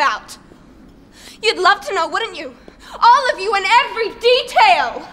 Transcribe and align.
about. 0.00 0.38
You'd 1.42 1.58
love 1.58 1.82
to 1.86 1.94
know, 1.94 2.08
wouldn't 2.08 2.34
you? 2.34 2.56
All 2.98 3.30
of 3.34 3.38
you 3.38 3.54
in 3.54 3.64
every 3.84 4.08
detail. 4.18 5.06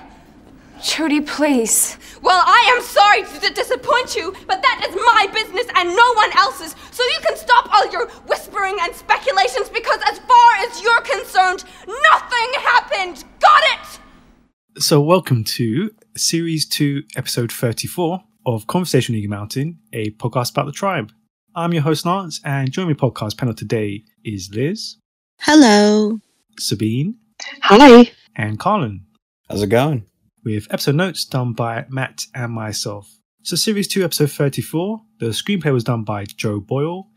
Trudy, 0.81 1.19
please. 1.19 1.97
Well, 2.21 2.41
I 2.45 2.73
am 2.73 2.81
sorry 2.81 3.23
to 3.41 3.53
disappoint 3.53 4.15
you, 4.15 4.33
but 4.47 4.61
that 4.61 4.85
is 4.87 4.95
my 4.95 5.27
business 5.33 5.65
and 5.75 5.89
no 5.89 6.13
one 6.13 6.31
else's. 6.37 6.73
So 6.91 7.03
you 7.03 7.19
can 7.21 7.35
stop 7.35 7.67
all 7.73 7.91
your 7.91 8.07
whispering 8.27 8.77
and 8.81 8.95
speculations 8.95 9.67
because, 9.67 9.99
as 10.09 10.19
far 10.19 10.51
as 10.59 10.81
you're 10.81 11.01
concerned, 11.01 11.65
nothing 11.85 12.49
happened. 12.61 13.25
Got 13.41 13.63
it? 13.73 14.81
So, 14.81 15.01
welcome 15.01 15.43
to 15.59 15.91
Series 16.15 16.65
2, 16.65 17.03
Episode 17.17 17.51
34 17.51 18.23
of 18.45 18.67
Conversation 18.67 19.15
Eagle 19.15 19.31
Mountain, 19.31 19.79
a 19.91 20.11
podcast 20.11 20.51
about 20.51 20.65
the 20.65 20.71
tribe. 20.71 21.11
I'm 21.57 21.73
your 21.73 21.81
host, 21.81 22.05
Lance, 22.05 22.39
and 22.45 22.71
joining 22.71 22.89
me 22.89 22.93
podcast 22.93 23.35
panel 23.35 23.53
today 23.55 24.03
is 24.23 24.51
Liz, 24.53 24.97
Hello. 25.39 26.19
Sabine, 26.59 27.15
Hi. 27.63 28.11
and 28.35 28.59
Colin, 28.59 29.05
How's 29.49 29.63
it 29.63 29.67
going? 29.69 30.05
with 30.45 30.67
episode 30.71 30.93
notes 30.95 31.25
done 31.25 31.53
by 31.53 31.85
Matt 31.89 32.25
and 32.35 32.53
myself. 32.53 33.11
So, 33.41 33.55
Series 33.55 33.87
2, 33.87 34.03
Episode 34.03 34.29
34, 34.31 35.01
the 35.19 35.25
screenplay 35.27 35.73
was 35.73 35.83
done 35.83 36.03
by 36.03 36.25
Joe 36.25 36.59
Boyle, 36.59 37.07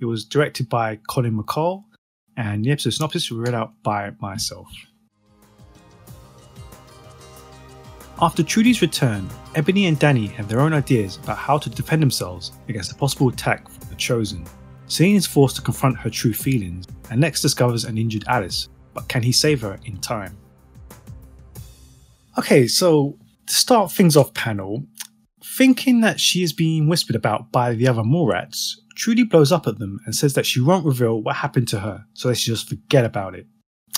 it 0.00 0.04
was 0.04 0.24
directed 0.24 0.68
by 0.68 1.00
Colin 1.08 1.36
McCall, 1.36 1.82
and 2.36 2.64
the 2.64 2.70
episode 2.70 2.90
synopsis 2.94 3.30
was 3.32 3.40
read 3.40 3.54
out 3.54 3.72
by 3.82 4.12
myself. 4.20 4.68
After 8.20 8.42
Trudy's 8.44 8.80
return, 8.80 9.28
Ebony 9.54 9.86
and 9.86 9.98
Danny 9.98 10.26
have 10.28 10.48
their 10.48 10.60
own 10.60 10.72
ideas 10.72 11.16
about 11.16 11.38
how 11.38 11.56
to 11.58 11.68
defend 11.70 12.00
themselves 12.02 12.52
against 12.68 12.90
a 12.92 12.94
possible 12.96 13.28
attack 13.28 13.68
from 13.68 13.77
the 13.77 13.77
Chosen. 13.98 14.44
Salene 14.86 15.16
is 15.16 15.26
forced 15.26 15.56
to 15.56 15.62
confront 15.62 15.98
her 15.98 16.08
true 16.08 16.32
feelings, 16.32 16.86
and 17.10 17.20
Lex 17.20 17.42
discovers 17.42 17.84
an 17.84 17.98
injured 17.98 18.24
Alice, 18.26 18.68
but 18.94 19.08
can 19.08 19.22
he 19.22 19.32
save 19.32 19.60
her 19.60 19.78
in 19.84 19.98
time? 19.98 20.36
Okay, 22.38 22.66
so 22.66 23.18
to 23.46 23.54
start 23.54 23.92
things 23.92 24.16
off, 24.16 24.32
panel, 24.32 24.86
thinking 25.44 26.00
that 26.00 26.20
she 26.20 26.42
is 26.42 26.52
being 26.52 26.88
whispered 26.88 27.16
about 27.16 27.50
by 27.52 27.74
the 27.74 27.88
other 27.88 28.02
Mallrats, 28.02 28.76
Trudy 28.94 29.24
blows 29.24 29.52
up 29.52 29.66
at 29.66 29.78
them 29.78 29.98
and 30.06 30.14
says 30.14 30.34
that 30.34 30.46
she 30.46 30.60
won't 30.60 30.86
reveal 30.86 31.22
what 31.22 31.36
happened 31.36 31.68
to 31.68 31.80
her, 31.80 32.04
so 32.14 32.28
they 32.28 32.34
should 32.34 32.54
just 32.54 32.68
forget 32.68 33.04
about 33.04 33.34
it. 33.34 33.46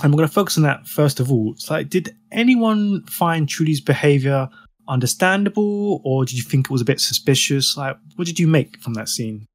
And 0.02 0.12
we're 0.12 0.18
going 0.18 0.28
to 0.28 0.34
focus 0.34 0.56
on 0.56 0.62
that 0.64 0.86
first 0.86 1.20
of 1.20 1.30
all. 1.30 1.52
It's 1.52 1.70
like, 1.70 1.90
did 1.90 2.16
anyone 2.32 3.04
find 3.06 3.48
Trudy's 3.48 3.80
behavior 3.80 4.48
understandable, 4.88 6.00
or 6.04 6.24
did 6.24 6.36
you 6.36 6.42
think 6.42 6.66
it 6.66 6.72
was 6.72 6.82
a 6.82 6.86
bit 6.86 7.00
suspicious? 7.00 7.76
Like, 7.76 7.96
what 8.16 8.26
did 8.26 8.38
you 8.38 8.48
make 8.48 8.80
from 8.80 8.94
that 8.94 9.08
scene? 9.08 9.46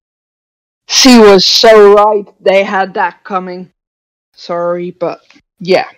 She 0.88 1.18
was 1.19 1.46
so 1.46 1.94
right. 1.94 2.25
They 2.40 2.63
had 2.63 2.94
that 2.96 3.23
coming. 3.23 3.72
Sorry, 4.34 4.91
but 4.91 5.22
yeah. 5.59 5.90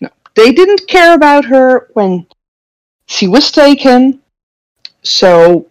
No. 0.00 0.08
They 0.34 0.52
didn't 0.52 0.86
care 0.88 1.14
about 1.14 1.44
her 1.46 1.88
when 1.94 2.26
she 3.06 3.28
was 3.28 3.50
taken. 3.50 4.20
So, 5.02 5.68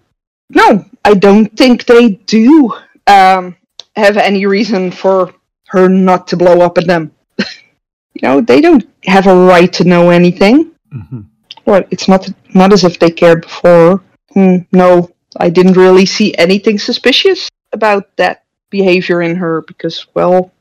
no, 0.49 0.85
I 1.05 1.13
don't 1.13 1.55
think 1.57 1.85
they 1.85 2.09
do 2.27 2.73
um, 3.07 3.55
have 3.95 4.17
any 4.17 4.45
reason 4.45 4.91
for 4.91 5.33
her 5.67 5.87
not 5.89 6.27
to 6.29 6.37
blow 6.37 6.61
up 6.61 6.77
at 6.77 6.87
them. 6.87 7.11
you 7.39 8.21
know, 8.23 8.41
they 8.41 8.61
don't 8.61 8.85
have 9.05 9.27
a 9.27 9.35
right 9.35 9.71
to 9.73 9.83
know 9.83 10.09
anything. 10.09 10.71
hmm 10.91 11.21
Well, 11.65 11.83
it's 11.91 12.07
not 12.07 12.29
not 12.55 12.73
as 12.73 12.83
if 12.83 12.97
they 12.99 13.11
cared 13.11 13.41
before. 13.43 14.01
Hmm, 14.33 14.57
no, 14.71 15.09
I 15.37 15.49
didn't 15.49 15.77
really 15.77 16.05
see 16.05 16.33
anything 16.37 16.79
suspicious 16.79 17.49
about 17.73 18.15
that 18.17 18.43
behavior 18.69 19.21
in 19.21 19.35
her 19.35 19.61
because, 19.61 20.07
well, 20.13 20.51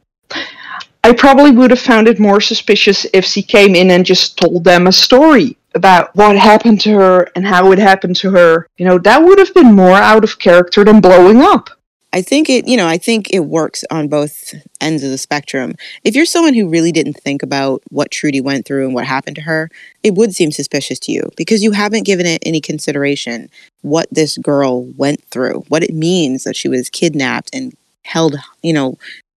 I 1.04 1.12
probably 1.12 1.52
would 1.52 1.70
have 1.70 1.80
found 1.80 2.08
it 2.08 2.18
more 2.18 2.40
suspicious 2.40 3.06
if 3.12 3.24
she 3.24 3.42
came 3.42 3.74
in 3.74 3.90
and 3.90 4.04
just 4.04 4.36
told 4.36 4.64
them 4.64 4.86
a 4.86 4.92
story 4.92 5.56
about 5.74 6.14
what 6.16 6.36
happened 6.36 6.80
to 6.82 6.90
her 6.94 7.28
and 7.34 7.46
how 7.46 7.72
it 7.72 7.78
happened 7.78 8.16
to 8.16 8.30
her. 8.30 8.66
You 8.78 8.86
know, 8.86 8.98
that 8.98 9.22
would 9.22 9.38
have 9.38 9.54
been 9.54 9.74
more 9.74 9.96
out 9.96 10.24
of 10.24 10.38
character 10.38 10.84
than 10.84 11.00
blowing 11.00 11.40
up. 11.40 11.70
I 12.12 12.22
think 12.22 12.48
it, 12.48 12.66
you 12.66 12.76
know, 12.76 12.86
I 12.86 12.96
think 12.96 13.30
it 13.32 13.40
works 13.40 13.84
on 13.90 14.08
both 14.08 14.54
ends 14.80 15.04
of 15.04 15.10
the 15.10 15.18
spectrum. 15.18 15.74
If 16.04 16.16
you're 16.16 16.24
someone 16.24 16.54
who 16.54 16.68
really 16.68 16.90
didn't 16.90 17.14
think 17.20 17.42
about 17.42 17.82
what 17.90 18.10
Trudy 18.10 18.40
went 18.40 18.64
through 18.64 18.86
and 18.86 18.94
what 18.94 19.04
happened 19.04 19.36
to 19.36 19.42
her, 19.42 19.68
it 20.02 20.14
would 20.14 20.34
seem 20.34 20.50
suspicious 20.50 20.98
to 21.00 21.12
you 21.12 21.22
because 21.36 21.62
you 21.62 21.72
haven't 21.72 22.06
given 22.06 22.24
it 22.24 22.42
any 22.46 22.62
consideration 22.62 23.50
what 23.82 24.08
this 24.10 24.38
girl 24.38 24.84
went 24.96 25.22
through, 25.24 25.64
what 25.68 25.82
it 25.82 25.92
means 25.92 26.44
that 26.44 26.56
she 26.56 26.68
was 26.68 26.88
kidnapped 26.88 27.50
and 27.54 27.74
held, 28.04 28.36
you 28.62 28.72
know, 28.72 28.96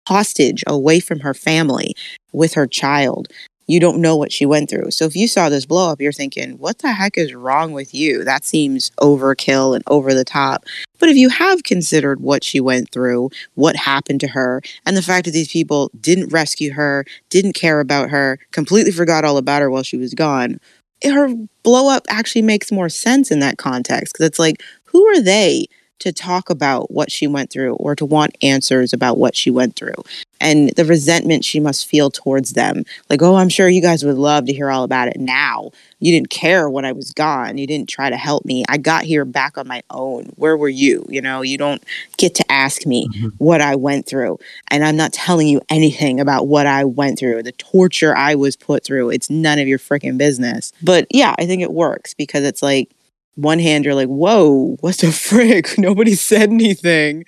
hostage 0.07 0.63
away 0.67 1.01
from 1.01 1.21
her 1.21 1.35
family 1.35 1.95
with 2.33 2.53
her 2.53 2.67
child. 2.67 3.29
You 3.69 3.81
don't 3.81 4.01
know 4.01 4.17
what 4.17 4.33
she 4.33 4.47
went 4.47 4.71
through. 4.71 4.91
So 4.91 5.05
if 5.05 5.15
you 5.15 5.29
saw 5.29 5.49
this 5.49 5.67
blow 5.67 5.91
up, 5.91 6.01
you're 6.01 6.11
thinking, 6.11 6.59
what 6.59 6.79
the 6.79 6.93
heck 6.93 7.19
is 7.19 7.35
wrong 7.35 7.73
with 7.73 7.95
you? 7.95 8.25
That 8.25 8.45
seems 8.45 8.91
overkill 9.01 9.75
and 9.75 9.85
over 9.87 10.15
the 10.15 10.25
top. 10.25 10.65
But 10.99 11.11
if 11.11 11.17
you 11.17 11.29
have 11.29 11.63
considered 11.63 12.21
what 12.21 12.43
she 12.43 12.61
went 12.61 12.91
through, 12.91 13.31
what 13.55 13.77
happened 13.77 14.21
to 14.21 14.29
her, 14.29 14.63
and 14.87 14.97
the 14.97 15.03
fact 15.03 15.27
that 15.27 15.33
these 15.33 15.53
people 15.53 15.91
didn't 16.01 16.33
rescue 16.33 16.73
her, 16.73 17.05
didn't 17.29 17.53
care 17.53 17.79
about 17.79 18.11
her, 18.11 18.39
completely 18.53 18.91
forgot 18.91 19.25
all 19.25 19.37
about 19.37 19.63
her 19.63 19.71
while 19.71 19.83
she 19.85 19.99
was 19.99 20.15
gone, 20.15 20.59
her 21.05 21.33
blow 21.63 21.91
up 21.91 22.07
actually 22.09 22.43
makes 22.43 22.73
more 22.73 22.89
sense 22.89 23.31
in 23.31 23.39
that 23.41 23.59
context 23.59 24.15
because 24.15 24.27
it's 24.27 24.39
like, 24.39 24.63
who 24.85 25.07
are 25.07 25.21
they 25.21 25.67
to 26.01 26.13
talk 26.13 26.51
about 26.51 26.91
what 26.91 27.11
she 27.11 27.27
went 27.27 27.51
through 27.51 27.75
or 27.75 27.95
to 27.97 28.05
want 28.05 28.37
answers 28.43 28.93
about 28.93 29.19
what 29.19 29.37
she 29.37 29.51
went 29.51 29.77
through? 29.77 29.95
And 30.41 30.71
the 30.71 30.85
resentment 30.85 31.45
she 31.45 31.59
must 31.59 31.89
feel 31.89 32.11
towards 32.11 32.53
them. 32.53 32.85
Like, 33.11 33.23
oh, 33.23 33.35
I'm 33.35 33.49
sure 33.49 33.69
you 33.69 33.83
guys 33.83 34.05
would 34.05 34.17
love 34.17 34.47
to 34.47 34.53
hear 34.53 34.71
all 34.71 34.85
about 34.85 35.09
it 35.09 35.19
now. 35.19 35.73
You 35.99 36.13
didn't 36.13 36.31
care 36.31 36.71
when 36.71 36.85
I 36.85 36.93
was 36.93 37.13
gone. 37.13 37.59
You 37.59 37.67
didn't 37.67 37.89
try 37.89 38.09
to 38.09 38.17
help 38.17 38.45
me. 38.45 38.65
I 38.69 38.77
got 38.79 39.03
here 39.03 39.25
back 39.25 39.59
on 39.59 39.67
my 39.67 39.83
own. 39.91 40.31
Where 40.37 40.57
were 40.57 40.69
you? 40.69 41.05
You 41.09 41.21
know, 41.21 41.43
you 41.43 41.59
don't 41.59 41.83
get 42.19 42.37
to 42.37 42.53
ask 42.53 42.87
me 42.87 43.09
Mhm. 43.09 43.33
what 43.39 43.61
I 43.61 43.75
went 43.75 44.07
through. 44.07 44.39
And 44.71 44.85
I'm 44.85 44.97
not 44.97 45.13
telling 45.13 45.49
you 45.49 45.61
anything 45.69 46.21
about 46.21 46.47
what 46.47 46.69
I 46.69 46.85
went 46.85 47.19
through, 47.19 47.43
the 47.43 47.51
torture 47.53 48.17
I 48.17 48.37
was 48.37 48.55
put 48.55 48.85
through. 48.85 49.11
It's 49.11 49.29
none 49.29 49.59
of 49.59 49.67
your 49.67 49.81
freaking 49.81 50.19
business. 50.19 50.73
But 50.81 51.09
yeah, 51.11 51.35
I 51.37 51.47
think 51.47 51.63
it 51.63 51.73
works 51.73 52.15
because 52.15 52.45
it's 52.45 52.63
like, 52.63 52.91
one 53.39 53.59
hand, 53.61 53.85
you're 53.85 53.95
like, 53.95 54.09
whoa, 54.09 54.77
what 54.81 54.99
the 54.99 55.13
frick? 55.13 55.79
Nobody 55.79 56.15
said 56.15 56.51
anything. 56.51 57.25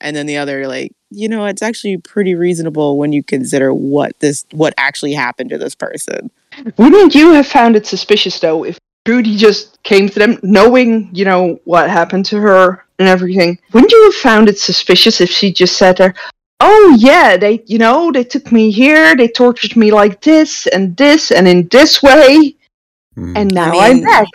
And 0.00 0.14
then 0.14 0.26
the 0.26 0.36
other, 0.36 0.58
you're 0.58 0.68
like, 0.68 0.92
you 1.10 1.28
know, 1.28 1.46
it's 1.46 1.62
actually 1.62 1.96
pretty 1.96 2.34
reasonable 2.34 2.98
when 2.98 3.12
you 3.12 3.22
consider 3.22 3.72
what 3.72 4.18
this, 4.20 4.44
what 4.52 4.74
actually 4.76 5.14
happened 5.14 5.50
to 5.50 5.58
this 5.58 5.74
person. 5.74 6.30
Wouldn't 6.76 7.14
you 7.14 7.32
have 7.32 7.46
found 7.46 7.76
it 7.76 7.86
suspicious 7.86 8.38
though 8.40 8.64
if 8.64 8.78
Trudy 9.06 9.36
just 9.36 9.82
came 9.82 10.08
to 10.08 10.18
them 10.18 10.38
knowing, 10.42 11.08
you 11.14 11.24
know, 11.24 11.58
what 11.64 11.88
happened 11.88 12.26
to 12.26 12.38
her 12.38 12.84
and 12.98 13.08
everything? 13.08 13.58
Wouldn't 13.72 13.92
you 13.92 14.04
have 14.04 14.14
found 14.14 14.48
it 14.48 14.58
suspicious 14.58 15.20
if 15.20 15.30
she 15.30 15.52
just 15.52 15.76
sat 15.78 15.96
there, 15.96 16.14
Oh 16.60 16.96
yeah, 16.98 17.36
they 17.36 17.62
you 17.66 17.78
know, 17.78 18.12
they 18.12 18.24
took 18.24 18.50
me 18.52 18.70
here, 18.70 19.16
they 19.16 19.28
tortured 19.28 19.76
me 19.76 19.90
like 19.90 20.20
this 20.22 20.66
and 20.68 20.96
this 20.96 21.30
and 21.30 21.48
in 21.48 21.68
this 21.68 22.02
way, 22.02 22.54
Hmm. 23.14 23.36
and 23.36 23.54
now 23.54 23.76
I 23.78 23.88
I'm 23.88 23.96
mean- 23.96 24.04
back. 24.04 24.26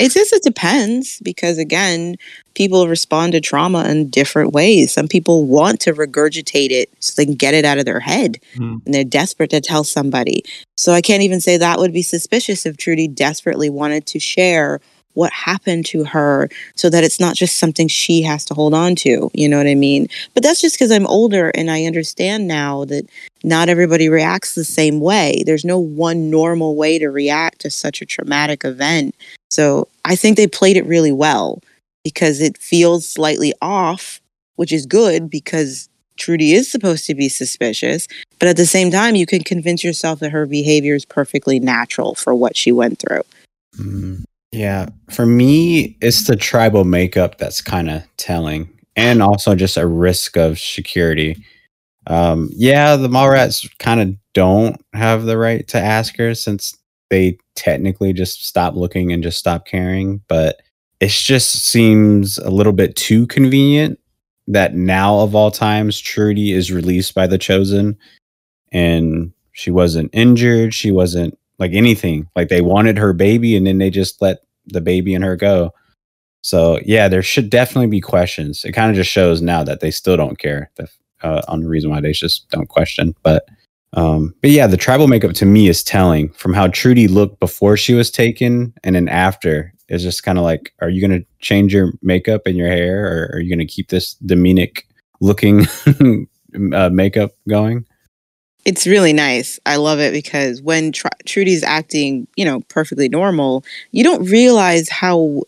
It 0.00 0.10
just 0.12 0.32
it 0.32 0.42
depends 0.42 1.20
because 1.20 1.58
again, 1.58 2.16
people 2.54 2.88
respond 2.88 3.32
to 3.32 3.40
trauma 3.40 3.84
in 3.88 4.08
different 4.08 4.52
ways. 4.52 4.90
Some 4.92 5.06
people 5.06 5.44
want 5.44 5.80
to 5.80 5.92
regurgitate 5.92 6.70
it 6.70 6.88
so 7.00 7.12
they 7.16 7.26
can 7.26 7.34
get 7.34 7.52
it 7.52 7.64
out 7.66 7.78
of 7.78 7.84
their 7.84 8.00
head, 8.00 8.38
Mm. 8.56 8.80
and 8.86 8.94
they're 8.94 9.04
desperate 9.04 9.50
to 9.50 9.60
tell 9.60 9.84
somebody. 9.84 10.42
So 10.76 10.92
I 10.92 11.02
can't 11.02 11.22
even 11.22 11.40
say 11.42 11.58
that 11.58 11.78
would 11.78 11.92
be 11.92 12.02
suspicious 12.02 12.64
if 12.64 12.78
Trudy 12.78 13.06
desperately 13.06 13.68
wanted 13.68 14.06
to 14.06 14.18
share 14.18 14.80
what 15.16 15.32
happened 15.32 15.86
to 15.86 16.04
her 16.04 16.48
so 16.74 16.90
that 16.90 17.02
it's 17.02 17.18
not 17.18 17.34
just 17.34 17.56
something 17.56 17.88
she 17.88 18.22
has 18.22 18.44
to 18.44 18.54
hold 18.54 18.74
on 18.74 18.94
to. 18.94 19.30
You 19.32 19.48
know 19.48 19.56
what 19.56 19.66
I 19.66 19.74
mean? 19.74 20.08
But 20.34 20.42
that's 20.42 20.60
just 20.60 20.76
because 20.76 20.92
I'm 20.92 21.06
older 21.06 21.50
and 21.50 21.70
I 21.70 21.84
understand 21.84 22.46
now 22.46 22.84
that 22.84 23.08
not 23.42 23.68
everybody 23.68 24.08
reacts 24.08 24.54
the 24.54 24.64
same 24.64 25.00
way. 25.00 25.42
There's 25.46 25.64
no 25.64 25.78
one 25.78 26.30
normal 26.30 26.76
way 26.76 26.98
to 26.98 27.08
react 27.08 27.60
to 27.60 27.70
such 27.70 28.02
a 28.02 28.06
traumatic 28.06 28.64
event. 28.64 29.14
So 29.50 29.88
I 30.04 30.16
think 30.16 30.36
they 30.36 30.46
played 30.46 30.76
it 30.76 30.86
really 30.86 31.12
well 31.12 31.60
because 32.04 32.40
it 32.40 32.58
feels 32.58 33.08
slightly 33.08 33.54
off, 33.62 34.20
which 34.56 34.72
is 34.72 34.84
good 34.86 35.30
because 35.30 35.88
Trudy 36.16 36.52
is 36.52 36.70
supposed 36.70 37.06
to 37.06 37.14
be 37.14 37.28
suspicious. 37.28 38.06
But 38.38 38.48
at 38.48 38.56
the 38.56 38.66
same 38.66 38.90
time, 38.90 39.16
you 39.16 39.26
can 39.26 39.42
convince 39.42 39.82
yourself 39.82 40.20
that 40.20 40.30
her 40.32 40.46
behavior 40.46 40.94
is 40.94 41.04
perfectly 41.04 41.58
natural 41.58 42.14
for 42.14 42.34
what 42.34 42.56
she 42.56 42.72
went 42.72 42.98
through. 42.98 43.22
Mm, 43.78 44.24
yeah, 44.56 44.86
for 45.10 45.26
me, 45.26 45.98
it's 46.00 46.26
the 46.26 46.34
tribal 46.34 46.84
makeup 46.84 47.36
that's 47.36 47.60
kind 47.60 47.90
of 47.90 48.02
telling, 48.16 48.68
and 48.96 49.22
also 49.22 49.54
just 49.54 49.76
a 49.76 49.86
risk 49.86 50.38
of 50.38 50.58
security. 50.58 51.36
Um, 52.06 52.48
yeah, 52.52 52.96
the 52.96 53.08
Mallrats 53.08 53.68
kind 53.78 54.00
of 54.00 54.14
don't 54.32 54.82
have 54.94 55.24
the 55.24 55.36
right 55.36 55.68
to 55.68 55.78
ask 55.78 56.16
her 56.16 56.34
since 56.34 56.74
they 57.10 57.36
technically 57.54 58.14
just 58.14 58.46
stop 58.46 58.74
looking 58.74 59.12
and 59.12 59.22
just 59.22 59.38
stop 59.38 59.66
caring. 59.66 60.22
But 60.26 60.62
it 61.00 61.10
just 61.10 61.50
seems 61.50 62.38
a 62.38 62.50
little 62.50 62.72
bit 62.72 62.96
too 62.96 63.26
convenient 63.26 63.98
that 64.48 64.74
now 64.74 65.18
of 65.18 65.34
all 65.34 65.50
times 65.50 66.00
Trudy 66.00 66.52
is 66.52 66.72
released 66.72 67.14
by 67.14 67.26
the 67.26 67.38
chosen 67.38 67.98
and 68.72 69.32
she 69.52 69.70
wasn't 69.70 70.10
injured, 70.14 70.72
she 70.72 70.92
wasn't 70.92 71.38
like 71.58 71.72
anything. 71.72 72.28
Like 72.34 72.48
they 72.48 72.62
wanted 72.62 72.96
her 72.96 73.12
baby 73.12 73.54
and 73.54 73.66
then 73.66 73.78
they 73.78 73.90
just 73.90 74.22
let 74.22 74.45
the 74.66 74.80
baby 74.80 75.14
and 75.14 75.24
her 75.24 75.36
go. 75.36 75.72
So 76.42 76.78
yeah, 76.84 77.08
there 77.08 77.22
should 77.22 77.50
definitely 77.50 77.88
be 77.88 78.00
questions. 78.00 78.64
It 78.64 78.72
kind 78.72 78.90
of 78.90 78.96
just 78.96 79.10
shows 79.10 79.42
now 79.42 79.64
that 79.64 79.80
they 79.80 79.90
still 79.90 80.16
don't 80.16 80.38
care 80.38 80.70
uh, 81.22 81.42
on 81.48 81.60
the 81.60 81.68
reason 81.68 81.90
why 81.90 82.00
they 82.00 82.12
just 82.12 82.48
don't 82.50 82.68
question. 82.68 83.14
But 83.22 83.48
um, 83.92 84.34
but 84.42 84.50
yeah, 84.50 84.66
the 84.66 84.76
tribal 84.76 85.08
makeup 85.08 85.32
to 85.34 85.46
me 85.46 85.68
is 85.68 85.82
telling 85.82 86.28
from 86.30 86.52
how 86.52 86.68
Trudy 86.68 87.08
looked 87.08 87.40
before 87.40 87.76
she 87.76 87.94
was 87.94 88.10
taken 88.10 88.72
and 88.84 88.94
then 88.94 89.08
after. 89.08 89.72
It's 89.88 90.02
just 90.02 90.24
kind 90.24 90.36
of 90.36 90.44
like, 90.44 90.72
are 90.80 90.88
you 90.88 91.00
going 91.00 91.20
to 91.20 91.26
change 91.38 91.72
your 91.72 91.92
makeup 92.02 92.42
and 92.44 92.56
your 92.56 92.66
hair, 92.66 93.06
or 93.06 93.30
are 93.32 93.40
you 93.40 93.48
going 93.48 93.66
to 93.66 93.72
keep 93.72 93.88
this 93.88 94.14
demonic 94.14 94.86
looking 95.20 95.66
uh, 96.74 96.90
makeup 96.90 97.30
going? 97.48 97.86
It's 98.66 98.84
really 98.84 99.12
nice. 99.12 99.60
I 99.64 99.76
love 99.76 100.00
it 100.00 100.12
because 100.12 100.60
when 100.60 100.90
Tr- 100.90 101.06
Trudy's 101.24 101.62
acting, 101.62 102.26
you 102.34 102.44
know, 102.44 102.62
perfectly 102.62 103.08
normal, 103.08 103.64
you 103.92 104.02
don't 104.02 104.28
realize 104.28 104.88
how 104.88 105.42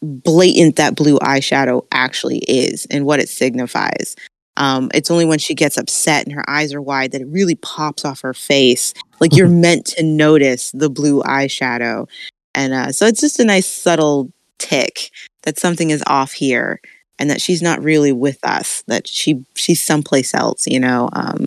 blatant 0.00 0.76
that 0.76 0.96
blue 0.96 1.18
eyeshadow 1.18 1.86
actually 1.92 2.38
is 2.38 2.86
and 2.90 3.04
what 3.04 3.20
it 3.20 3.28
signifies. 3.28 4.16
Um, 4.56 4.90
it's 4.94 5.10
only 5.10 5.26
when 5.26 5.38
she 5.38 5.54
gets 5.54 5.76
upset 5.76 6.24
and 6.24 6.34
her 6.34 6.48
eyes 6.48 6.72
are 6.72 6.80
wide 6.80 7.12
that 7.12 7.20
it 7.20 7.28
really 7.28 7.56
pops 7.56 8.02
off 8.02 8.22
her 8.22 8.32
face. 8.32 8.94
Like 9.20 9.36
you're 9.36 9.48
meant 9.66 9.84
to 9.88 10.02
notice 10.02 10.70
the 10.70 10.88
blue 10.88 11.22
eyeshadow. 11.22 12.08
And 12.54 12.72
uh, 12.72 12.92
so 12.92 13.04
it's 13.06 13.20
just 13.20 13.40
a 13.40 13.44
nice 13.44 13.66
subtle 13.66 14.32
tick 14.58 15.10
that 15.42 15.58
something 15.58 15.90
is 15.90 16.02
off 16.06 16.32
here 16.32 16.80
and 17.18 17.28
that 17.28 17.42
she's 17.42 17.60
not 17.60 17.82
really 17.82 18.12
with 18.12 18.38
us, 18.42 18.82
that 18.86 19.06
she 19.06 19.44
she's 19.54 19.82
someplace 19.82 20.32
else, 20.32 20.66
you 20.66 20.80
know. 20.80 21.10
Um, 21.12 21.46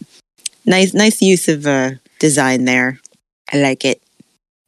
nice 0.67 0.93
nice 0.93 1.21
use 1.21 1.47
of 1.47 1.65
uh, 1.65 1.91
design 2.19 2.65
there. 2.65 2.99
I 3.51 3.57
like 3.57 3.85
it. 3.85 4.01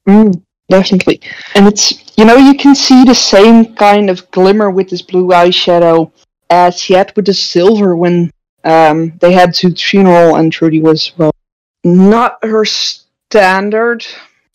Mm, 0.08 0.42
definitely. 0.70 1.22
And 1.56 1.68
it's 1.68 2.18
you 2.18 2.26
know, 2.26 2.38
you 2.38 2.56
can 2.56 2.74
see 2.74 3.04
the 3.04 3.16
same 3.16 3.76
kind 3.76 4.10
of 4.10 4.30
glimmer 4.32 4.70
with 4.70 4.90
this 4.90 5.02
blue 5.02 5.28
eyeshadow 5.28 6.12
as 6.50 6.80
she 6.80 6.94
had 6.94 7.14
with 7.16 7.26
the 7.26 7.34
silver 7.34 7.96
when 7.96 8.32
um, 8.64 9.14
they 9.20 9.34
had 9.34 9.54
to 9.56 9.74
funeral 9.76 10.36
and 10.36 10.52
Trudy 10.52 10.82
was 10.82 11.12
well 11.18 11.32
not 11.84 12.44
her 12.44 12.66
standard. 12.66 14.06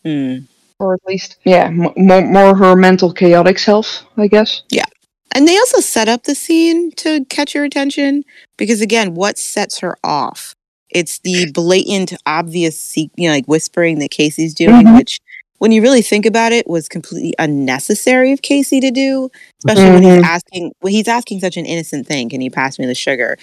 Mm 0.05 0.47
or 0.79 0.94
at 0.94 1.00
least 1.06 1.37
yeah 1.44 1.67
m- 1.67 1.93
more, 1.97 2.23
more 2.23 2.56
her 2.56 2.76
mental 2.76 3.12
chaotic 3.12 3.58
self 3.58 4.05
i 4.17 4.26
guess 4.26 4.62
yeah 4.70 4.85
and 5.32 5.49
they 5.49 5.56
also 5.56 5.81
set 5.81 6.08
up 6.08 6.25
the 6.25 6.35
scene 6.35 6.90
to 6.93 7.25
catch 7.26 7.55
your 7.55 7.64
attention 7.64 8.25
because 8.56 8.81
again 8.81 9.14
what 9.14 9.38
sets 9.38 9.79
her 9.81 9.97
off 10.05 10.55
it's 10.94 11.19
the 11.20 11.50
blatant 11.52 12.14
obvious 12.26 12.96
you 12.96 13.11
know 13.19 13.31
like 13.31 13.46
whispering 13.46 13.99
that 13.99 14.11
casey's 14.11 14.55
doing 14.55 14.87
mm-hmm. 14.87 14.96
which 14.96 15.20
when 15.58 15.73
you 15.73 15.82
really 15.82 16.02
think 16.02 16.26
about 16.26 16.52
it 16.52 16.67
was 16.67 16.88
completely 16.88 17.35
unnecessary 17.38 18.32
of 18.32 18.43
casey 18.43 18.81
to 18.81 18.91
do 18.91 19.31
especially 19.58 19.85
mm-hmm. 19.85 19.94
when 19.94 20.02
he's 20.02 20.12
mm-hmm. 20.12 20.25
asking 20.25 20.73
when 20.81 20.93
he's 20.93 21.08
asking 21.08 21.41
such 21.41 21.56
an 21.56 21.67
innocent 21.67 22.06
thing 22.06 22.29
can 22.29 22.41
you 22.41 22.50
pass 22.50 22.79
me 22.79 22.87
the 22.87 22.94
sugar 22.94 23.37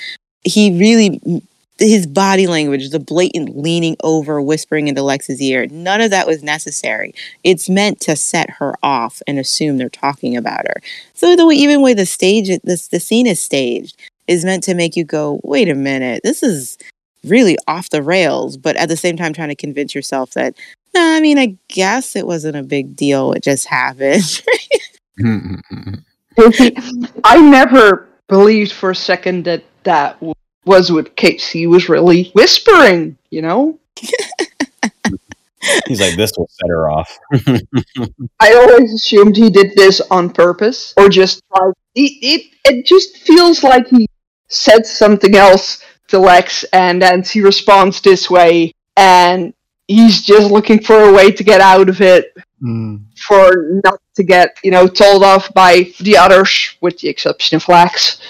he 0.44 0.78
really 0.80 1.42
his 1.90 2.06
body 2.06 2.48
language, 2.48 2.90
the 2.90 3.00
blatant 3.00 3.58
leaning 3.58 3.96
over, 4.04 4.42
whispering 4.42 4.88
into 4.88 5.02
Lex's 5.02 5.42
ear, 5.42 5.68
none 5.68 6.02
of 6.02 6.12
that 6.12 6.28
was 6.28 6.44
necessary. 6.44 7.14
It's 7.44 7.70
meant 7.70 8.00
to 8.02 8.16
set 8.16 8.50
her 8.52 8.76
off 8.84 9.22
and 9.28 9.40
assume 9.40 9.78
they're 9.78 9.90
talking 9.90 10.38
about 10.38 10.68
her. 10.68 10.82
So 11.14 11.36
the 11.36 11.46
way, 11.46 11.56
even 11.56 11.82
way 11.82 11.94
the 11.94 12.06
stage, 12.06 12.60
this 12.64 12.88
the 12.88 13.00
scene 13.00 13.28
is 13.28 13.42
staged, 13.42 13.98
is 14.28 14.46
meant 14.46 14.64
to 14.66 14.76
make 14.76 14.96
you 14.96 15.04
go, 15.04 15.42
wait 15.44 15.70
a 15.70 15.76
minute, 15.76 16.22
this 16.24 16.44
is 16.44 16.78
really 17.26 17.58
off 17.68 17.90
the 17.90 18.02
rails. 18.02 18.58
But 18.58 18.76
at 18.76 18.90
the 18.90 18.98
same 18.98 19.18
time, 19.18 19.34
trying 19.34 19.50
to 19.50 19.56
convince 19.56 19.94
yourself 19.96 20.32
that, 20.32 20.58
no, 20.94 21.02
I 21.16 21.22
mean, 21.22 21.38
I 21.38 21.58
guess 21.68 22.16
it 22.16 22.28
wasn't 22.28 22.58
a 22.58 22.64
big 22.64 22.96
deal. 22.96 23.34
It 23.34 23.44
just 23.44 23.68
happened. 23.68 24.44
I 27.24 27.40
never 27.40 28.08
believed 28.28 28.72
for 28.72 28.92
a 28.92 28.96
second 28.96 29.46
that 29.46 29.64
that 29.84 30.22
was 30.66 30.92
what 30.92 31.16
Casey. 31.16 31.68
Was 31.68 31.90
really 31.90 32.32
whispering, 32.34 33.18
you 33.30 33.42
know? 33.42 33.80
He's 35.88 36.02
like, 36.02 36.16
this 36.16 36.32
will 36.38 36.50
set 36.50 36.70
her 36.70 36.90
off. 36.90 37.20
I 38.40 38.54
always 38.54 38.94
assumed 38.94 39.38
he 39.38 39.52
did 39.52 39.76
this 39.76 40.02
on 40.10 40.32
purpose 40.32 40.94
or 40.98 41.08
just 41.08 41.44
like, 41.52 41.74
it, 41.94 42.12
it, 42.22 42.52
it 42.66 42.86
just 42.86 43.18
feels 43.18 43.64
like 43.64 43.88
he 43.88 44.08
said 44.48 44.88
something 44.88 45.36
else 45.36 45.84
to 46.12 46.20
Lex 46.20 46.64
and 46.72 47.02
then 47.02 47.24
she 47.24 47.42
responds 47.42 48.02
this 48.02 48.30
way 48.30 48.74
and 48.96 49.54
he's 49.88 50.22
just 50.22 50.52
looking 50.52 50.82
for 50.82 51.10
a 51.10 51.14
way 51.14 51.32
to 51.32 51.44
get 51.44 51.60
out 51.60 51.90
of 51.90 52.02
it 52.02 52.34
mm. 52.62 53.02
for 53.18 53.80
not 53.84 54.00
to 54.16 54.24
get, 54.24 54.58
you 54.64 54.72
know, 54.72 54.88
told 54.88 55.24
off 55.24 55.54
by 55.54 55.92
the 56.00 56.18
others 56.18 56.76
with 56.82 57.00
the 57.00 57.10
exception 57.10 57.58
of 57.58 57.68
Lex. 57.68 58.22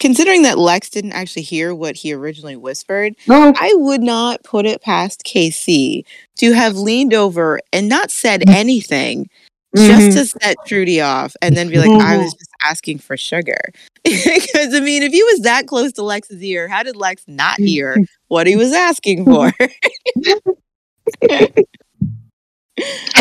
Considering 0.00 0.42
that 0.42 0.58
Lex 0.58 0.90
didn't 0.90 1.12
actually 1.12 1.42
hear 1.42 1.74
what 1.74 1.96
he 1.96 2.12
originally 2.12 2.56
whispered, 2.56 3.14
no. 3.28 3.52
I 3.56 3.72
would 3.74 4.02
not 4.02 4.42
put 4.42 4.66
it 4.66 4.82
past 4.82 5.22
Casey 5.24 6.04
to 6.38 6.52
have 6.52 6.76
leaned 6.76 7.14
over 7.14 7.60
and 7.72 7.88
not 7.88 8.10
said 8.10 8.40
mm-hmm. 8.40 8.54
anything 8.54 9.30
mm-hmm. 9.76 9.86
just 9.86 10.18
to 10.32 10.38
set 10.40 10.56
Trudy 10.66 11.00
off 11.00 11.36
and 11.40 11.56
then 11.56 11.68
be 11.68 11.78
like, 11.78 11.88
mm-hmm. 11.88 12.06
I 12.06 12.16
was 12.16 12.34
just 12.34 12.50
asking 12.64 12.98
for 12.98 13.16
sugar. 13.16 13.60
Because, 14.24 14.74
I 14.74 14.80
mean, 14.80 15.02
if 15.02 15.12
he 15.12 15.22
was 15.22 15.40
that 15.40 15.66
close 15.66 15.92
to 15.92 16.02
Lex's 16.02 16.42
ear, 16.42 16.68
how 16.68 16.82
did 16.82 16.96
Lex 16.96 17.24
not 17.28 17.58
hear 17.58 17.96
what 18.28 18.46
he 18.46 18.56
was 18.56 18.72
asking 18.72 19.24
for? 19.24 19.52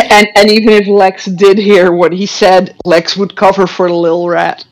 and 0.09 0.27
and 0.35 0.49
even 0.49 0.69
if 0.69 0.87
Lex 0.87 1.25
did 1.25 1.57
hear 1.57 1.91
what 1.91 2.13
he 2.13 2.25
said, 2.25 2.75
Lex 2.85 3.17
would 3.17 3.35
cover 3.35 3.67
for 3.67 3.87
the 3.89 3.93
little 3.93 4.29
rat 4.29 4.65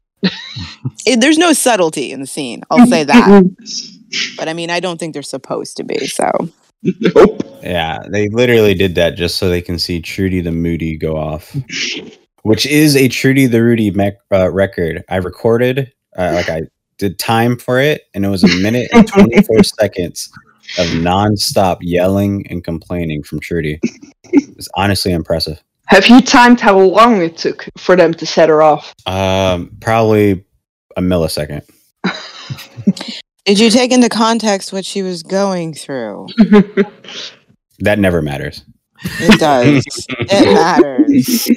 it, 1.05 1.21
there's 1.21 1.37
no 1.37 1.53
subtlety 1.53 2.11
in 2.11 2.19
the 2.19 2.27
scene. 2.27 2.61
I'll 2.69 2.87
say 2.87 3.03
that. 3.03 3.55
but 4.37 4.49
I 4.49 4.53
mean, 4.53 4.69
I 4.69 4.79
don't 4.79 4.99
think 4.99 5.13
they're 5.13 5.23
supposed 5.23 5.77
to 5.77 5.83
be. 5.83 6.07
So. 6.07 6.31
Nope. 6.83 7.41
Yeah, 7.63 7.99
they 8.07 8.29
literally 8.29 8.73
did 8.73 8.95
that 8.95 9.15
just 9.15 9.37
so 9.37 9.49
they 9.49 9.61
can 9.61 9.79
see 9.79 9.99
Trudy 10.01 10.41
the 10.41 10.51
Moody 10.51 10.95
go 10.95 11.17
off, 11.17 11.55
which 12.43 12.65
is 12.65 12.95
a 12.95 13.07
Trudy 13.07 13.47
the 13.47 13.63
Rudy 13.63 13.91
mec- 13.91 14.19
uh, 14.31 14.51
record. 14.51 15.03
I 15.09 15.17
recorded, 15.17 15.91
uh, 16.17 16.31
like 16.33 16.49
I 16.49 16.63
did 16.97 17.19
time 17.19 17.57
for 17.57 17.79
it, 17.79 18.03
and 18.13 18.25
it 18.25 18.29
was 18.29 18.43
a 18.43 18.61
minute 18.61 18.89
and 18.93 19.07
24 19.13 19.63
seconds 19.63 20.29
of 20.77 20.85
nonstop 20.87 21.77
yelling 21.81 22.45
and 22.49 22.63
complaining 22.63 23.23
from 23.23 23.39
Trudy. 23.39 23.79
It's 24.23 24.67
honestly 24.75 25.11
impressive. 25.11 25.63
Have 25.85 26.07
you 26.07 26.21
timed 26.21 26.59
how 26.59 26.77
long 26.77 27.21
it 27.21 27.37
took 27.37 27.69
for 27.77 27.95
them 27.95 28.13
to 28.15 28.25
set 28.25 28.49
her 28.49 28.61
off? 28.61 28.93
Um, 29.05 29.71
probably 29.79 30.43
a 30.97 31.01
millisecond. 31.01 31.63
Did 33.45 33.59
you 33.59 33.69
take 33.69 33.93
into 33.93 34.09
context 34.09 34.73
what 34.73 34.83
she 34.83 35.01
was 35.01 35.23
going 35.23 35.73
through? 35.73 36.27
that 37.79 37.97
never 37.97 38.21
matters. 38.21 38.65
It 39.21 39.39
does. 39.39 39.85
it 40.09 40.53
matters. 40.53 41.49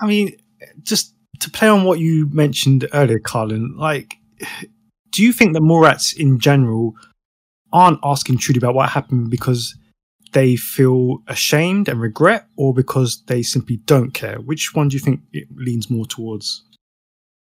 I 0.00 0.06
mean, 0.06 0.34
just 0.82 1.15
to 1.40 1.50
play 1.50 1.68
on 1.68 1.84
what 1.84 1.98
you 1.98 2.28
mentioned 2.30 2.88
earlier, 2.92 3.18
Colin, 3.18 3.76
like, 3.76 4.16
do 5.10 5.22
you 5.22 5.32
think 5.32 5.54
that 5.54 5.62
Mallrats 5.62 6.16
in 6.16 6.38
general 6.38 6.94
aren't 7.72 8.00
asking 8.04 8.38
Trudy 8.38 8.58
about 8.58 8.74
what 8.74 8.90
happened 8.90 9.30
because 9.30 9.76
they 10.32 10.56
feel 10.56 11.18
ashamed 11.28 11.88
and 11.88 12.00
regret, 12.00 12.46
or 12.56 12.74
because 12.74 13.22
they 13.26 13.42
simply 13.42 13.78
don't 13.78 14.12
care? 14.12 14.36
Which 14.40 14.74
one 14.74 14.88
do 14.88 14.94
you 14.94 15.00
think 15.00 15.20
it 15.32 15.48
leans 15.54 15.90
more 15.90 16.06
towards? 16.06 16.62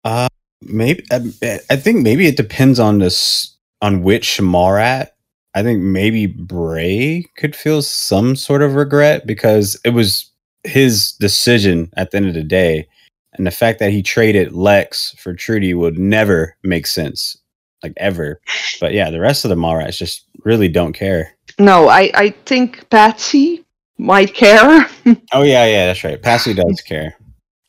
Uh, 0.03 0.27
maybe 0.62 1.03
um, 1.12 1.33
I 1.41 1.75
think 1.75 2.03
maybe 2.03 2.27
it 2.27 2.38
depends 2.38 2.79
on 2.79 3.00
this 3.00 3.55
on 3.81 4.03
which 4.03 4.39
Mallrat. 4.39 5.10
I 5.53 5.63
think 5.63 5.81
maybe 5.81 6.27
Bray 6.27 7.25
could 7.38 7.55
feel 7.55 7.81
some 7.81 8.36
sort 8.36 8.62
of 8.62 8.75
regret 8.75 9.27
because 9.27 9.79
it 9.83 9.89
was 9.89 10.31
his 10.63 11.13
decision 11.13 11.91
at 11.98 12.12
the 12.12 12.17
end 12.17 12.27
of 12.27 12.33
the 12.33 12.43
day, 12.43 12.88
and 13.33 13.47
the 13.47 13.51
fact 13.51 13.79
that 13.79 13.91
he 13.91 14.01
traded 14.01 14.53
Lex 14.53 15.15
for 15.17 15.33
Trudy 15.33 15.73
would 15.73 15.97
never 15.97 16.57
make 16.63 16.85
sense, 16.85 17.38
like 17.83 17.93
ever. 17.97 18.41
But 18.79 18.93
yeah, 18.93 19.09
the 19.09 19.19
rest 19.19 19.45
of 19.45 19.50
the 19.50 19.55
Mallrats 19.55 19.97
just 19.97 20.25
really 20.43 20.67
don't 20.67 20.93
care. 20.93 21.35
No, 21.59 21.88
I, 21.88 22.11
I 22.13 22.29
think 22.45 22.89
Patsy 22.89 23.65
might 23.97 24.33
care. 24.33 24.88
oh 25.33 25.43
yeah, 25.43 25.65
yeah, 25.65 25.85
that's 25.88 26.03
right. 26.03 26.21
Patsy 26.21 26.53
does 26.53 26.81
care. 26.85 27.15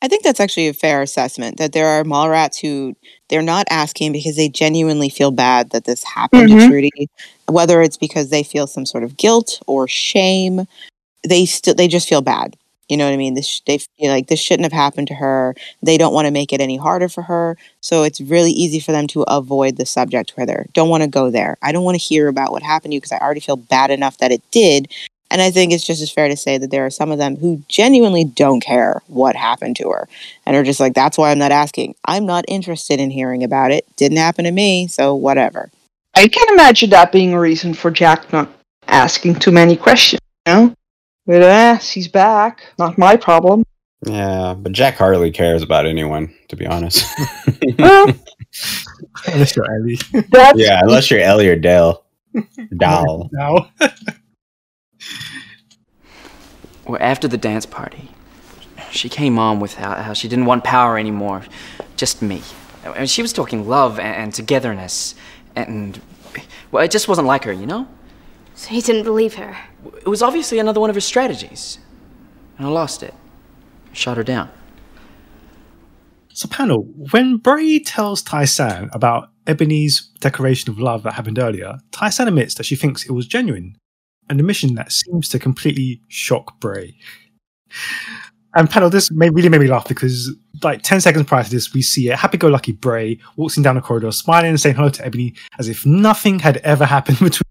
I 0.02 0.08
think 0.08 0.24
that's 0.24 0.40
actually 0.40 0.66
a 0.66 0.74
fair 0.74 1.00
assessment 1.00 1.58
that 1.58 1.72
there 1.72 1.86
are 1.86 2.02
mall 2.02 2.28
rats 2.28 2.58
who 2.58 2.96
they're 3.28 3.40
not 3.40 3.66
asking 3.70 4.10
because 4.10 4.34
they 4.34 4.48
genuinely 4.48 5.08
feel 5.08 5.30
bad 5.30 5.70
that 5.70 5.84
this 5.84 6.02
happened 6.02 6.48
mm-hmm. 6.48 6.58
to 6.58 6.68
Trudy, 6.68 7.08
whether 7.46 7.80
it's 7.80 7.96
because 7.96 8.28
they 8.28 8.42
feel 8.42 8.66
some 8.66 8.84
sort 8.84 9.04
of 9.04 9.16
guilt 9.16 9.62
or 9.68 9.86
shame. 9.86 10.66
They 11.26 11.46
still 11.46 11.76
they 11.76 11.86
just 11.86 12.08
feel 12.08 12.20
bad. 12.20 12.56
You 12.88 12.96
know 12.96 13.06
what 13.06 13.14
I 13.14 13.16
mean? 13.16 13.34
This 13.34 13.60
they 13.66 13.78
feel 13.78 14.10
like 14.10 14.26
this 14.26 14.40
shouldn't 14.40 14.64
have 14.64 14.72
happened 14.72 15.08
to 15.08 15.14
her. 15.14 15.54
They 15.82 15.96
don't 15.96 16.12
want 16.12 16.26
to 16.26 16.32
make 16.32 16.52
it 16.52 16.60
any 16.60 16.76
harder 16.76 17.08
for 17.08 17.22
her, 17.22 17.56
so 17.80 18.02
it's 18.02 18.20
really 18.20 18.50
easy 18.50 18.80
for 18.80 18.92
them 18.92 19.06
to 19.08 19.22
avoid 19.22 19.76
the 19.76 19.86
subject 19.86 20.32
where 20.34 20.46
they 20.46 20.56
Don't 20.72 20.88
want 20.90 21.02
to 21.02 21.08
go 21.08 21.30
there. 21.30 21.56
I 21.62 21.72
don't 21.72 21.84
want 21.84 21.94
to 21.94 22.04
hear 22.04 22.28
about 22.28 22.52
what 22.52 22.62
happened 22.62 22.92
to 22.92 22.94
you 22.94 23.00
because 23.00 23.12
I 23.12 23.18
already 23.18 23.40
feel 23.40 23.56
bad 23.56 23.90
enough 23.90 24.18
that 24.18 24.32
it 24.32 24.42
did. 24.50 24.92
And 25.30 25.40
I 25.40 25.50
think 25.50 25.72
it's 25.72 25.86
just 25.86 26.02
as 26.02 26.12
fair 26.12 26.28
to 26.28 26.36
say 26.36 26.58
that 26.58 26.70
there 26.70 26.84
are 26.84 26.90
some 26.90 27.10
of 27.10 27.16
them 27.16 27.36
who 27.36 27.62
genuinely 27.66 28.22
don't 28.22 28.60
care 28.60 29.00
what 29.06 29.34
happened 29.34 29.76
to 29.76 29.88
her 29.88 30.06
and 30.44 30.54
are 30.54 30.62
just 30.62 30.78
like, 30.78 30.92
that's 30.92 31.16
why 31.16 31.30
I'm 31.30 31.38
not 31.38 31.50
asking. 31.52 31.94
I'm 32.04 32.26
not 32.26 32.44
interested 32.48 33.00
in 33.00 33.10
hearing 33.10 33.42
about 33.42 33.70
it. 33.70 33.86
Didn't 33.96 34.18
happen 34.18 34.44
to 34.44 34.50
me, 34.50 34.88
so 34.88 35.14
whatever. 35.14 35.70
I 36.14 36.28
can 36.28 36.46
imagine 36.52 36.90
that 36.90 37.12
being 37.12 37.32
a 37.32 37.40
reason 37.40 37.72
for 37.72 37.90
Jack 37.90 38.30
not 38.30 38.50
asking 38.88 39.36
too 39.36 39.52
many 39.52 39.74
questions, 39.74 40.20
you 40.46 40.52
know? 40.52 40.74
But 41.26 41.42
uh, 41.42 41.78
he's 41.78 42.08
back. 42.08 42.62
Not 42.78 42.98
my 42.98 43.16
problem. 43.16 43.62
Yeah, 44.04 44.54
but 44.58 44.72
Jack 44.72 44.96
hardly 44.96 45.30
cares 45.30 45.62
about 45.62 45.86
anyone, 45.86 46.34
to 46.48 46.56
be 46.56 46.66
honest. 46.66 47.04
Well, 47.78 48.12
Unless 49.28 49.56
you're 49.56 49.64
Ellie. 49.72 49.98
that's 50.30 50.58
yeah, 50.58 50.80
unless 50.82 51.10
you're 51.10 51.20
Ellie 51.20 51.48
or 51.48 51.56
Dale. 51.56 52.04
Dal. 52.76 53.30
Now. 53.32 53.70
Well, 56.86 56.98
after 57.00 57.28
the 57.28 57.38
dance 57.38 57.64
party, 57.64 58.08
she 58.90 59.08
came 59.08 59.38
on 59.38 59.60
with 59.60 59.74
how, 59.74 59.94
how 59.94 60.12
she 60.12 60.28
didn't 60.28 60.46
want 60.46 60.64
power 60.64 60.98
anymore, 60.98 61.44
just 61.96 62.20
me. 62.22 62.42
And 62.84 63.08
she 63.08 63.22
was 63.22 63.32
talking 63.32 63.68
love 63.68 63.98
and, 64.00 64.16
and 64.16 64.34
togetherness, 64.34 65.14
and 65.54 66.00
well, 66.72 66.84
it 66.84 66.90
just 66.90 67.06
wasn't 67.06 67.28
like 67.28 67.44
her, 67.44 67.52
you 67.52 67.66
know. 67.66 67.86
So 68.56 68.70
he 68.70 68.80
didn't 68.80 69.04
believe 69.04 69.34
her. 69.34 69.56
It 69.84 70.08
was 70.08 70.22
obviously 70.22 70.58
another 70.58 70.80
one 70.80 70.90
of 70.90 70.96
her 70.96 71.00
strategies, 71.00 71.78
and 72.58 72.66
I 72.66 72.70
lost 72.70 73.02
it. 73.02 73.14
Shot 73.92 74.16
her 74.16 74.24
down. 74.24 74.50
So, 76.34 76.48
panel, 76.48 76.84
when 77.12 77.36
Bray 77.36 77.78
tells 77.78 78.22
Tai-San 78.22 78.88
about 78.94 79.28
Ebony's 79.46 80.08
declaration 80.20 80.70
of 80.70 80.78
love 80.78 81.02
that 81.02 81.12
happened 81.12 81.38
earlier, 81.38 81.78
Tai-San 81.90 82.26
admits 82.26 82.54
that 82.54 82.64
she 82.64 82.74
thinks 82.76 83.04
it 83.04 83.12
was 83.12 83.26
genuine, 83.26 83.76
an 84.30 84.40
admission 84.40 84.74
that 84.76 84.92
seems 84.92 85.28
to 85.28 85.38
completely 85.38 86.00
shock 86.08 86.58
Bray. 86.58 86.96
And 88.54 88.68
panel, 88.68 88.88
this 88.88 89.10
made, 89.10 89.34
really 89.34 89.48
made 89.48 89.60
me 89.60 89.66
laugh 89.66 89.88
because, 89.88 90.34
like, 90.62 90.82
10 90.82 91.00
seconds 91.02 91.26
prior 91.26 91.44
to 91.44 91.50
this, 91.50 91.74
we 91.74 91.82
see 91.82 92.08
a 92.08 92.16
happy-go-lucky 92.16 92.72
Bray 92.72 93.18
walking 93.36 93.62
down 93.62 93.74
the 93.74 93.80
corridor, 93.82 94.10
smiling 94.12 94.50
and 94.50 94.60
saying 94.60 94.76
hello 94.76 94.88
to 94.90 95.04
Ebony 95.04 95.34
as 95.58 95.68
if 95.68 95.84
nothing 95.84 96.38
had 96.38 96.58
ever 96.58 96.86
happened 96.86 97.18
between 97.20 97.42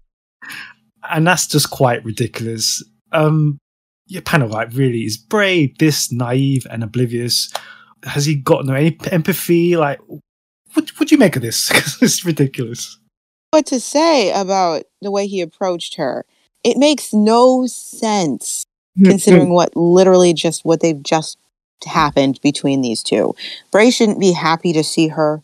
And 1.10 1.26
that's 1.26 1.46
just 1.46 1.70
quite 1.70 2.04
ridiculous. 2.04 2.82
Um, 3.12 3.58
yeah, 4.06 4.20
panel, 4.24 4.48
like, 4.48 4.68
really, 4.72 5.00
is 5.00 5.16
Bray, 5.16 5.74
this 5.78 6.12
naive 6.12 6.66
and 6.70 6.82
oblivious? 6.82 7.52
has 8.04 8.26
he 8.26 8.34
got 8.34 8.64
no 8.64 8.74
any 8.74 8.96
empathy? 9.10 9.76
Like, 9.76 10.00
what 10.08 10.90
what 10.96 11.08
do 11.08 11.14
you 11.14 11.18
make 11.18 11.36
of 11.36 11.42
this? 11.42 11.70
it's 12.02 12.24
ridiculous. 12.24 12.98
What 13.50 13.66
to 13.66 13.80
say 13.80 14.32
about 14.32 14.84
the 15.00 15.10
way 15.10 15.26
he 15.26 15.40
approached 15.40 15.96
her? 15.96 16.24
It 16.64 16.78
makes 16.78 17.12
no 17.12 17.66
sense 17.66 18.64
considering 19.02 19.52
what 19.52 19.76
literally 19.76 20.32
just 20.32 20.64
what 20.64 20.80
they've 20.80 21.02
just 21.02 21.38
happened 21.84 22.40
between 22.42 22.82
these 22.82 23.02
two. 23.02 23.34
Bray 23.70 23.90
shouldn't 23.90 24.20
be 24.20 24.32
happy 24.32 24.72
to 24.72 24.84
see 24.84 25.08
her. 25.08 25.42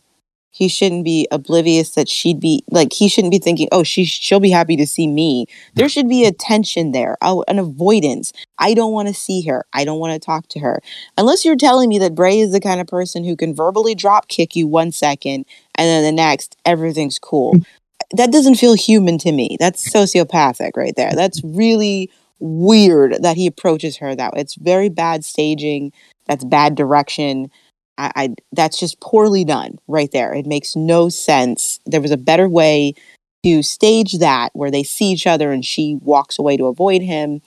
He 0.51 0.67
shouldn't 0.67 1.05
be 1.05 1.27
oblivious 1.31 1.91
that 1.91 2.09
she'd 2.09 2.39
be 2.39 2.63
like 2.71 2.91
he 2.93 3.07
shouldn't 3.07 3.31
be 3.31 3.39
thinking, 3.39 3.69
"Oh, 3.71 3.83
she 3.83 4.05
she'll 4.05 4.39
be 4.39 4.49
happy 4.49 4.75
to 4.77 4.87
see 4.87 5.07
me." 5.07 5.45
There 5.75 5.89
should 5.89 6.09
be 6.09 6.25
a 6.25 6.31
tension 6.31 6.91
there, 6.91 7.17
oh, 7.21 7.43
an 7.47 7.59
avoidance. 7.59 8.33
I 8.57 8.73
don't 8.73 8.91
want 8.91 9.07
to 9.07 9.13
see 9.13 9.41
her. 9.43 9.65
I 9.73 9.85
don't 9.85 9.99
want 9.99 10.13
to 10.13 10.25
talk 10.25 10.47
to 10.49 10.59
her. 10.59 10.81
Unless 11.17 11.45
you're 11.45 11.55
telling 11.55 11.89
me 11.89 11.99
that 11.99 12.15
Bray 12.15 12.39
is 12.39 12.51
the 12.51 12.59
kind 12.59 12.81
of 12.81 12.87
person 12.87 13.23
who 13.23 13.35
can 13.35 13.53
verbally 13.53 13.95
drop 13.95 14.27
kick 14.27 14.55
you 14.55 14.67
one 14.67 14.91
second 14.91 15.45
and 15.75 15.87
then 15.87 16.03
the 16.03 16.11
next 16.11 16.57
everything's 16.65 17.19
cool. 17.19 17.53
Mm. 17.53 17.65
That 18.11 18.31
doesn't 18.31 18.55
feel 18.55 18.73
human 18.73 19.17
to 19.19 19.31
me. 19.31 19.55
That's 19.59 19.87
sociopathic 19.87 20.71
right 20.75 20.95
there. 20.95 21.11
That's 21.13 21.43
really 21.43 22.09
weird 22.39 23.21
that 23.21 23.37
he 23.37 23.47
approaches 23.47 23.97
her 23.97 24.15
that 24.15 24.33
way. 24.33 24.41
It's 24.41 24.55
very 24.55 24.89
bad 24.89 25.23
staging. 25.23 25.91
That's 26.25 26.43
bad 26.43 26.75
direction. 26.75 27.51
I, 27.99 28.11
I 28.15 28.35
that's 28.51 28.79
just 28.79 28.99
poorly 28.99 29.43
done 29.43 29.77
right 29.87 30.11
there. 30.11 30.33
It 30.33 30.47
makes 30.47 30.75
no 30.75 31.09
sense. 31.09 31.79
There 31.85 32.01
was 32.01 32.11
a 32.11 32.17
better 32.17 32.49
way 32.49 32.95
to 33.43 33.61
stage 33.61 34.13
that 34.19 34.49
where 34.53 34.71
they 34.71 34.83
see 34.83 35.11
each 35.11 35.27
other 35.27 35.51
and 35.51 35.63
she 35.63 35.99
walks 36.01 36.39
away 36.39 36.57
to 36.57 36.65
avoid 36.65 37.01
him 37.01 37.41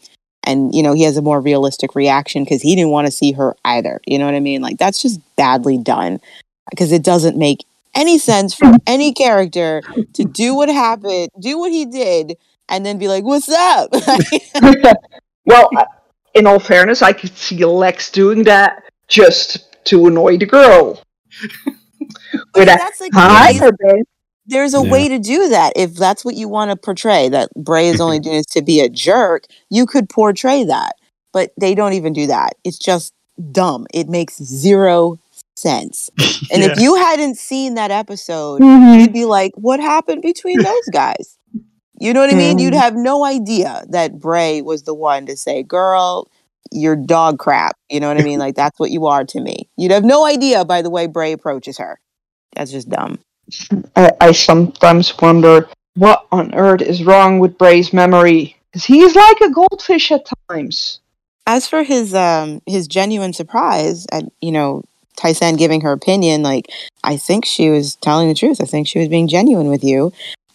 and 0.44 0.74
you 0.74 0.82
know 0.82 0.94
he 0.94 1.02
has 1.02 1.16
a 1.16 1.22
more 1.22 1.40
realistic 1.40 1.94
reaction 1.94 2.44
because 2.44 2.62
he 2.62 2.74
didn't 2.74 2.90
want 2.90 3.06
to 3.06 3.12
see 3.12 3.32
her 3.32 3.54
either 3.66 4.00
you 4.06 4.18
know 4.18 4.24
what 4.24 4.34
i 4.34 4.40
mean 4.40 4.62
like 4.62 4.78
that's 4.78 5.02
just 5.02 5.20
badly 5.36 5.76
done 5.76 6.18
because 6.70 6.92
it 6.92 7.02
doesn't 7.02 7.36
make 7.36 7.66
any 7.94 8.18
sense 8.18 8.54
for 8.54 8.72
any 8.86 9.12
character 9.12 9.82
to 10.14 10.24
do 10.24 10.54
what 10.54 10.70
happened 10.70 11.28
do 11.38 11.58
what 11.58 11.70
he 11.70 11.84
did 11.84 12.38
and 12.70 12.86
then 12.86 12.98
be 12.98 13.06
like 13.06 13.22
what's 13.22 13.50
up 13.50 13.90
well, 15.44 15.68
in 16.34 16.46
all 16.46 16.58
fairness, 16.58 17.02
I 17.02 17.12
could 17.12 17.36
see 17.36 17.64
Lex 17.64 18.10
doing 18.10 18.44
that 18.44 18.84
just 19.08 19.71
to 19.84 20.06
annoy 20.06 20.38
the 20.38 20.46
girl. 20.46 21.02
With 22.54 22.66
that's 22.66 23.00
like 23.00 23.12
hi, 23.14 23.56
crazy. 23.58 23.74
babe. 23.78 24.04
there's 24.46 24.74
a 24.74 24.82
Yeah. 24.82 24.90
way 24.90 25.08
to 25.08 25.18
do 25.18 25.48
that 25.48 25.72
if 25.76 25.94
that's 25.94 26.24
what 26.24 26.34
you 26.34 26.48
want 26.48 26.70
to 26.70 26.76
portray 26.76 27.28
that 27.28 27.48
bray 27.56 27.88
is 27.88 28.00
only 28.00 28.18
doing 28.26 28.36
this 28.36 28.46
to 28.46 28.62
be 28.62 28.80
a 28.80 28.88
jerk 28.88 29.44
you 29.70 29.86
could 29.86 30.08
portray 30.08 30.64
that 30.64 30.92
but 31.32 31.52
they 31.60 31.74
don't 31.74 31.92
even 31.94 32.12
do 32.12 32.26
that 32.26 32.54
it's 32.64 32.78
just 32.78 33.12
dumb 33.52 33.86
it 33.94 34.08
makes 34.08 34.36
zero 34.42 35.18
sense 35.56 36.10
and 36.52 36.62
if 36.62 36.78
you 36.78 36.96
hadn't 36.96 37.36
seen 37.36 37.74
that 37.74 37.90
episode 37.90 38.60
Mhm. 38.60 39.00
you'd 39.00 39.12
be 39.12 39.24
like 39.24 39.52
what 39.54 39.78
happened 39.80 40.22
between 40.22 40.60
those 40.62 40.88
guys 40.92 41.38
you 42.00 42.12
know 42.12 42.20
what 42.20 42.32
i 42.32 42.36
mean 42.36 42.58
you'd 42.58 42.74
Mhm. 42.74 42.80
have 42.80 42.94
no 42.96 43.24
idea 43.24 43.84
that 43.90 44.18
bray 44.18 44.60
was 44.60 44.82
the 44.82 44.94
one 44.94 45.24
to 45.26 45.36
say 45.36 45.62
girl 45.62 46.28
you're 46.72 46.96
dog 46.96 47.38
crap 47.38 47.76
you 47.90 48.00
know 48.00 48.08
what 48.08 48.18
i 48.18 48.22
mean 48.22 48.38
like 48.38 48.54
that's 48.54 48.78
what 48.78 48.90
you 48.90 49.06
are 49.06 49.24
to 49.24 49.40
me 49.40 49.68
you'd 49.76 49.92
have 49.92 50.04
no 50.04 50.24
idea 50.24 50.64
by 50.64 50.82
the 50.82 50.90
way 50.90 51.06
bray 51.06 51.32
approaches 51.32 51.78
her 51.78 52.00
that's 52.54 52.70
just 52.70 52.88
dumb 52.88 53.18
I, 53.96 54.10
I 54.20 54.32
sometimes 54.32 55.16
wonder 55.18 55.68
what 55.94 56.26
on 56.32 56.54
earth 56.54 56.82
is 56.82 57.04
wrong 57.04 57.38
with 57.38 57.58
Bray's 57.58 57.92
memory. 57.92 58.56
Because 58.70 58.84
he 58.84 59.00
is 59.00 59.14
like 59.14 59.40
a 59.40 59.50
goldfish 59.50 60.10
at 60.12 60.26
times. 60.48 61.00
as 61.46 61.66
for 61.66 61.82
his 61.82 62.14
um 62.14 62.62
his 62.66 62.86
genuine 62.86 63.32
surprise 63.32 64.06
at 64.12 64.24
you 64.40 64.52
know 64.52 64.82
Tai-San 65.16 65.56
giving 65.56 65.82
her 65.82 65.92
opinion, 65.92 66.42
like 66.42 66.68
I 67.04 67.16
think 67.16 67.44
she 67.44 67.68
was 67.68 67.96
telling 67.96 68.28
the 68.28 68.34
truth. 68.34 68.60
I 68.60 68.64
think 68.64 68.88
she 68.88 68.98
was 68.98 69.08
being 69.08 69.28
genuine 69.28 69.68
with 69.68 69.84
you. 69.84 70.12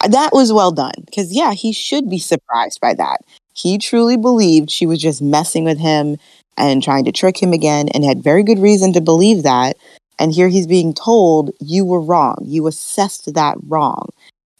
That 0.07 0.31
was 0.33 0.51
well 0.51 0.71
done 0.71 0.93
because 1.05 1.31
yeah, 1.31 1.53
he 1.53 1.71
should 1.71 2.09
be 2.09 2.19
surprised 2.19 2.79
by 2.81 2.93
that. 2.95 3.21
He 3.57 3.77
truly 3.79 4.17
believed 4.17 4.69
she 4.69 4.85
was 4.85 4.99
just 4.99 5.21
messing 5.21 5.63
with 5.63 5.79
him 5.79 6.17
and 6.57 6.83
trying 6.83 7.05
to 7.05 7.11
trick 7.11 7.41
him 7.41 7.53
again, 7.53 7.89
and 7.89 8.03
had 8.03 8.23
very 8.23 8.43
good 8.43 8.59
reason 8.59 8.93
to 8.93 9.01
believe 9.01 9.43
that. 9.43 9.77
And 10.19 10.31
here 10.31 10.47
he's 10.47 10.67
being 10.67 10.93
told 10.93 11.51
you 11.59 11.85
were 11.85 12.01
wrong. 12.01 12.37
You 12.43 12.67
assessed 12.67 13.33
that 13.33 13.57
wrong, 13.67 14.09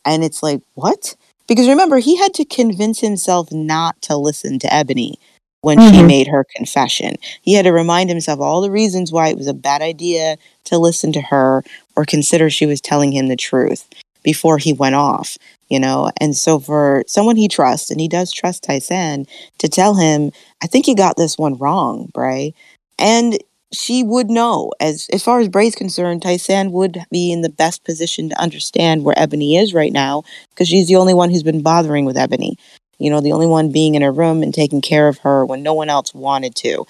and 0.06 0.24
it's 0.24 0.42
like 0.44 0.62
what? 0.76 1.16
Because 1.48 1.68
remember, 1.68 1.98
he 2.00 2.18
had 2.18 2.34
to 2.36 2.46
convince 2.46 3.00
himself 3.00 3.52
not 3.52 4.02
to 4.04 4.18
listen 4.18 4.60
to 4.60 4.74
Ebony 4.74 5.18
when 5.62 5.80
she 5.80 5.98
Mhm. 6.02 6.08
made 6.08 6.28
her 6.28 6.46
confession. 6.56 7.16
He 7.42 7.54
had 7.54 7.66
to 7.66 7.72
remind 7.72 8.10
himself 8.10 8.40
all 8.40 8.62
the 8.62 8.72
reasons 8.72 9.12
why 9.12 9.30
it 9.30 9.38
was 9.38 9.48
a 9.48 9.54
bad 9.54 9.82
idea 9.82 10.38
to 10.66 10.78
listen 10.78 11.12
to 11.14 11.22
her 11.22 11.64
or 11.96 12.06
consider 12.06 12.50
she 12.50 12.66
was 12.66 12.82
telling 12.82 13.12
him 13.12 13.28
the 13.28 13.36
truth 13.36 13.86
before 14.24 14.58
he 14.58 14.74
went 14.74 14.96
off, 14.96 15.38
you 15.70 15.80
know? 15.80 16.12
And 16.20 16.36
so 16.36 16.60
for 16.60 17.04
someone 17.08 17.36
he 17.36 17.48
trusts, 17.48 17.92
and 17.92 18.00
he 18.00 18.08
does 18.08 18.32
trust 18.32 18.64
Tai-San, 18.64 19.26
to 19.60 19.68
tell 19.68 19.96
him, 19.96 20.32
I 20.64 20.68
think 20.68 20.88
you 20.88 20.96
got 20.96 21.18
this 21.18 21.38
one 21.38 21.58
wrong, 21.58 22.10
Bray. 22.14 22.54
And 23.00 23.38
she 23.74 24.04
would 24.04 24.30
know. 24.30 24.72
As 24.80 25.08
as 25.12 25.24
far 25.24 25.40
as 25.40 25.50
Bray's 25.50 25.76
concerned, 25.76 26.22
Tai-San 26.22 26.72
would 26.72 27.04
be 27.12 27.32
in 27.32 27.42
the 27.42 27.50
best 27.50 27.84
position 27.84 28.30
to 28.30 28.42
understand 28.42 29.04
where 29.04 29.18
Ebony 29.20 29.58
is 29.58 29.74
right 29.74 29.92
now, 29.92 30.24
because 30.52 30.68
she's 30.70 30.88
the 30.88 30.96
only 30.96 31.14
one 31.14 31.30
who's 31.30 31.44
been 31.44 31.62
bothering 31.62 32.06
with 32.06 32.18
Ebony 32.18 32.58
you 33.00 33.10
know, 33.10 33.22
the 33.22 33.32
only 33.32 33.48
one 33.48 33.72
being 33.72 33.96
in 33.96 34.02
her 34.02 34.12
room 34.12 34.44
and 34.44 34.54
taking 34.54 34.82
care 34.82 35.08
of 35.08 35.20
her 35.20 35.46
when 35.46 35.64
no 35.64 35.74
one 35.74 35.90
else 35.90 36.14
wanted 36.14 36.56
to. 36.56 36.86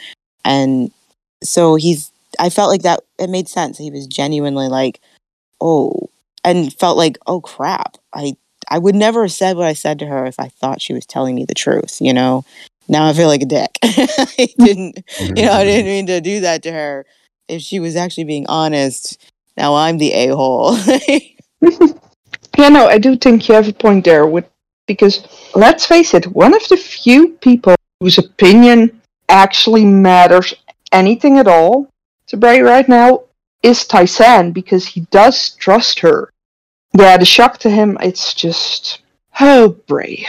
And 0.45 0.91
so 1.43 1.75
he's, 1.75 2.11
I 2.39 2.49
felt 2.49 2.69
like 2.69 2.83
that, 2.83 3.01
it 3.19 3.29
made 3.29 3.49
sense. 3.49 3.77
He 3.77 3.91
was 3.91 4.07
genuinely 4.07 4.67
like, 4.67 5.01
oh, 5.59 6.09
and 6.43 6.73
felt 6.73 6.97
like, 6.97 7.17
oh 7.27 7.41
crap. 7.41 7.97
I, 8.13 8.35
I 8.69 8.77
would 8.77 8.95
never 8.95 9.23
have 9.23 9.31
said 9.31 9.57
what 9.57 9.67
I 9.67 9.73
said 9.73 9.99
to 9.99 10.05
her 10.07 10.25
if 10.25 10.39
I 10.39 10.49
thought 10.49 10.81
she 10.81 10.93
was 10.93 11.05
telling 11.05 11.35
me 11.35 11.45
the 11.45 11.53
truth, 11.53 11.97
you 12.01 12.13
know? 12.13 12.43
Now 12.87 13.07
I 13.07 13.13
feel 13.13 13.27
like 13.27 13.41
a 13.41 13.45
dick. 13.45 13.77
I 13.83 14.47
didn't, 14.57 15.03
you 15.19 15.43
know, 15.43 15.51
I 15.51 15.63
mm-hmm. 15.63 15.65
didn't 15.65 15.85
mean 15.85 16.07
to 16.07 16.21
do 16.21 16.39
that 16.41 16.63
to 16.63 16.71
her. 16.71 17.05
If 17.47 17.61
she 17.61 17.79
was 17.79 17.95
actually 17.95 18.25
being 18.25 18.45
honest, 18.47 19.31
now 19.55 19.75
I'm 19.75 19.97
the 19.97 20.11
a 20.13 20.27
hole. 20.35 20.77
Yeah, 22.57 22.69
no, 22.69 22.87
I 22.87 22.97
do 22.97 23.15
think 23.15 23.47
you 23.47 23.53
have 23.53 23.67
a 23.67 23.73
point 23.73 24.03
there. 24.03 24.25
With 24.25 24.49
because 24.87 25.27
let's 25.53 25.85
face 25.85 26.13
it, 26.13 26.25
one 26.25 26.55
of 26.55 26.67
the 26.69 26.77
few 26.77 27.29
people 27.33 27.75
whose 27.99 28.17
opinion 28.17 28.99
actually 29.29 29.85
matters 29.85 30.55
anything 30.91 31.37
at 31.37 31.47
all 31.47 31.87
to 32.27 32.37
Bray 32.37 32.61
right 32.61 32.87
now 32.89 33.23
is 33.61 33.85
Tai-San 33.85 34.51
because 34.51 34.87
he 34.87 35.01
does 35.11 35.51
trust 35.55 35.99
her. 35.99 36.31
Yeah, 36.93 37.17
the 37.17 37.25
shock 37.25 37.57
to 37.59 37.69
him, 37.69 37.97
it's 38.01 38.33
just 38.33 39.01
oh 39.39 39.69
Bray. 39.87 40.25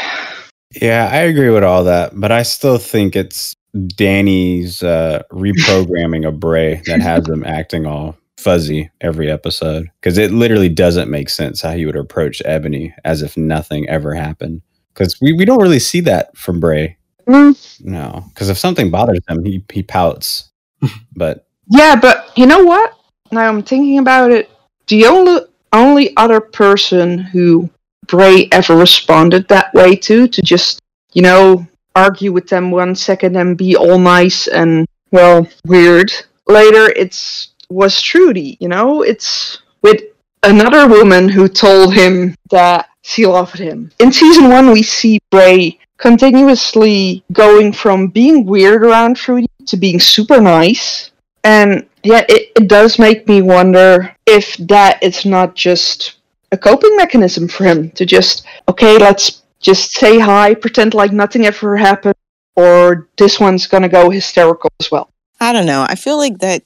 Yeah, 0.81 1.09
I 1.11 1.19
agree 1.19 1.50
with 1.50 1.65
all 1.65 1.85
that, 1.85 2.19
but 2.19 2.31
I 2.31 2.43
still 2.43 2.79
think 2.79 3.17
it's 3.17 3.55
Danny's 3.87 4.83
uh, 4.83 5.23
reprogramming 5.33 6.27
of 6.27 6.41
Bray 6.41 6.83
that 6.87 7.00
has 7.00 7.29
him 7.29 7.45
acting 7.47 7.87
all 7.87 8.17
fuzzy 8.37 8.91
every 9.00 9.31
episode 9.31 9.91
because 10.00 10.17
it 10.17 10.31
literally 10.31 10.69
doesn't 10.69 11.11
make 11.11 11.29
sense 11.29 11.61
how 11.61 11.73
he 11.73 11.87
would 11.87 11.97
approach 11.97 12.41
Ebony 12.45 12.95
as 13.05 13.23
if 13.23 13.37
nothing 13.37 13.88
ever 13.88 14.15
happened. 14.15 14.62
Because 14.95 15.21
we, 15.21 15.33
we 15.33 15.45
don't 15.45 15.62
really 15.62 15.79
see 15.79 16.00
that 16.00 16.37
from 16.37 16.61
Bray. 16.61 16.97
Mm, 17.27 17.85
No, 17.85 18.25
because 18.31 18.49
if 18.49 18.59
something 18.59 18.91
bothers 18.91 19.21
him, 19.29 19.45
he 19.45 19.62
he 19.71 19.83
pouts. 19.83 20.50
but 21.17 21.47
Yeah, 21.69 21.97
but 21.97 22.31
you 22.37 22.47
know 22.47 22.65
what? 22.65 22.95
Now 23.31 23.49
I'm 23.49 23.62
thinking 23.62 23.99
about 23.99 24.31
it. 24.31 24.50
The 24.87 25.07
only 25.07 25.43
only 25.72 26.16
other 26.16 26.40
person 26.40 27.18
who 27.18 27.68
Bray 28.06 28.48
ever 28.52 28.76
responded 28.76 29.48
that 29.48 29.72
way 29.75 29.94
to, 29.96 30.28
to 30.28 30.42
just 30.42 30.80
you 31.12 31.22
know 31.22 31.66
argue 31.94 32.32
with 32.32 32.48
them 32.48 32.70
one 32.70 32.94
second 32.94 33.37
and 33.37 33.58
be 33.58 33.76
all 33.76 33.98
nice 33.98 34.46
and 34.46 34.87
well 35.10 35.46
weird 35.66 36.12
later, 36.48 36.92
it's 36.96 37.52
was 37.70 38.00
Trudy. 38.00 38.56
You 38.60 38.68
know, 38.68 39.02
it's 39.02 39.58
with 39.82 40.02
another 40.42 40.88
woman 40.88 41.28
who 41.28 41.48
told 41.48 41.94
him 41.94 42.34
that 42.50 42.88
she 43.02 43.26
loved 43.26 43.58
him. 43.58 43.90
In 43.98 44.10
season 44.10 44.48
one, 44.48 44.70
we 44.70 44.82
see 44.82 45.20
Bray 45.30 45.78
continuously 45.98 47.25
going 47.32 47.72
from 47.72 48.08
being 48.08 48.44
weird 48.44 48.82
around 48.82 49.16
Trudy 49.16 49.46
to 49.66 49.76
being 49.76 50.00
super 50.00 50.40
nice. 50.40 51.10
And 51.44 51.87
yeah, 52.02 52.25
it, 52.28 52.52
it 52.56 52.68
does 52.68 52.98
make 52.98 53.28
me 53.28 53.42
wonder 53.42 54.14
if 54.28 54.56
that 54.58 55.02
is 55.02 55.25
not 55.25 55.54
just 55.54 56.16
a 56.52 56.56
coping 56.58 56.97
mechanism 56.97 57.49
for 57.49 57.64
him 57.64 57.90
to 57.92 58.06
just, 58.06 58.44
okay, 58.68 58.99
let's 58.99 59.42
just 59.61 59.92
say 59.92 60.18
hi, 60.18 60.54
pretend 60.54 60.94
like 60.94 61.12
nothing 61.12 61.47
ever 61.47 61.76
happened, 61.76 62.14
or 62.56 63.08
this 63.16 63.40
one's 63.40 63.66
gonna 63.66 63.88
go 63.88 64.11
hysterical 64.11 64.70
as 64.80 64.90
well. 64.90 65.11
I 65.40 65.52
don't 65.52 65.66
know. 65.66 65.85
I 65.88 65.94
feel 65.94 66.16
like 66.16 66.38
that 66.38 66.62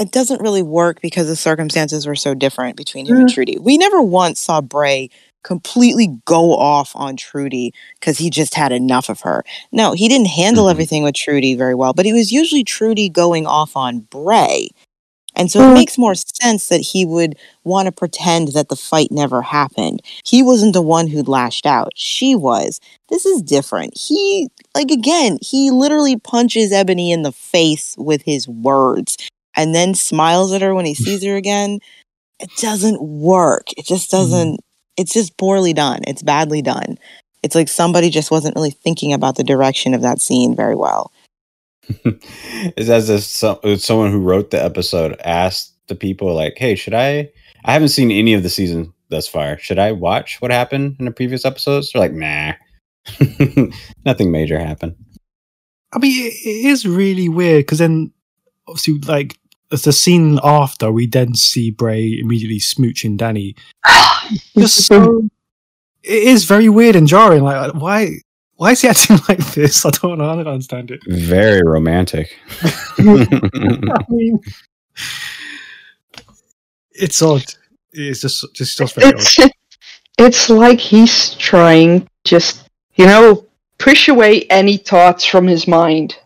it 0.00 0.10
doesn't 0.10 0.40
really 0.42 0.62
work 0.62 1.00
because 1.00 1.26
the 1.26 1.36
circumstances 1.36 2.06
were 2.06 2.16
so 2.16 2.34
different 2.34 2.76
between 2.76 3.06
him 3.06 3.16
and 3.16 3.28
Trudy. 3.32 3.58
We 3.60 3.78
never 3.78 4.02
once 4.02 4.40
saw 4.40 4.60
Bray 4.60 5.08
completely 5.44 6.18
go 6.24 6.54
off 6.56 6.92
on 6.96 7.16
Trudy 7.16 7.72
because 8.00 8.18
he 8.18 8.30
just 8.30 8.54
had 8.54 8.72
enough 8.72 9.08
of 9.08 9.20
her. 9.20 9.44
No, 9.70 9.92
he 9.92 10.08
didn't 10.08 10.28
handle 10.28 10.66
Mhm. 10.66 10.70
everything 10.70 11.02
with 11.04 11.14
Trudy 11.14 11.54
very 11.54 11.74
well, 11.74 11.92
but 11.92 12.06
it 12.06 12.12
was 12.12 12.32
usually 12.32 12.64
Trudy 12.64 13.08
going 13.08 13.46
off 13.46 13.76
on 13.76 14.00
Bray. 14.10 14.70
And 15.36 15.50
so 15.50 15.60
Mm. 15.60 15.70
it 15.70 15.74
makes 15.74 15.98
more 15.98 16.14
sense 16.14 16.68
that 16.68 16.80
he 16.80 17.04
would 17.04 17.36
want 17.64 17.86
to 17.86 17.92
pretend 17.92 18.48
that 18.48 18.68
the 18.68 18.76
fight 18.76 19.10
never 19.10 19.42
happened. 19.42 20.02
He 20.24 20.42
wasn't 20.42 20.72
the 20.74 20.82
one 20.82 21.08
who 21.08 21.22
lashed 21.22 21.66
out. 21.66 21.92
She 21.96 22.34
was. 22.34 22.80
This 23.08 23.26
is 23.26 23.42
different. 23.42 23.96
He, 23.96 24.48
like, 24.74 24.90
again, 24.90 25.38
he 25.42 25.70
literally 25.70 26.16
punches 26.16 26.72
Ebony 26.72 27.12
in 27.12 27.22
the 27.22 27.32
face 27.32 27.94
with 27.98 28.22
his 28.22 28.46
words 28.48 29.16
and 29.56 29.74
then 29.74 29.94
smiles 29.94 30.52
at 30.52 30.62
her 30.62 30.74
when 30.74 30.84
he 30.86 30.94
sees 31.04 31.24
her 31.24 31.36
again. 31.36 31.80
It 32.40 32.50
doesn't 32.60 33.00
work. 33.02 33.68
It 33.76 33.86
just 33.86 34.10
doesn't, 34.10 34.60
it's 34.96 35.12
just 35.12 35.36
poorly 35.36 35.72
done. 35.72 36.00
It's 36.06 36.22
badly 36.22 36.62
done. 36.62 36.98
It's 37.42 37.54
like 37.54 37.68
somebody 37.68 38.10
just 38.10 38.30
wasn't 38.30 38.56
really 38.56 38.70
thinking 38.70 39.12
about 39.12 39.36
the 39.36 39.44
direction 39.44 39.94
of 39.94 40.02
that 40.02 40.20
scene 40.20 40.56
very 40.56 40.74
well. 40.74 41.12
It's 41.88 42.88
as 42.88 43.10
if 43.10 43.22
some, 43.22 43.58
uh, 43.62 43.76
someone 43.76 44.10
who 44.10 44.20
wrote 44.20 44.50
the 44.50 44.62
episode 44.62 45.20
asked 45.24 45.74
the 45.88 45.94
people 45.94 46.34
like, 46.34 46.54
"Hey, 46.56 46.74
should 46.74 46.94
I? 46.94 47.30
I 47.64 47.72
haven't 47.72 47.88
seen 47.88 48.10
any 48.10 48.34
of 48.34 48.42
the 48.42 48.50
season 48.50 48.92
thus 49.08 49.28
far. 49.28 49.58
Should 49.58 49.78
I 49.78 49.92
watch 49.92 50.40
what 50.40 50.50
happened 50.50 50.96
in 50.98 51.04
the 51.04 51.10
previous 51.10 51.44
episodes?" 51.44 51.92
They're 51.92 52.00
like, 52.00 52.12
"Nah, 52.12 52.52
nothing 54.04 54.30
major 54.30 54.58
happened." 54.58 54.96
I 55.92 55.98
mean, 55.98 56.26
it, 56.26 56.34
it 56.44 56.66
is 56.66 56.86
really 56.86 57.28
weird 57.28 57.60
because 57.60 57.78
then, 57.78 58.12
obviously, 58.66 58.98
like 59.00 59.38
as 59.72 59.82
the 59.82 59.92
scene 59.92 60.38
after, 60.42 60.90
we 60.90 61.06
then 61.06 61.34
see 61.34 61.70
Bray 61.70 62.18
immediately 62.18 62.60
smooching 62.60 63.16
Danny. 63.16 63.54
Just 64.56 64.86
so 64.86 65.28
it 66.02 66.22
is 66.22 66.44
very 66.44 66.68
weird 66.68 66.96
and 66.96 67.08
jarring. 67.08 67.42
Like, 67.42 67.74
why? 67.74 68.20
Why 68.56 68.70
is 68.72 68.82
he 68.82 68.88
acting 68.88 69.18
like 69.28 69.44
this? 69.54 69.84
I 69.84 69.90
don't. 69.90 70.20
I 70.20 70.36
don't 70.36 70.46
understand 70.46 70.90
it. 70.90 71.00
Very 71.06 71.62
romantic. 71.64 72.36
I 72.98 74.04
mean, 74.08 74.38
it's 76.92 77.20
odd. 77.22 77.44
It's 77.92 78.20
just 78.20 78.44
just 78.54 78.78
just 78.78 78.94
very 78.94 79.08
odd. 79.08 79.14
it's 79.20 79.38
it's 80.18 80.50
like 80.50 80.78
he's 80.80 81.34
trying 81.34 82.08
just 82.24 82.68
you 82.94 83.06
know 83.06 83.44
push 83.78 84.08
away 84.08 84.42
any 84.44 84.76
thoughts 84.76 85.24
from 85.24 85.46
his 85.46 85.66
mind 85.66 86.16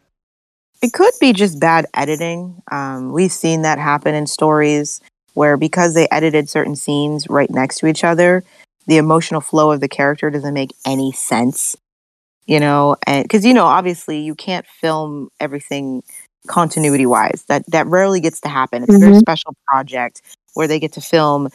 It 0.83 0.93
could 0.93 1.15
be 1.21 1.33
just 1.33 1.59
bad 1.59 1.87
editing. 1.95 2.63
Um, 2.71 3.13
we've 3.13 3.33
seen 3.33 3.63
that 3.63 3.79
happen 3.79 4.15
in 4.15 4.27
stories 4.27 5.01
where 5.35 5.57
because 5.57 5.95
they 5.95 6.09
edited 6.11 6.49
certain 6.49 6.77
scenes 6.77 7.29
right 7.29 7.51
next 7.51 7.79
to 7.79 7.87
each 7.87 8.05
other, 8.05 8.45
the 8.87 8.97
emotional 8.99 9.41
flow 9.41 9.73
of 9.73 9.81
the 9.81 9.89
character 9.89 10.31
doesn't 10.31 10.55
make 10.55 10.75
any 10.87 11.13
sense. 11.13 11.77
You 12.49 12.61
know, 12.61 12.97
and 13.07 13.25
because 13.25 13.45
you 13.45 13.55
know, 13.55 13.67
obviously, 13.67 14.21
you 14.21 14.35
can't 14.35 14.67
film 14.67 15.29
everything 15.39 16.03
continuity 16.49 17.07
wise. 17.07 17.45
That 17.49 17.65
that 17.69 17.87
rarely 17.89 18.21
gets 18.21 18.41
to 18.43 18.49
happen. 18.49 18.85
It's 18.85 18.95
a 18.97 18.99
very 18.99 19.13
Mhm. 19.15 19.21
special 19.21 19.55
project 19.69 20.23
where 20.55 20.67
they 20.67 20.81
get 20.81 20.93
to 20.95 21.03
film 21.03 21.51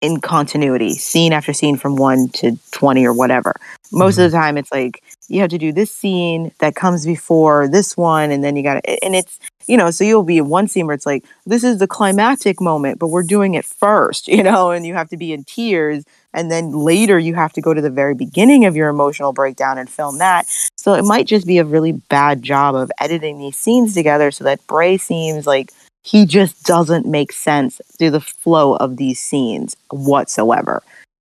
in 0.00 0.20
continuity, 0.20 0.94
scene 0.94 1.32
after 1.34 1.52
scene 1.52 1.76
from 1.76 1.96
one 1.96 2.28
to 2.30 2.58
twenty 2.72 3.06
or 3.06 3.12
whatever. 3.12 3.54
Most 3.92 4.18
of 4.18 4.30
the 4.30 4.36
time, 4.36 4.56
it's 4.58 4.72
like 4.72 5.02
you 5.28 5.40
have 5.42 5.50
to 5.50 5.58
do 5.58 5.72
this 5.72 5.90
scene 5.92 6.52
that 6.60 6.74
comes 6.76 7.04
before 7.06 7.68
this 7.68 7.96
one, 7.96 8.30
and 8.30 8.42
then 8.42 8.56
you 8.56 8.62
got 8.62 8.82
to, 8.84 9.04
and 9.04 9.14
it's 9.16 9.38
you 9.68 9.76
know, 9.76 9.90
so 9.90 10.02
you'll 10.04 10.22
be 10.22 10.38
in 10.38 10.48
one 10.48 10.66
scene 10.68 10.86
where 10.86 10.94
it's 10.94 11.06
like 11.06 11.24
this 11.46 11.62
is 11.64 11.78
the 11.78 11.86
climactic 11.88 12.60
moment, 12.60 12.98
but 12.98 13.08
we're 13.08 13.22
doing 13.22 13.54
it 13.54 13.66
first, 13.66 14.28
you 14.36 14.42
know, 14.42 14.70
and 14.70 14.86
you 14.86 14.94
have 14.94 15.10
to 15.10 15.18
be 15.18 15.32
in 15.34 15.44
tears, 15.44 16.04
and 16.34 16.50
then 16.50 16.72
later 16.72 17.18
you 17.18 17.34
have 17.34 17.52
to 17.54 17.60
go 17.60 17.74
to 17.74 17.80
the 17.80 17.90
very 17.90 18.14
beginning 18.14 18.64
of 18.64 18.76
your 18.76 18.88
emotional 18.88 19.32
breakdown 19.32 19.78
and 19.78 19.88
film 19.88 20.18
that. 20.18 20.46
So 20.76 20.94
it 20.94 21.04
might 21.04 21.26
just 21.26 21.46
be 21.46 21.58
a 21.58 21.64
really 21.64 21.92
bad 21.92 22.42
job 22.42 22.74
of 22.74 22.90
editing 23.00 23.38
these 23.38 23.56
scenes 23.56 23.94
together 23.94 24.30
so 24.30 24.44
that 24.44 24.66
Bray 24.66 24.96
seems 24.96 25.46
like 25.46 25.72
he 26.02 26.24
just 26.24 26.64
doesn't 26.64 27.06
make 27.06 27.32
sense 27.32 27.80
through 27.98 28.10
the 28.10 28.20
flow 28.20 28.76
of 28.76 28.96
these 28.96 29.20
scenes 29.20 29.76
whatsoever. 29.90 30.82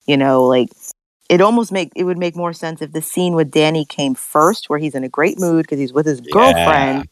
You 0.06 0.18
know, 0.18 0.46
like 0.46 0.70
it 1.30 1.42
almost 1.42 1.72
make 1.72 1.92
it 1.96 2.04
would 2.04 2.18
make 2.18 2.36
more 2.36 2.54
sense 2.54 2.82
if 2.82 2.92
the 2.92 3.02
scene 3.02 3.34
with 3.34 3.52
Danny 3.52 3.86
came 3.86 4.16
first, 4.16 4.70
where 4.70 4.80
he's 4.80 4.96
in 4.96 5.04
a 5.04 5.10
great 5.10 5.40
mood 5.40 5.64
because 5.64 5.80
he's 5.80 5.94
with 5.94 6.06
his 6.06 6.22
girlfriend, 6.22 7.08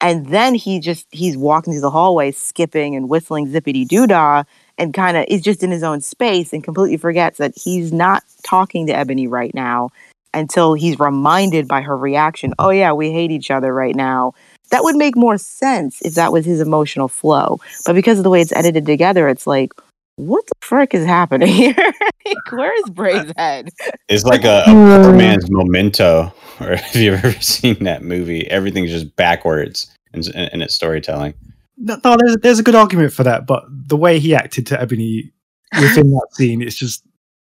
and 0.00 0.26
then 0.26 0.54
he 0.54 0.80
just 0.80 1.06
he's 1.10 1.36
walking 1.36 1.72
through 1.72 1.80
the 1.80 1.90
hallway, 1.90 2.32
skipping 2.32 2.96
and 2.96 3.08
whistling 3.08 3.46
zippity 3.46 3.86
doo 3.86 4.06
dah, 4.06 4.44
and 4.80 4.94
kind 4.94 5.16
of 5.16 5.26
is 5.28 5.42
just 5.42 5.62
in 5.62 5.70
his 5.70 5.82
own 5.82 6.00
space 6.00 6.52
and 6.52 6.64
completely 6.64 6.96
forgets 6.96 7.38
that 7.38 7.52
he's 7.54 7.92
not 7.92 8.24
talking 8.42 8.86
to 8.86 8.96
Ebony 8.96 9.26
right 9.26 9.54
now 9.54 9.90
until 10.32 10.74
he's 10.74 10.98
reminded 10.98 11.68
by 11.68 11.82
her 11.82 11.96
reaction. 11.96 12.54
Oh 12.58 12.70
yeah, 12.70 12.92
we 12.92 13.12
hate 13.12 13.30
each 13.30 13.50
other 13.50 13.74
right 13.74 13.94
now. 13.94 14.32
That 14.70 14.82
would 14.82 14.96
make 14.96 15.16
more 15.16 15.36
sense 15.36 16.00
if 16.02 16.14
that 16.14 16.32
was 16.32 16.46
his 16.46 16.60
emotional 16.60 17.08
flow. 17.08 17.60
But 17.84 17.92
because 17.92 18.18
of 18.18 18.24
the 18.24 18.30
way 18.30 18.40
it's 18.40 18.52
edited 18.52 18.86
together, 18.86 19.28
it's 19.28 19.46
like, 19.46 19.72
what 20.16 20.46
the 20.46 20.52
frick 20.62 20.94
is 20.94 21.04
happening 21.04 21.48
here? 21.48 21.74
Like, 22.26 22.52
Where 22.52 22.78
is 22.78 22.90
Bray's 22.90 23.32
head? 23.36 23.70
It's 24.08 24.24
like 24.24 24.44
a, 24.44 24.62
a 24.66 24.70
hmm. 24.70 25.02
poor 25.02 25.12
man's 25.12 25.50
memento. 25.50 26.32
Or 26.60 26.72
if 26.74 26.94
you've 26.94 27.24
ever 27.24 27.32
seen 27.40 27.82
that 27.84 28.04
movie, 28.04 28.48
everything's 28.48 28.90
just 28.90 29.16
backwards 29.16 29.90
in, 30.12 30.20
in, 30.34 30.48
in 30.52 30.62
its 30.62 30.74
storytelling. 30.74 31.34
No, 31.82 31.98
no, 32.04 32.16
there's, 32.18 32.36
there's 32.42 32.58
a 32.58 32.62
good 32.62 32.74
argument 32.74 33.12
for 33.12 33.22
that, 33.24 33.46
but 33.46 33.64
the 33.70 33.96
way 33.96 34.18
he 34.18 34.34
acted 34.34 34.66
to 34.68 34.80
Ebony 34.80 35.32
within 35.80 36.10
that 36.10 36.28
scene, 36.32 36.60
it's 36.62 36.76
just, 36.76 37.02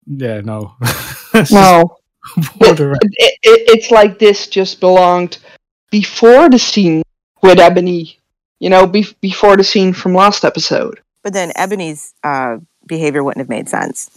yeah, 0.07 0.41
no. 0.41 0.75
It's 1.35 1.53
no 1.53 1.97
borderline. 2.59 2.99
it, 3.03 3.39
it, 3.43 3.69
it's 3.77 3.91
like 3.91 4.19
this 4.19 4.47
just 4.49 4.81
belonged 4.81 5.39
before 5.91 6.49
the 6.49 6.59
scene 6.59 7.03
with 7.43 7.59
ebony 7.61 8.19
you 8.59 8.71
know 8.71 8.87
be- 8.87 9.15
before 9.21 9.55
the 9.57 9.62
scene 9.62 9.93
from 9.93 10.15
last 10.15 10.45
episode 10.45 10.99
But 11.23 11.35
then 11.35 11.53
Ebony's 11.55 12.15
uh, 12.25 12.57
behavior 12.87 13.23
wouldn't 13.23 13.41
have 13.43 13.51
made 13.51 13.69
sense. 13.69 14.11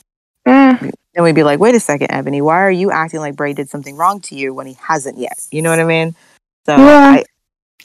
Eh, 0.45 0.77
Then 1.13 1.23
we'd 1.23 1.35
be 1.35 1.43
like, 1.43 1.59
wait 1.59 1.75
a 1.75 1.79
second, 1.79 2.09
Ebony, 2.11 2.39
why 2.41 2.59
are 2.61 2.71
you 2.71 2.89
acting 2.91 3.19
like 3.19 3.35
Bray 3.35 3.53
did 3.53 3.69
something 3.69 3.97
wrong 3.97 4.21
to 4.21 4.35
you 4.35 4.53
when 4.53 4.65
he 4.67 4.77
hasn't 4.79 5.17
yet? 5.17 5.37
You 5.51 5.61
know 5.61 5.69
what 5.71 5.79
I 5.79 5.85
mean? 5.85 6.15
So 6.65 6.77
Yeah. 6.77 6.85
I, 6.85 7.23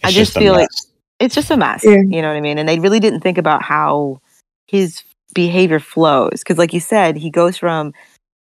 I 0.04 0.08
It's 0.08 0.14
just 0.14 0.36
a 0.36 0.40
feel 0.40 0.52
like 0.52 0.68
mess. 0.70 0.86
It's 1.18 1.34
just 1.34 1.50
a 1.50 1.56
mess. 1.56 1.84
Yeah. 1.84 2.02
You 2.06 2.22
know 2.22 2.28
what 2.28 2.36
I 2.36 2.40
mean? 2.40 2.58
And 2.58 2.68
they 2.68 2.78
really 2.78 3.00
didn't 3.00 3.20
think 3.20 3.38
about 3.38 3.62
how 3.62 4.20
his 4.66 5.02
behavior 5.34 5.80
flows. 5.80 6.40
Because, 6.40 6.58
like 6.58 6.72
you 6.72 6.80
said, 6.80 7.16
he 7.16 7.30
goes 7.30 7.56
from 7.56 7.92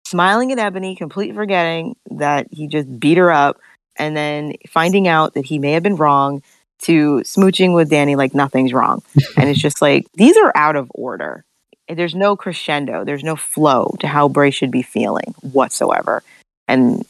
smiling 0.05 0.51
at 0.51 0.59
Ebony, 0.59 0.95
completely 0.95 1.35
forgetting 1.35 1.95
that 2.11 2.47
he 2.51 2.67
just 2.67 2.99
beat 2.99 3.17
her 3.17 3.31
up, 3.31 3.59
and 3.97 4.15
then 4.15 4.53
finding 4.67 5.07
out 5.07 5.33
that 5.33 5.45
he 5.45 5.59
may 5.59 5.73
have 5.73 5.83
been 5.83 5.95
wrong 5.95 6.41
to 6.79 7.17
smooching 7.25 7.75
with 7.75 7.89
Danny 7.89 8.15
like 8.15 8.33
nothing's 8.33 8.73
wrong. 8.73 9.03
and 9.37 9.49
it's 9.49 9.59
just 9.59 9.81
like 9.81 10.07
these 10.13 10.37
are 10.37 10.51
out 10.55 10.75
of 10.75 10.89
order. 10.95 11.43
There's 11.87 12.15
no 12.15 12.35
crescendo, 12.35 13.03
there's 13.03 13.23
no 13.23 13.35
flow 13.35 13.95
to 13.99 14.07
how 14.07 14.29
Bray 14.29 14.51
should 14.51 14.71
be 14.71 14.81
feeling 14.81 15.33
whatsoever. 15.41 16.23
And 16.67 17.05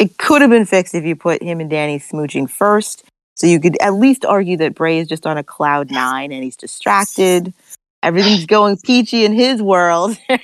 it 0.00 0.16
could 0.16 0.40
have 0.40 0.50
been 0.50 0.64
fixed 0.64 0.94
if 0.94 1.04
you 1.04 1.14
put 1.14 1.42
him 1.42 1.60
and 1.60 1.70
Danny 1.70 1.98
smooching 1.98 2.48
first. 2.48 3.04
So 3.34 3.46
you 3.46 3.60
could 3.60 3.76
at 3.80 3.94
least 3.94 4.24
argue 4.24 4.56
that 4.58 4.74
Bray 4.74 4.98
is 4.98 5.08
just 5.08 5.26
on 5.26 5.38
a 5.38 5.42
cloud 5.42 5.90
nine 5.90 6.32
and 6.32 6.44
he's 6.44 6.56
distracted. 6.56 7.52
Everything's 8.02 8.46
going 8.46 8.76
peachy 8.78 9.24
in 9.24 9.32
his 9.32 9.62
world. 9.62 10.16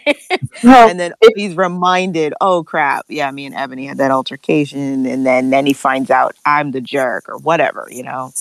Well, 0.64 0.88
and 0.88 0.98
then 0.98 1.12
he's 1.36 1.54
reminded, 1.54 2.34
oh 2.40 2.64
crap, 2.64 3.04
yeah, 3.08 3.30
me 3.30 3.46
and 3.46 3.54
Ebony 3.54 3.86
had 3.86 3.98
that 3.98 4.10
altercation. 4.10 5.06
And 5.06 5.24
then, 5.24 5.50
then 5.50 5.66
he 5.66 5.72
finds 5.72 6.10
out 6.10 6.34
I'm 6.44 6.72
the 6.72 6.80
jerk 6.80 7.28
or 7.28 7.38
whatever, 7.38 7.86
you 7.90 8.02
know? 8.02 8.32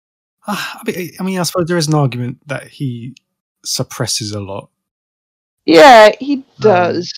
I 0.46 0.82
mean, 0.86 1.10
I 1.18 1.22
mean, 1.24 1.40
I 1.40 1.42
suppose 1.42 1.66
there 1.66 1.76
is 1.76 1.88
an 1.88 1.94
argument 1.94 2.38
that 2.46 2.68
he 2.68 3.16
suppresses 3.64 4.32
a 4.32 4.40
lot. 4.40 4.70
yeah, 5.64 6.12
he 6.20 6.34
um, 6.36 6.44
does 6.60 7.12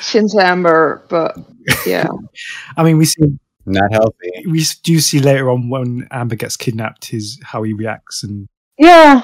since 0.00 0.36
Amber, 0.36 1.02
but 1.08 1.36
yeah. 1.86 2.08
I 2.76 2.82
mean, 2.82 2.98
we 2.98 3.04
see 3.04 3.38
Not 3.66 3.92
healthy. 3.92 4.46
we 4.48 4.64
do 4.82 4.98
see 5.00 5.18
later 5.20 5.50
on 5.50 5.68
when 5.68 6.06
Amber 6.10 6.36
gets 6.36 6.56
kidnapped, 6.56 7.06
his 7.06 7.38
how 7.42 7.62
he 7.64 7.72
reacts, 7.72 8.22
and 8.22 8.46
Yeah. 8.78 9.22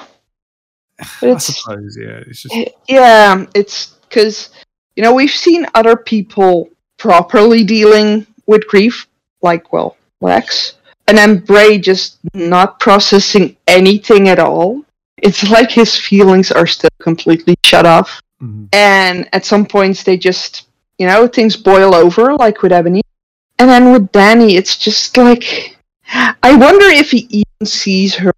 I 0.99 1.05
it's- 1.27 1.45
suppose, 1.57 1.97
yeah, 1.99 2.21
it's 2.27 2.41
just 2.43 2.55
Yeah, 2.87 3.45
it's 3.55 3.95
because 4.09 4.49
you 4.95 5.03
know 5.03 5.13
we've 5.13 5.31
seen 5.31 5.65
other 5.73 5.95
people 5.95 6.69
properly 6.97 7.63
dealing 7.63 8.25
with 8.45 8.67
grief, 8.67 9.07
like 9.41 9.71
well 9.73 9.97
Lex, 10.21 10.75
and 11.07 11.17
then 11.17 11.39
Bray 11.39 11.77
just 11.77 12.17
not 12.33 12.79
processing 12.79 13.57
anything 13.67 14.29
at 14.29 14.39
all. 14.39 14.83
It's 15.17 15.49
like 15.57 15.71
his 15.71 15.97
feelings 15.97 16.51
are 16.51 16.67
still 16.67 16.89
completely 16.99 17.55
shut 17.65 17.85
off, 17.85 18.21
mhm. 18.41 18.67
and 18.73 19.27
at 19.33 19.45
some 19.45 19.65
points 19.65 20.03
they 20.03 20.17
just 20.17 20.67
you 20.99 21.07
know 21.07 21.27
things 21.27 21.55
boil 21.57 21.95
over, 21.95 22.35
like 22.35 22.61
with 22.61 22.71
Ebony, 22.71 23.01
and 23.59 23.69
then 23.69 23.91
with 23.91 24.11
Danny, 24.11 24.55
it's 24.55 24.77
just 24.77 25.17
like 25.17 25.77
I 26.13 26.55
wonder 26.55 26.85
if 26.85 27.11
he 27.11 27.27
even 27.29 27.65
sees 27.65 28.15
her, 28.15 28.33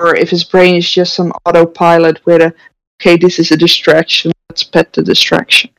or 0.00 0.14
if 0.14 0.30
his 0.30 0.44
brain 0.44 0.76
is 0.76 0.90
just 0.90 1.18
on 1.20 1.32
autopilot 1.44 2.24
with 2.26 2.42
a 2.42 2.54
okay, 3.00 3.16
this 3.16 3.38
is 3.38 3.50
a 3.50 3.56
distraction. 3.56 4.32
Let's 4.48 4.64
pet 4.64 4.92
the 4.92 5.02
distraction. 5.02 5.70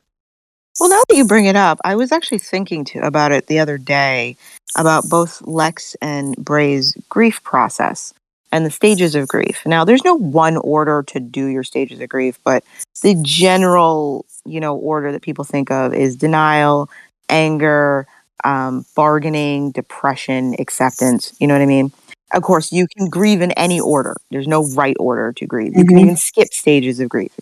Well, 0.78 0.88
now 0.88 1.02
that 1.08 1.16
you 1.16 1.26
bring 1.26 1.46
it 1.46 1.56
up, 1.56 1.78
I 1.84 1.96
was 1.96 2.12
actually 2.12 2.38
thinking 2.38 2.84
to, 2.86 3.00
about 3.00 3.32
it 3.32 3.48
the 3.48 3.58
other 3.58 3.76
day 3.76 4.36
about 4.76 5.08
both 5.08 5.42
Lex 5.42 5.96
and 6.00 6.36
Bray's 6.36 6.96
grief 7.08 7.42
process 7.42 8.14
and 8.52 8.64
the 8.64 8.70
stages 8.70 9.14
of 9.14 9.28
grief. 9.28 9.62
Now, 9.66 9.84
there's 9.84 10.04
no 10.04 10.14
one 10.14 10.56
order 10.56 11.02
to 11.08 11.20
do 11.20 11.46
your 11.46 11.64
stages 11.64 12.00
of 12.00 12.08
grief, 12.08 12.38
but 12.44 12.64
the 13.02 13.20
general, 13.22 14.24
you 14.44 14.60
know, 14.60 14.76
order 14.76 15.12
that 15.12 15.22
people 15.22 15.44
think 15.44 15.70
of 15.70 15.92
is 15.92 16.16
denial, 16.16 16.88
anger, 17.28 18.06
um, 18.44 18.84
bargaining, 18.96 19.70
depression, 19.72 20.54
acceptance. 20.58 21.32
You 21.40 21.46
know 21.46 21.54
what 21.54 21.62
I 21.62 21.66
mean? 21.66 21.92
Of 22.32 22.42
course, 22.42 22.70
you 22.72 22.86
can 22.96 23.08
grieve 23.08 23.40
in 23.40 23.50
any 23.52 23.80
order. 23.80 24.16
There's 24.30 24.46
no 24.46 24.64
right 24.74 24.96
order 25.00 25.32
to 25.32 25.46
grieve. 25.46 25.76
You 25.76 25.84
can 25.84 25.96
Mhm. 25.96 26.02
even 26.02 26.16
skip 26.16 26.52
stages 26.52 27.00
of 27.00 27.08
grief. 27.08 27.32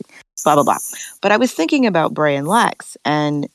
Blah 0.44 0.54
blah 0.54 0.64
blah. 0.64 0.78
But 1.20 1.32
I 1.32 1.36
was 1.36 1.52
thinking 1.52 1.86
about 1.86 2.14
Bray 2.14 2.36
and 2.36 2.48
Lex 2.48 2.96
and 3.04 3.48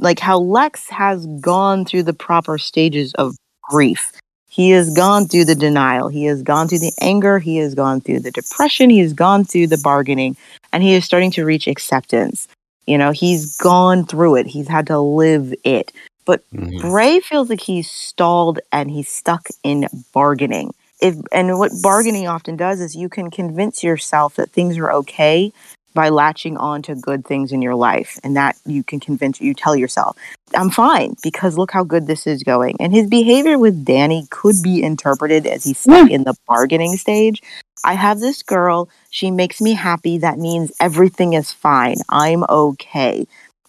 like 0.00 0.18
how 0.18 0.38
Lex 0.38 0.88
has 0.90 1.26
gone 1.40 1.84
through 1.84 2.02
the 2.02 2.12
proper 2.12 2.58
stages 2.58 3.14
of 3.14 3.36
grief. 3.70 4.12
He 4.48 4.70
has 4.70 4.92
gone 4.94 5.26
through 5.26 5.46
the 5.46 5.54
denial. 5.54 6.08
He 6.08 6.24
has 6.26 6.42
gone 6.42 6.68
through 6.68 6.80
the 6.80 6.92
anger. 7.00 7.38
He 7.38 7.56
has 7.58 7.74
gone 7.74 8.00
through 8.00 8.20
the 8.20 8.30
depression. 8.30 8.90
He 8.90 8.98
has 9.00 9.12
gone 9.12 9.44
through 9.44 9.68
the 9.68 9.78
bargaining 9.78 10.36
and 10.72 10.82
he 10.82 10.94
is 10.94 11.04
starting 11.04 11.30
to 11.32 11.44
reach 11.44 11.66
acceptance. 11.66 12.46
You 12.86 12.98
know, 12.98 13.10
he's 13.12 13.56
gone 13.56 14.04
through 14.04 14.36
it. 14.36 14.46
He's 14.46 14.68
had 14.68 14.86
to 14.88 14.98
live 15.00 15.54
it. 15.64 15.92
But 16.24 16.42
Mhm. 16.54 16.80
Bray 16.80 17.20
feels 17.20 17.50
like 17.50 17.60
he's 17.60 17.90
stalled 17.90 18.60
and 18.72 18.90
he's 18.90 19.08
stuck 19.08 19.48
in 19.62 19.86
bargaining. 20.12 20.72
If 21.00 21.16
and 21.32 21.58
what 21.58 21.72
bargaining 21.82 22.28
often 22.28 22.56
does 22.56 22.80
is 22.80 22.94
you 22.96 23.08
can 23.08 23.30
convince 23.30 23.82
yourself 23.82 24.36
that 24.36 24.50
things 24.52 24.78
are 24.78 24.92
okay 24.92 25.52
by 25.92 26.08
latching 26.08 26.56
on 26.56 26.82
to 26.82 26.94
good 26.94 27.24
things 27.24 27.52
in 27.52 27.62
your 27.62 27.74
life 27.74 28.18
and 28.24 28.36
that 28.36 28.56
you 28.66 28.82
can 28.82 28.98
convince 29.00 29.40
you 29.40 29.54
tell 29.54 29.76
yourself 29.76 30.16
i'm 30.56 30.70
fine 30.70 31.14
because 31.22 31.56
look 31.56 31.70
how 31.70 31.84
good 31.84 32.06
this 32.06 32.26
is 32.26 32.42
going. 32.42 32.76
And 32.80 32.92
his 32.92 33.08
behavior 33.08 33.58
with 33.58 33.84
danny 33.84 34.26
could 34.30 34.56
be 34.62 34.82
interpreted 34.82 35.46
as 35.46 35.64
he's 35.64 35.78
stuck 35.78 36.10
in 36.10 36.24
the 36.24 36.34
bargaining 36.48 36.96
stage. 36.96 37.42
I 37.84 37.94
have 37.94 38.20
this 38.20 38.42
girl. 38.42 38.88
She 39.10 39.30
makes 39.30 39.60
me 39.60 39.74
happy. 39.74 40.18
That 40.18 40.38
means 40.38 40.72
everything 40.80 41.34
is 41.34 41.52
fine. 41.52 41.96
I'm 42.08 42.44
okay 42.48 43.26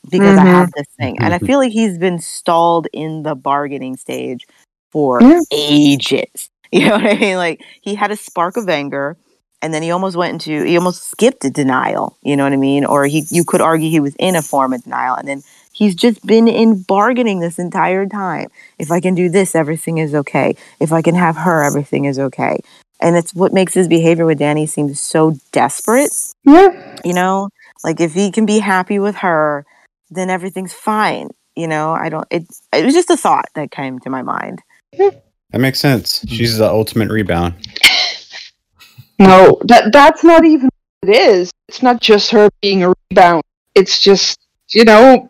because 0.09 0.37
i 0.37 0.43
Mhm. 0.43 0.45
have 0.45 0.71
this 0.75 0.87
thing 0.99 1.17
and 1.19 1.33
i 1.33 1.39
feel 1.39 1.59
like 1.59 1.71
he's 1.71 1.97
been 1.97 2.19
stalled 2.19 2.87
in 2.93 3.23
the 3.23 3.35
bargaining 3.35 3.95
stage 3.97 4.45
for 4.91 5.27
Yeah. 5.29 5.41
ages. 5.51 6.49
You 6.71 6.87
know 6.87 6.91
what 6.97 7.05
i 7.05 7.17
mean? 7.17 7.37
Like 7.37 7.61
he 7.81 7.95
had 7.95 8.11
a 8.11 8.15
spark 8.17 8.57
of 8.57 8.67
anger 8.67 9.15
and 9.61 9.73
then 9.73 9.81
he 9.81 9.91
almost 9.91 10.15
went 10.17 10.33
into 10.33 10.63
he 10.65 10.77
almost 10.77 11.03
skipped 11.09 11.45
a 11.45 11.49
denial 11.49 12.17
you 12.21 12.35
know 12.35 12.43
what 12.43 12.53
i 12.53 12.57
mean? 12.57 12.85
Or 12.85 13.05
he 13.05 13.23
you 13.29 13.43
could 13.43 13.61
argue 13.61 13.89
he 13.89 13.99
was 13.99 14.15
in 14.19 14.35
a 14.35 14.41
form 14.41 14.73
of 14.73 14.83
denial 14.83 15.15
and 15.15 15.27
then 15.27 15.43
he's 15.71 15.95
just 15.95 16.25
been 16.25 16.47
in 16.47 16.81
bargaining 16.81 17.39
this 17.39 17.59
entire 17.59 18.05
time. 18.05 18.49
If 18.79 18.91
i 18.91 18.99
can 18.99 19.15
do 19.15 19.29
this 19.29 19.55
everything 19.55 19.97
is 19.97 20.13
okay. 20.13 20.55
If 20.79 20.91
i 20.91 21.01
can 21.01 21.15
have 21.15 21.37
her 21.37 21.63
everything 21.63 22.05
is 22.05 22.19
okay. 22.19 22.59
And 22.99 23.15
it's 23.15 23.33
what 23.33 23.53
makes 23.53 23.73
his 23.73 23.87
behavior 23.87 24.25
with 24.25 24.39
danny 24.39 24.65
seem 24.65 24.93
so 24.95 25.35
desperate 25.51 26.11
Yeah. 26.45 26.69
you 27.03 27.13
know? 27.13 27.49
Like 27.83 27.99
if 27.99 28.13
he 28.13 28.31
can 28.31 28.45
be 28.45 28.59
happy 28.59 28.99
with 28.99 29.15
her 29.17 29.65
then 30.09 30.29
everything's 30.29 30.73
fine 30.73 31.29
you 31.55 31.67
know 31.67 31.91
i 31.93 32.09
don't 32.09 32.27
it 32.31 32.43
it 32.73 32.85
was 32.85 32.93
just 32.93 33.09
a 33.09 33.17
thought 33.17 33.45
that 33.55 33.71
came 33.71 33.99
to 33.99 34.09
my 34.09 34.21
mind 34.21 34.61
That 34.97 35.59
makes 35.59 35.79
sense. 35.79 36.25
She's 36.27 36.57
the 36.57 36.67
ultimate 36.69 37.09
rebound. 37.09 37.53
No, 39.19 39.57
that 39.65 39.93
that's 39.93 40.23
not 40.23 40.43
even 40.43 40.69
what 41.01 41.09
it 41.09 41.15
is. 41.15 41.51
It's 41.69 41.81
not 41.81 42.01
just 42.01 42.31
her 42.31 42.49
being 42.61 42.83
a 42.83 42.93
rebound. 43.09 43.43
It's 43.73 43.99
just 43.99 44.37
you 44.73 44.83
know, 44.83 45.29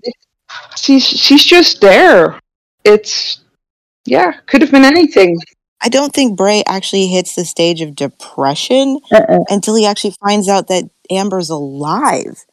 she's 0.77 1.05
she's 1.05 1.43
just 1.43 1.81
there. 1.81 2.39
It's 2.83 3.41
yeah, 4.05 4.33
could 4.47 4.61
have 4.61 4.71
been 4.71 4.85
anything. 4.85 5.37
I 5.81 5.89
don't 5.89 6.13
think 6.13 6.37
Bray 6.37 6.63
actually 6.67 7.07
hits 7.07 7.35
the 7.35 7.45
stage 7.45 7.81
of 7.81 7.95
depression 7.95 8.99
Uh-uh. 9.11 9.43
until 9.49 9.75
he 9.75 9.85
actually 9.85 10.15
finds 10.23 10.47
out 10.47 10.67
that 10.69 10.89
Amber's 11.11 11.49
alive. 11.49 12.45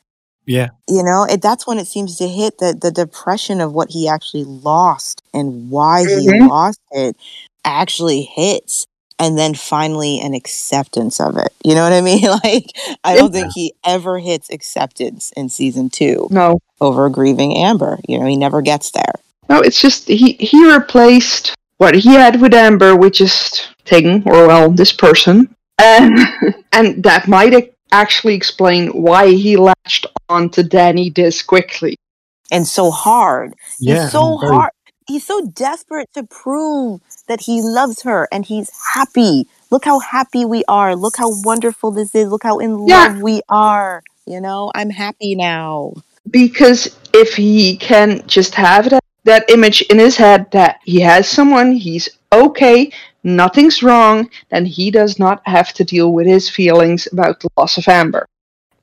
Yeah. 0.52 0.68
You 0.88 1.02
know, 1.02 1.24
it, 1.24 1.42
that's 1.42 1.66
when 1.66 1.78
it 1.78 1.86
seems 1.86 2.16
to 2.18 2.28
hit 2.28 2.58
the, 2.58 2.76
the 2.80 2.90
depression 2.90 3.60
of 3.60 3.72
what 3.72 3.90
he 3.90 4.08
actually 4.08 4.44
lost 4.44 5.22
and 5.32 5.70
why 5.70 6.02
he 6.02 6.28
Mhm. 6.28 6.48
lost 6.48 6.80
it 6.92 7.16
actually 7.64 8.22
hits. 8.22 8.86
And 9.18 9.38
then 9.38 9.54
finally 9.54 10.18
an 10.20 10.34
acceptance 10.34 11.20
of 11.20 11.36
it. 11.36 11.52
You 11.64 11.74
know 11.76 11.84
what 11.84 11.92
I 11.92 12.00
mean? 12.00 12.24
Like, 12.44 12.72
I 13.04 13.14
don't 13.14 13.32
think 13.32 13.52
he 13.54 13.72
ever 13.86 14.18
hits 14.18 14.50
acceptance 14.50 15.32
in 15.36 15.48
season 15.48 15.90
two 15.90 16.26
No, 16.30 16.58
over 16.80 17.08
grieving 17.08 17.56
Amber. 17.56 17.98
You 18.08 18.18
know, 18.18 18.26
he 18.26 18.36
never 18.36 18.62
gets 18.62 18.90
there. 18.90 19.14
no, 19.48 19.60
it's 19.60 19.80
just 19.80 20.08
he 20.08 20.32
he 20.34 20.72
replaced 20.72 21.54
what 21.78 21.94
he 21.94 22.14
had 22.14 22.40
with 22.40 22.54
Amber 22.54 22.96
with 22.96 23.12
just 23.12 23.68
thing 23.84 24.22
or 24.26 24.46
well 24.48 24.70
this 24.70 24.92
person, 24.92 25.54
and 25.80 26.18
and 26.72 27.02
that 27.04 27.28
might 27.28 27.54
ac- 27.54 27.71
actually 27.92 28.34
explain 28.34 28.88
why 28.88 29.28
he 29.28 29.56
latched 29.56 30.06
on 30.28 30.50
to 30.50 30.62
Danny 30.62 31.10
this 31.10 31.42
quickly. 31.42 31.96
And 32.50 32.66
so 32.66 32.90
hard. 32.90 33.54
Yeah, 33.78 34.02
he's 34.04 34.12
so 34.12 34.38
very- 34.38 34.54
hard. 34.56 34.70
He's 35.06 35.26
so 35.26 35.46
desperate 35.46 36.08
to 36.14 36.22
prove 36.22 37.00
that 37.28 37.40
he 37.42 37.60
loves 37.60 38.02
her 38.02 38.28
and 38.32 38.46
he's 38.46 38.70
happy. 38.94 39.46
Look 39.70 39.84
how 39.84 39.98
happy 39.98 40.44
we 40.44 40.64
are. 40.68 40.94
Look 40.96 41.16
how 41.18 41.30
wonderful 41.42 41.90
this 41.90 42.14
is. 42.14 42.28
Look 42.28 42.44
how 42.44 42.58
in 42.58 42.86
Yeah. 42.86 43.08
love 43.08 43.20
we 43.20 43.42
are. 43.48 44.02
You 44.26 44.40
know, 44.40 44.70
I'm 44.74 44.90
happy 44.90 45.34
now. 45.34 45.92
because 46.30 46.88
if 47.12 47.34
he 47.34 47.76
can 47.76 48.22
just 48.28 48.54
have 48.54 48.88
that, 48.90 49.02
that 49.24 49.50
image 49.50 49.82
in 49.90 49.98
his 49.98 50.16
head 50.16 50.46
that 50.52 50.78
he 50.84 51.00
has 51.00 51.28
someone, 51.28 51.72
he's 51.72 52.08
okay, 52.32 52.92
nothing's 53.24 53.82
wrong, 53.82 54.30
then 54.50 54.66
he 54.66 54.90
does 54.90 55.18
not 55.18 55.42
have 55.46 55.72
to 55.74 55.84
deal 55.84 56.12
with 56.12 56.26
his 56.26 56.48
feelings 56.48 57.08
about 57.12 57.40
the 57.40 57.48
loss 57.56 57.78
of 57.78 57.88
Amber 57.88 58.26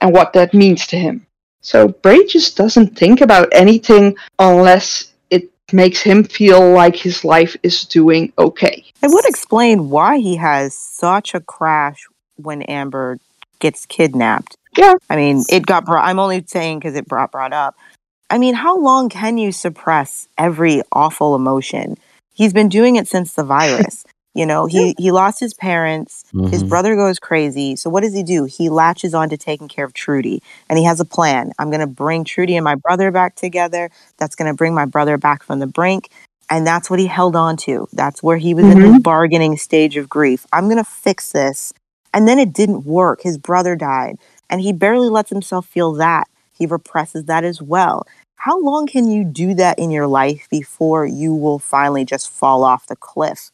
and 0.02 0.13
what 0.13 0.34
that 0.34 0.54
means 0.54 0.88
to 0.88 0.97
him. 0.97 1.25
So 1.62 1.89
Bray 1.89 2.25
just 2.25 2.56
doesn't 2.56 2.97
think 2.97 3.21
about 3.21 3.49
anything 3.52 4.15
unless 4.38 5.12
it 5.30 5.49
makes 5.73 6.02
him 6.02 6.23
feel 6.23 6.71
like 6.71 6.95
his 6.95 7.25
life 7.25 7.56
is 7.63 7.84
doing 7.84 8.32
okay. 8.38 8.86
It 9.04 9.12
would 9.12 9.25
explain 9.25 9.89
why 9.89 10.19
he 10.19 10.38
has 10.38 10.78
such 10.78 11.34
a 11.34 11.41
crash 11.41 12.08
when 12.38 12.62
Amber 12.63 13.19
gets 13.60 13.86
kidnapped. 13.86 14.56
Yeah. 14.78 14.93
I 15.10 15.15
mean, 15.17 15.43
it 15.49 15.65
got 15.65 15.86
brought. 15.86 16.06
I'm 16.06 16.19
only 16.19 16.43
saying 16.47 16.80
because 16.80 16.95
it 16.95 17.08
brought 17.08 17.32
brought 17.32 17.54
up. 17.54 17.75
I 18.30 18.38
mean, 18.38 18.54
how 18.54 18.78
long 18.78 19.10
can 19.10 19.38
you 19.38 19.52
suppress 19.52 20.28
every 20.38 20.82
awful 20.91 21.36
emotion? 21.36 21.97
He's 22.34 22.54
been 22.54 22.69
doing 22.69 22.95
it 22.95 23.08
since 23.08 23.34
the 23.34 23.43
virus. 23.43 24.06
You 24.33 24.45
know, 24.45 24.65
he 24.67 24.95
he 24.97 25.11
lost 25.11 25.39
his 25.39 25.53
parents. 25.53 26.23
His 26.51 26.63
Mhm. 26.63 26.69
brother 26.69 26.95
goes 26.95 27.19
crazy. 27.19 27.75
So 27.75 27.89
what 27.89 28.01
does 28.03 28.13
he 28.13 28.23
do? 28.23 28.45
He 28.45 28.69
latches 28.69 29.13
on 29.13 29.29
to 29.29 29.37
taking 29.37 29.67
care 29.67 29.85
of 29.85 29.93
Trudy, 29.93 30.41
and 30.69 30.77
he 30.79 30.85
has 30.85 30.99
a 30.99 31.05
plan. 31.05 31.51
I'm 31.59 31.69
going 31.69 31.79
to 31.81 31.87
bring 31.87 32.23
Trudy 32.23 32.55
and 32.55 32.63
my 32.63 32.75
brother 32.75 33.11
back 33.11 33.35
together. 33.35 33.89
That's 34.17 34.35
going 34.35 34.49
to 34.51 34.55
bring 34.55 34.73
my 34.73 34.85
brother 34.85 35.17
back 35.17 35.43
from 35.43 35.59
the 35.59 35.67
brink, 35.67 36.09
and 36.49 36.65
that's 36.65 36.89
what 36.89 36.99
he 36.99 37.07
held 37.07 37.35
on 37.35 37.57
to. 37.57 37.87
That's 37.93 38.21
where 38.23 38.37
he 38.37 38.53
was 38.53 38.65
in 38.65 38.81
his 38.81 38.99
bargaining 38.99 39.57
stage 39.57 39.97
of 39.97 40.09
grief. 40.09 40.45
I'm 40.53 40.65
going 40.65 40.77
to 40.77 40.83
fix 40.83 41.31
this, 41.31 41.73
and 42.13 42.27
then 42.27 42.39
it 42.39 42.53
didn't 42.53 42.85
work. 42.85 43.21
His 43.23 43.37
brother 43.37 43.75
died, 43.75 44.17
and 44.49 44.61
he 44.61 44.71
barely 44.73 45.09
lets 45.09 45.29
himself 45.29 45.65
feel 45.65 45.93
that. 45.93 46.27
He 46.57 46.65
represses 46.65 47.25
that 47.25 47.43
as 47.43 47.61
well. 47.61 48.05
How 48.35 48.59
long 48.59 48.87
can 48.87 49.09
you 49.09 49.23
do 49.23 49.53
that 49.55 49.79
in 49.79 49.91
your 49.91 50.07
life 50.07 50.47
before 50.49 51.05
you 51.05 51.33
will 51.33 51.59
finally 51.59 52.05
just 52.05 52.29
fall 52.29 52.63
off 52.63 52.87
the 52.87 52.95
cliff? 52.95 53.51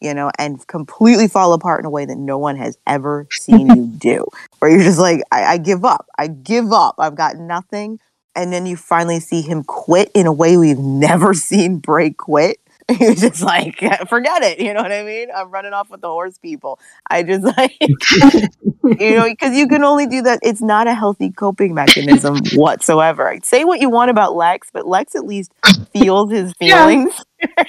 You 0.00 0.12
know, 0.14 0.30
and 0.38 0.64
completely 0.66 1.28
fall 1.28 1.52
apart 1.52 1.80
in 1.80 1.86
a 1.86 1.90
way 1.90 2.04
that 2.04 2.18
no 2.18 2.38
one 2.38 2.56
has 2.56 2.76
ever 2.86 3.26
seen 3.30 3.68
you 3.74 3.86
do. 3.98 4.26
Where 4.58 4.70
you're 4.70 4.82
just 4.82 4.98
like, 4.98 5.22
I, 5.32 5.44
I 5.44 5.58
give 5.58 5.84
up. 5.84 6.06
I 6.18 6.28
give 6.28 6.72
up. 6.72 6.96
I've 6.98 7.14
got 7.16 7.36
nothing. 7.36 7.98
And 8.34 8.52
then 8.52 8.66
you 8.66 8.76
finally 8.76 9.20
see 9.20 9.40
him 9.40 9.64
quit 9.64 10.10
in 10.14 10.26
a 10.26 10.32
way 10.32 10.56
we've 10.58 10.78
never 10.78 11.32
seen 11.48 11.78
Bray 11.78 12.10
quit. 12.10 12.58
You're 13.00 13.14
just 13.16 13.42
like, 13.42 13.78
forget 14.08 14.42
it. 14.44 14.60
You 14.60 14.72
know 14.72 14.80
what 14.82 14.92
I 14.92 15.02
mean? 15.02 15.26
I'm 15.34 15.50
running 15.50 15.72
off 15.72 15.90
with 15.90 16.02
the 16.02 16.08
horse 16.08 16.38
people. 16.38 16.78
I 17.10 17.24
just 17.24 17.42
like, 17.42 17.74
you 17.80 19.16
know, 19.16 19.24
because 19.28 19.56
you 19.56 19.66
can 19.66 19.82
only 19.82 20.06
do 20.06 20.22
that. 20.22 20.38
It's 20.42 20.62
not 20.62 20.86
a 20.86 20.94
healthy 20.94 21.30
coping 21.32 21.74
mechanism 21.74 22.38
whatsoever. 22.54 23.36
Say 23.42 23.64
what 23.64 23.80
you 23.80 23.90
want 23.90 24.10
about 24.10 24.36
Lex, 24.36 24.68
but 24.72 24.86
Lex 24.86 25.16
at 25.16 25.24
least 25.24 25.52
feels 25.92 26.30
his 26.30 26.52
Yeah. 26.60 26.86
feelings. 26.86 27.24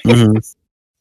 Mm-hmm. 0.06 0.38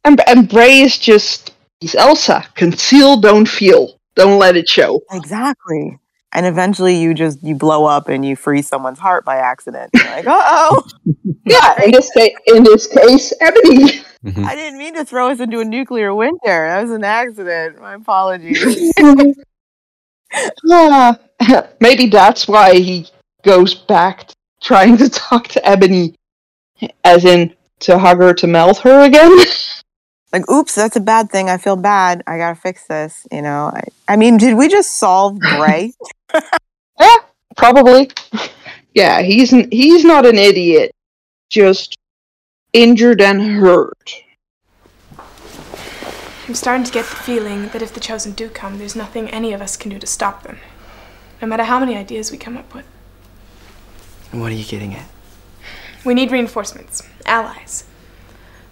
And 0.07 0.21
and 0.29 0.49
Bray 0.49 0.81
is 0.81 0.97
just 0.99 1.53
he's 1.81 1.95
Elsa. 1.95 2.47
Conceal, 2.55 3.21
don't 3.21 3.47
feel. 3.49 4.01
Don't 4.15 4.39
let 4.39 4.57
it 4.57 4.69
show. 4.69 5.03
Exactly. 5.13 5.99
And 6.33 6.47
eventually 6.47 6.97
you 6.97 7.13
just 7.13 7.43
you 7.43 7.55
blow 7.55 7.85
up 7.85 8.09
and 8.09 8.25
you 8.25 8.37
freeze 8.37 8.69
someone's 8.69 8.99
heart 8.99 9.25
by 9.25 9.37
accident. 9.37 9.91
You're 9.95 10.05
like, 10.05 10.25
oh, 10.29 10.83
Yeah, 11.45 11.83
in 11.85 11.91
this 11.93 12.11
case, 12.13 12.35
in 12.47 12.65
this 12.65 12.87
case, 12.87 13.33
Ebony. 13.41 13.93
Mhm. 14.25 14.45
I 14.45 14.55
didn't 14.57 14.79
mean 14.79 14.95
to 14.95 15.05
throw 15.05 15.29
us 15.31 15.39
into 15.41 15.61
a 15.61 15.65
nuclear 15.65 16.15
winter. 16.15 16.39
That 16.69 16.83
was 16.83 16.91
an 16.91 17.05
accident. 17.05 17.81
My 17.81 17.95
apologies. 17.95 18.93
Ah, 20.71 21.19
maybe 21.81 22.07
that's 22.07 22.49
why 22.49 22.75
he 22.75 23.07
goes 23.43 23.75
back 23.75 24.27
to 24.29 24.35
trying 24.61 24.97
to 24.99 25.09
talk 25.09 25.49
to 25.49 25.65
Ebony, 25.67 26.15
as 27.05 27.25
in 27.25 27.55
to 27.81 27.99
hug 27.99 28.19
her 28.19 28.35
to 28.35 28.47
melt 28.47 28.79
her 28.79 29.03
again. 29.05 29.31
Like, 30.33 30.49
oops, 30.51 30.75
that's 30.75 30.97
a 30.97 31.01
bad 31.01 31.31
thing. 31.31 31.49
I 31.49 31.59
feel 31.59 31.77
bad. 31.77 32.23
I 32.27 32.39
gotta 32.39 32.57
fix 32.57 32.87
this. 32.87 33.27
You 33.31 33.43
know. 33.43 33.71
I, 33.73 33.83
I 34.09 34.17
mean, 34.17 34.37
did 34.37 34.57
we 34.57 34.69
just 34.69 34.99
solve 34.99 35.39
Bray? 35.39 35.93
yeah, 37.01 37.17
probably. 37.57 38.11
Yeah, 38.95 39.23
he's 39.23 39.53
n- 39.53 39.71
he's 39.71 40.05
not 40.05 40.27
an 40.27 40.37
idiot, 40.37 40.93
just 41.51 41.97
injured 42.73 43.21
and 43.21 43.41
hurt. 43.43 44.23
I'm 46.49 46.55
starting 46.55 46.85
to 46.85 46.93
get 46.93 47.07
the 47.07 47.17
feeling 47.17 47.69
that 47.69 47.83
if 47.83 47.93
the 47.93 47.99
Chosen 47.99 48.33
do 48.33 48.49
come, 48.49 48.79
there's 48.79 48.95
nothing 48.95 49.29
any 49.31 49.53
of 49.53 49.61
us 49.61 49.77
can 49.77 49.91
do 49.91 49.99
to 49.99 50.07
stop 50.07 50.45
them. 50.45 50.59
No 51.43 51.49
matter 51.49 51.65
how 51.65 51.81
many 51.81 51.97
ideas 51.97 52.31
we 52.31 52.39
come 52.39 52.57
up 52.57 52.73
with. 52.73 52.87
and 54.31 54.41
What 54.41 54.53
are 54.53 54.55
you 54.55 54.65
getting 54.65 54.95
at? 54.95 55.09
We 56.05 56.15
need 56.15 56.31
reinforcements, 56.31 57.03
allies. 57.25 57.85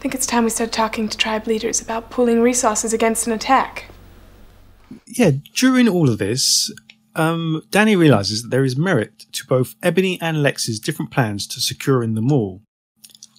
I 0.04 0.06
think 0.06 0.16
it's 0.16 0.26
time 0.26 0.44
we 0.44 0.50
start 0.50 0.70
talking 0.70 1.08
to 1.08 1.16
tribe 1.16 1.46
leaders 1.46 1.80
about 1.80 2.10
pooling 2.10 2.42
resources 2.42 2.92
against 2.92 3.26
an 3.26 3.32
attack. 3.32 3.86
yeah, 5.06 5.30
during 5.54 5.88
all 5.88 6.10
of 6.10 6.18
this, 6.18 6.70
um, 7.14 7.62
Danny 7.70 7.96
realizes 7.96 8.42
that 8.42 8.50
there 8.50 8.66
is 8.66 8.76
merit 8.76 9.20
to 9.32 9.46
both 9.46 9.76
Ebony 9.82 10.20
and 10.20 10.42
Lex's 10.42 10.78
different 10.78 11.10
plans 11.10 11.46
to 11.46 11.58
securing 11.58 12.12
the 12.12 12.20
mall. 12.20 12.60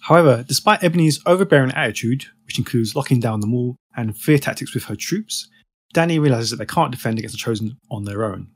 However, 0.08 0.44
despite 0.48 0.82
Ebony's 0.82 1.20
overbearing 1.24 1.70
attitude, 1.70 2.24
which 2.46 2.58
includes 2.58 2.96
locking 2.96 3.20
down 3.20 3.38
the 3.38 3.46
mall 3.46 3.76
and 3.96 4.18
fear 4.18 4.38
tactics 4.38 4.74
with 4.74 4.86
her 4.86 4.96
troops, 4.96 5.48
Danny 5.92 6.18
realizes 6.18 6.50
that 6.50 6.56
they 6.56 6.66
can't 6.66 6.90
defend 6.90 7.20
against 7.20 7.34
the 7.36 7.38
Chosen 7.38 7.76
on 7.92 8.06
their 8.06 8.24
own. 8.24 8.48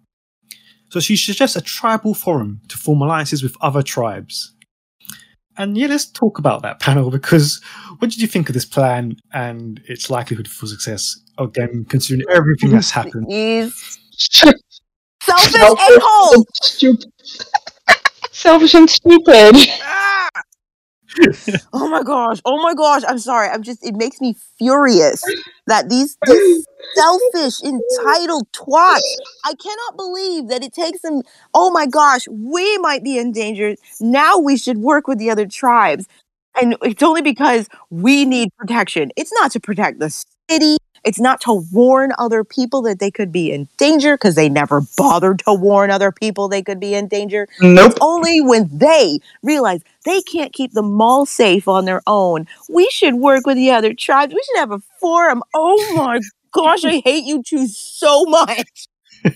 So 0.89 0.99
she 0.99 1.17
suggests 1.17 1.55
a 1.55 1.61
tribal 1.61 2.15
forum 2.15 2.61
to 2.71 2.77
form 2.77 3.03
alliances 3.03 3.45
with 3.45 3.57
other 3.61 3.85
tribes. 3.85 4.53
And 5.57 5.77
yeah, 5.77 5.89
let's 5.89 6.07
talk 6.07 6.39
about 6.39 6.63
that 6.63 6.81
panel 6.81 7.11
because 7.11 7.61
what 7.99 8.11
did 8.11 8.21
you 8.21 8.27
think 8.27 8.49
of 8.49 8.55
this 8.55 8.65
plan 8.65 9.17
and 9.33 9.81
its 9.87 10.09
likelihood 10.09 10.49
for 10.49 10.67
success? 10.67 11.17
Again, 11.39 11.87
considering 11.89 12.25
everything 12.31 12.71
that's 12.71 12.91
happened. 12.91 13.27
He's 13.29 13.99
selfish 15.23 15.55
a 15.55 15.75
hole. 16.03 16.45
Stupid. 16.55 17.13
Selfish 18.33 18.75
and 18.75 18.89
stupid. 18.89 19.57
Oh 21.73 21.89
my 21.89 22.03
gosh. 22.03 22.41
Oh 22.45 22.63
my 22.63 22.75
gosh. 22.75 23.03
I'm 23.07 23.19
sorry. 23.19 23.49
I'm 23.49 23.63
just 23.63 23.85
it 23.85 23.95
makes 23.95 24.21
me 24.21 24.37
furious 24.59 25.23
that 25.67 25.89
these, 25.89 26.17
these 26.27 26.67
selfish, 26.97 27.63
entitled 27.63 28.51
twats. 28.53 29.01
I 29.45 29.55
cannot 29.55 29.97
believe 29.97 30.49
that 30.49 30.63
it 30.65 30.73
takes 30.73 31.01
them 31.03 31.23
oh 31.55 31.71
my 31.71 31.87
gosh, 31.87 32.27
we 32.29 32.79
might 32.79 33.03
be 33.05 33.19
endangered. 33.19 33.79
Now 34.01 34.39
we 34.39 34.57
should 34.57 34.79
work 34.79 35.07
with 35.07 35.19
the 35.19 35.31
other 35.31 35.47
tribes. 35.47 36.07
And 36.61 36.77
it's 36.83 37.03
only 37.03 37.23
because 37.23 37.69
we 37.91 38.25
need 38.25 38.51
protection. 38.59 39.13
It's 39.17 39.33
not 39.33 39.53
to 39.53 39.61
protect 39.61 40.01
the 40.01 40.11
city. 40.51 40.77
It's 41.05 41.21
not 41.21 41.41
to 41.43 41.65
warn 41.73 42.13
other 42.19 42.45
people 42.45 42.83
that 42.83 42.99
they 42.99 43.11
could 43.11 43.33
be 43.33 43.53
in 43.53 43.69
danger 43.77 44.17
because 44.17 44.35
they 44.35 44.49
never 44.49 44.83
bothered 44.97 45.41
to 45.41 45.55
warn 45.55 45.91
other 45.91 46.13
people 46.13 46.49
they 46.49 46.63
could 46.63 46.81
be 46.81 46.95
in 46.95 47.09
danger. 47.09 47.49
Nope. 47.61 47.93
It's 47.93 47.99
only 48.01 48.41
when 48.41 48.69
they 48.73 49.21
realize 49.43 49.81
they 50.05 50.21
can't 50.23 50.53
keep 50.53 50.73
the 50.73 50.83
mall 50.83 51.27
safe 51.27 51.69
on 51.69 51.85
their 51.85 52.03
own. 52.07 52.47
We 52.69 52.89
should 52.91 53.15
work 53.15 53.47
with 53.47 53.57
the 53.57 53.71
other 53.71 53.95
tribes. 53.95 54.35
We 54.35 54.43
should 54.47 54.59
have 54.59 54.73
a 54.73 54.81
forum. 55.01 55.43
Oh 55.55 55.95
my 55.97 56.21
gosh, 56.53 56.85
I 56.85 57.01
hate 57.05 57.25
you 57.25 57.43
two 57.43 57.67
so 57.67 58.25
much. 58.25 58.89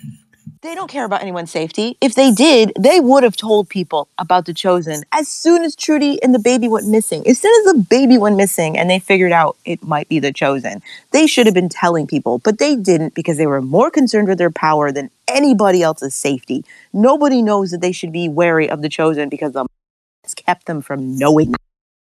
they 0.65 0.75
don't 0.75 0.91
care 0.91 1.05
about 1.05 1.21
anyone's 1.21 1.51
safety. 1.51 1.99
If 2.01 2.15
they 2.15 2.33
did, 2.33 2.73
they 2.79 2.99
would 2.99 3.23
have 3.23 3.37
told 3.37 3.69
people 3.69 4.09
about 4.17 4.47
the 4.47 4.55
chosen 4.55 5.05
as 5.13 5.29
soon 5.29 5.63
as 5.63 5.77
Trudy 5.77 6.21
and 6.23 6.35
the 6.35 6.39
baby 6.39 6.69
went 6.69 6.89
missing. 6.89 7.23
As 7.29 7.39
soon 7.39 7.53
as 7.61 7.75
the 7.75 7.81
baby 7.81 8.17
went 8.17 8.37
missing 8.37 8.79
and 8.79 8.89
they 8.89 8.99
figured 8.99 9.31
out 9.31 9.59
it 9.67 9.83
might 9.83 10.09
be 10.09 10.19
the 10.19 10.33
chosen, 10.33 10.83
they 11.11 11.27
should 11.27 11.45
have 11.45 11.55
been 11.55 11.69
telling 11.69 12.07
people, 12.07 12.39
but 12.39 12.59
they 12.59 12.77
didn't 12.77 13.15
because 13.15 13.37
they 13.37 13.47
were 13.47 13.61
more 13.61 13.91
concerned 13.91 14.27
with 14.27 14.39
their 14.39 14.51
power 14.51 14.91
than 14.91 15.11
anybody 15.29 15.83
else's 15.83 16.17
safety. 16.17 16.65
Nobody 16.95 17.43
knows 17.43 17.71
that 17.71 17.83
they 17.83 17.93
should 17.93 18.11
be 18.13 18.31
wary 18.31 18.69
of 18.69 18.81
the 18.81 18.89
chosen 18.89 19.29
because 19.29 19.53
the 19.53 19.67
has 20.23 20.33
kept 20.33 20.65
them 20.65 20.81
from 20.81 21.19
knowing. 21.19 21.55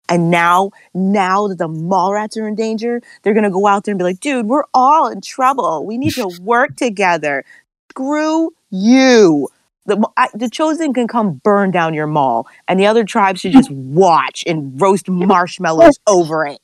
And 0.09 0.31
now, 0.31 0.71
now 0.93 1.49
that 1.49 1.59
the 1.59 1.67
mall 1.67 2.13
rats 2.13 2.37
are 2.37 2.47
in 2.47 2.55
danger, 2.55 3.01
they're 3.23 3.35
gonna 3.35 3.51
go 3.51 3.67
out 3.67 3.85
there 3.85 3.93
and 3.93 3.99
be 3.99 4.05
like, 4.05 4.21
dude, 4.21 4.47
we're 4.47 4.65
all 4.75 5.09
in 5.09 5.23
trouble. 5.23 5.85
We 5.85 5.97
need 5.99 6.13
to 6.13 6.31
work 6.43 6.77
together. 6.77 7.45
Screw 7.97 8.51
you. 8.71 9.49
The, 9.87 10.05
I, 10.17 10.29
the 10.35 10.51
chosen 10.51 10.93
can 10.93 11.07
come 11.07 11.35
burn 11.45 11.71
down 11.71 11.95
your 11.95 12.09
mall, 12.09 12.49
and 12.67 12.81
the 12.81 12.87
other 12.87 13.05
tribes 13.05 13.41
should 13.41 13.53
just 13.53 13.71
watch 13.71 14.43
and 14.49 14.81
roast 14.81 15.09
marshmallows 15.09 16.01
over 16.09 16.45
it. 16.45 16.59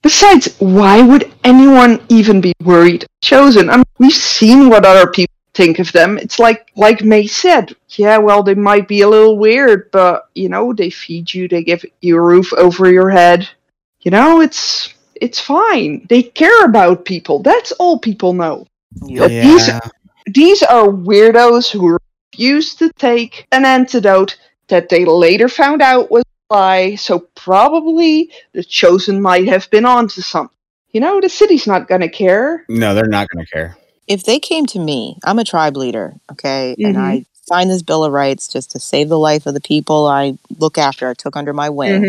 Besides, 0.00 0.56
why 0.58 1.02
would 1.02 1.30
anyone 1.44 2.00
even 2.08 2.40
be 2.40 2.54
worried? 2.64 3.04
Chosen. 3.20 3.68
I 3.68 3.76
mean, 3.76 3.84
we've 3.98 4.12
seen 4.12 4.70
what 4.70 4.86
other 4.86 5.10
people 5.10 5.34
think 5.52 5.78
of 5.78 5.92
them. 5.92 6.16
It's 6.16 6.38
like, 6.38 6.70
like 6.74 7.02
May 7.02 7.26
said. 7.26 7.76
Yeah, 7.90 8.16
well, 8.16 8.42
they 8.42 8.54
might 8.54 8.88
be 8.88 9.02
a 9.02 9.08
little 9.08 9.36
weird, 9.36 9.90
but 9.90 10.30
you 10.34 10.48
know, 10.48 10.72
they 10.72 10.88
feed 10.88 11.34
you, 11.34 11.48
they 11.48 11.64
give 11.64 11.84
you 12.00 12.16
a 12.16 12.22
roof 12.22 12.52
over 12.54 12.90
your 12.90 13.10
head. 13.10 13.46
You 14.00 14.10
know, 14.10 14.40
it's 14.40 14.94
it's 15.16 15.40
fine. 15.40 16.06
They 16.08 16.22
care 16.22 16.64
about 16.64 17.04
people. 17.04 17.40
That's 17.42 17.72
all 17.72 17.98
people 17.98 18.32
know. 18.32 18.66
But 19.00 19.28
these 19.28 19.68
Yeah. 19.68 19.80
These 20.26 20.62
are 20.62 20.86
weirdos 20.88 21.70
who 21.70 21.98
refuse 22.32 22.74
to 22.76 22.90
take 22.94 23.46
an 23.52 23.64
antidote 23.64 24.36
that 24.68 24.88
they 24.88 25.04
later 25.04 25.48
found 25.48 25.82
out 25.82 26.10
was 26.10 26.24
a 26.50 26.54
lie. 26.54 26.94
So 26.96 27.20
probably 27.34 28.30
the 28.52 28.64
chosen 28.64 29.20
might 29.22 29.48
have 29.48 29.70
been 29.70 29.84
onto 29.86 30.20
something. 30.20 30.54
You 30.90 31.00
know, 31.00 31.20
the 31.20 31.28
city's 31.28 31.66
not 31.66 31.88
gonna 31.88 32.08
care. 32.08 32.64
No, 32.68 32.94
they're 32.94 33.06
not 33.06 33.28
going 33.28 33.44
to 33.44 33.50
care. 33.50 33.76
if 34.08 34.22
they 34.22 34.38
came 34.38 34.66
to 34.66 34.78
me, 34.78 35.18
I'm 35.24 35.40
a 35.40 35.44
tribe 35.44 35.76
leader, 35.76 36.14
okay, 36.30 36.76
and 36.78 36.94
Mhm. 36.94 37.00
I 37.00 37.24
signed 37.42 37.70
this 37.70 37.82
Bill 37.82 38.04
of 38.04 38.12
Rights 38.12 38.46
just 38.46 38.70
to 38.70 38.78
save 38.78 39.08
the 39.08 39.18
life 39.18 39.46
of 39.46 39.54
the 39.54 39.60
people 39.60 40.06
I 40.06 40.38
look 40.60 40.78
after, 40.78 41.08
I 41.08 41.14
took 41.14 41.36
under 41.36 41.52
my 41.52 41.68
wing. 41.68 42.04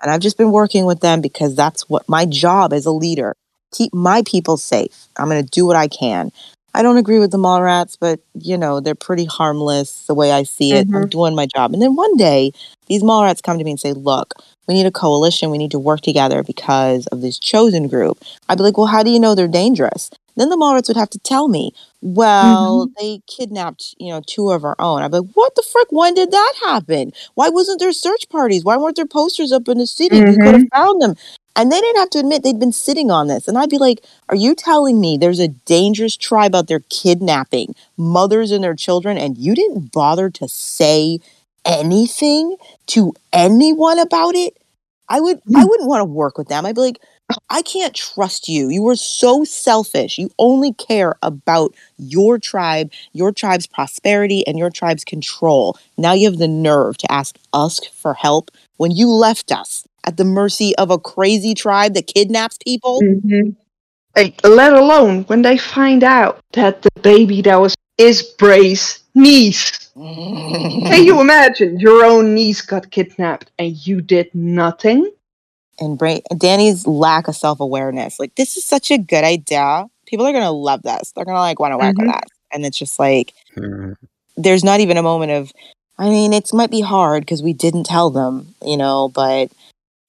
And 0.00 0.10
I've 0.10 0.20
just 0.22 0.38
been 0.38 0.52
working 0.52 0.86
with 0.86 1.00
them 1.00 1.20
because 1.20 1.54
that's 1.54 1.88
what 1.88 2.08
my 2.08 2.24
job 2.24 2.72
as 2.72 2.86
a 2.86 2.90
leader 2.90 3.34
keep 3.72 3.92
my 3.92 4.22
people 4.22 4.56
safe. 4.56 5.06
I'm 5.18 5.28
going 5.28 5.42
to 5.44 5.50
do 5.50 5.66
what 5.66 5.76
I 5.76 5.88
can. 5.88 6.30
I 6.74 6.82
don't 6.82 6.96
agree 6.96 7.20
with 7.20 7.30
the 7.30 7.38
Mallrats, 7.38 7.96
but 7.98 8.20
you 8.34 8.58
know, 8.58 8.80
they're 8.80 8.96
pretty 8.96 9.24
harmless 9.24 10.06
the 10.06 10.14
way 10.14 10.32
I 10.32 10.42
see 10.42 10.72
it. 10.72 10.88
I'm 10.88 10.92
mm-hmm. 10.92 11.08
doing 11.08 11.34
my 11.34 11.46
job. 11.46 11.72
And 11.72 11.80
then 11.80 11.94
one 11.94 12.16
day, 12.16 12.52
these 12.86 13.02
Mallrats 13.02 13.42
come 13.42 13.58
to 13.58 13.64
me 13.64 13.70
and 13.70 13.80
say, 13.80 13.92
Look, 13.92 14.34
we 14.66 14.74
need 14.74 14.86
a 14.86 14.90
coalition. 14.90 15.50
We 15.50 15.58
need 15.58 15.70
to 15.70 15.78
work 15.78 16.00
together 16.00 16.42
because 16.42 17.06
of 17.08 17.20
this 17.20 17.38
chosen 17.38 17.86
group. 17.88 18.18
I'd 18.48 18.58
be 18.58 18.64
like, 18.64 18.76
Well, 18.76 18.88
how 18.88 19.02
do 19.02 19.10
you 19.10 19.20
know 19.20 19.34
they're 19.34 19.48
dangerous? 19.48 20.10
Then 20.36 20.48
the 20.48 20.56
Mallrats 20.56 20.88
would 20.88 20.96
have 20.96 21.10
to 21.10 21.18
tell 21.20 21.46
me, 21.46 21.72
Well, 22.02 22.88
mm-hmm. 22.88 22.92
they 22.98 23.20
kidnapped, 23.28 23.94
you 23.98 24.10
know, 24.10 24.20
two 24.26 24.50
of 24.50 24.64
our 24.64 24.74
own. 24.80 25.02
I'd 25.02 25.12
be 25.12 25.18
like, 25.18 25.30
What 25.34 25.54
the 25.54 25.62
frick? 25.62 25.88
When 25.90 26.14
did 26.14 26.32
that 26.32 26.54
happen? 26.64 27.12
Why 27.34 27.50
wasn't 27.50 27.78
there 27.78 27.92
search 27.92 28.28
parties? 28.30 28.64
Why 28.64 28.76
weren't 28.76 28.96
there 28.96 29.06
posters 29.06 29.52
up 29.52 29.68
in 29.68 29.78
the 29.78 29.86
city? 29.86 30.20
We 30.24 30.36
could 30.36 30.54
have 30.54 30.68
found 30.74 31.00
them. 31.00 31.14
And 31.56 31.70
they 31.70 31.80
didn't 31.80 32.00
have 32.00 32.10
to 32.10 32.18
admit 32.18 32.42
they'd 32.42 32.58
been 32.58 32.72
sitting 32.72 33.10
on 33.10 33.28
this. 33.28 33.46
And 33.46 33.56
I'd 33.56 33.70
be 33.70 33.78
like, 33.78 34.04
Are 34.28 34.36
you 34.36 34.54
telling 34.54 35.00
me 35.00 35.16
there's 35.16 35.40
a 35.40 35.48
dangerous 35.48 36.16
tribe 36.16 36.54
out 36.54 36.66
there 36.66 36.82
kidnapping 36.90 37.74
mothers 37.96 38.50
and 38.50 38.64
their 38.64 38.74
children, 38.74 39.16
and 39.16 39.38
you 39.38 39.54
didn't 39.54 39.92
bother 39.92 40.30
to 40.30 40.48
say 40.48 41.20
anything 41.64 42.56
to 42.88 43.12
anyone 43.32 43.98
about 43.98 44.34
it? 44.34 44.56
I 45.08 45.20
would 45.20 45.38
I 45.54 45.62
hmm. 45.62 45.68
wouldn't 45.68 45.88
want 45.88 46.00
to 46.00 46.04
work 46.04 46.38
with 46.38 46.48
them. 46.48 46.66
I'd 46.66 46.74
be 46.74 46.80
like, 46.80 47.00
I 47.48 47.62
can't 47.62 47.94
trust 47.94 48.48
you. 48.48 48.68
You 48.68 48.86
are 48.88 48.96
so 48.96 49.44
selfish. 49.44 50.18
You 50.18 50.30
only 50.38 50.72
care 50.74 51.14
about 51.22 51.74
your 51.96 52.38
tribe, 52.38 52.92
your 53.12 53.32
tribe's 53.32 53.66
prosperity, 53.66 54.46
and 54.46 54.58
your 54.58 54.70
tribe's 54.70 55.04
control. 55.04 55.78
Now 55.96 56.12
you 56.12 56.28
have 56.28 56.38
the 56.38 56.48
nerve 56.48 56.98
to 56.98 57.10
ask 57.10 57.36
us 57.52 57.80
for 57.86 58.14
help 58.14 58.50
when 58.76 58.90
you 58.90 59.08
left 59.08 59.52
us 59.52 59.86
at 60.06 60.16
the 60.16 60.24
mercy 60.24 60.74
of 60.76 60.90
a 60.90 60.98
crazy 60.98 61.54
tribe 61.54 61.94
that 61.94 62.06
kidnaps 62.06 62.58
people. 62.58 63.00
Mm-hmm. 63.02 63.50
Hey, 64.14 64.34
let 64.44 64.72
alone 64.74 65.24
when 65.24 65.42
they 65.42 65.58
find 65.58 66.04
out 66.04 66.40
that 66.52 66.82
the 66.82 66.90
baby 67.02 67.42
that 67.42 67.56
was 67.56 67.74
is 67.98 68.22
Bray's 68.22 69.02
niece. 69.14 69.90
Can 69.94 71.04
you 71.04 71.20
imagine 71.20 71.78
your 71.78 72.04
own 72.04 72.34
niece 72.34 72.60
got 72.60 72.90
kidnapped 72.90 73.50
and 73.58 73.74
you 73.86 74.00
did 74.00 74.32
nothing? 74.34 75.10
and 75.80 75.98
Bra- 75.98 76.20
Danny's 76.36 76.86
lack 76.86 77.28
of 77.28 77.36
self 77.36 77.60
awareness. 77.60 78.18
Like, 78.18 78.34
this 78.34 78.56
is 78.56 78.64
such 78.64 78.90
a 78.90 78.98
good 78.98 79.24
idea. 79.24 79.86
People 80.06 80.26
are 80.26 80.32
gonna 80.32 80.52
love 80.52 80.82
this. 80.82 81.12
They're 81.12 81.24
gonna 81.24 81.38
like 81.38 81.58
want 81.58 81.72
to 81.72 81.78
work 81.78 81.96
with 81.96 82.08
mm-hmm. 82.08 82.16
us. 82.16 82.28
And 82.52 82.64
it's 82.64 82.78
just 82.78 82.98
like 82.98 83.34
hmm. 83.54 83.92
there's 84.36 84.64
not 84.64 84.80
even 84.80 84.96
a 84.96 85.02
moment 85.02 85.32
of. 85.32 85.52
I 85.96 86.08
mean, 86.08 86.32
it 86.32 86.52
might 86.52 86.72
be 86.72 86.80
hard 86.80 87.22
because 87.22 87.40
we 87.40 87.52
didn't 87.52 87.84
tell 87.84 88.10
them, 88.10 88.56
you 88.64 88.76
know, 88.76 89.08
but 89.14 89.52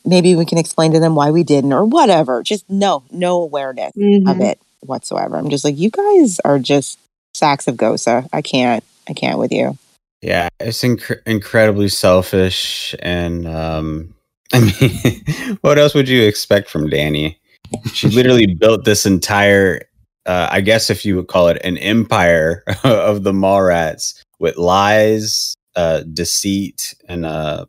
maybe 0.06 0.36
we 0.36 0.46
can 0.46 0.58
explain 0.58 0.92
to 0.94 1.00
them 1.00 1.16
why 1.16 1.32
we 1.32 1.44
didn't 1.44 1.74
or 1.74 1.86
whatever. 1.86 2.44
Just 2.44 2.70
no, 2.70 3.04
no 3.12 3.42
awareness 3.42 3.92
of 3.96 4.02
Mhm. 4.38 4.42
it 4.52 4.60
whatsoever. 4.82 5.38
I'm 5.38 5.50
just 5.50 5.66
like, 5.66 5.78
you 5.78 5.90
guys 5.90 6.40
are 6.46 6.60
just 6.60 7.00
sacks 7.34 7.68
of 7.68 7.76
Gosa. 7.76 8.28
I 8.34 8.42
can't. 8.42 8.84
I 9.08 9.14
can't 9.14 9.38
with 9.40 9.52
you. 9.52 9.78
Yeah, 10.22 10.50
it's 10.60 10.82
inc- 10.82 11.20
incredibly 11.28 11.90
selfish, 11.90 12.96
and 13.00 13.48
um, 13.48 14.14
I 14.54 14.60
mean, 14.60 15.58
what 15.62 15.78
else 15.78 15.94
would 15.94 16.10
you 16.10 16.24
expect 16.24 16.70
from 16.70 16.90
Danny? 16.90 17.38
She 17.94 18.10
literally 18.10 18.48
built 18.60 18.86
this 18.86 19.06
entire, 19.06 19.82
uh, 20.26 20.48
I 20.52 20.62
guess, 20.62 20.90
if 20.90 21.06
you 21.06 21.16
would 21.18 21.28
call 21.28 21.50
it 21.50 21.62
an 21.64 21.78
empire 21.78 22.64
of 22.84 23.24
the 23.24 23.34
Mallrats 23.34 24.20
with 24.40 24.56
lies, 24.58 25.54
uh, 25.76 26.02
deceit, 26.14 26.96
and 27.08 27.26
uh, 27.26 27.66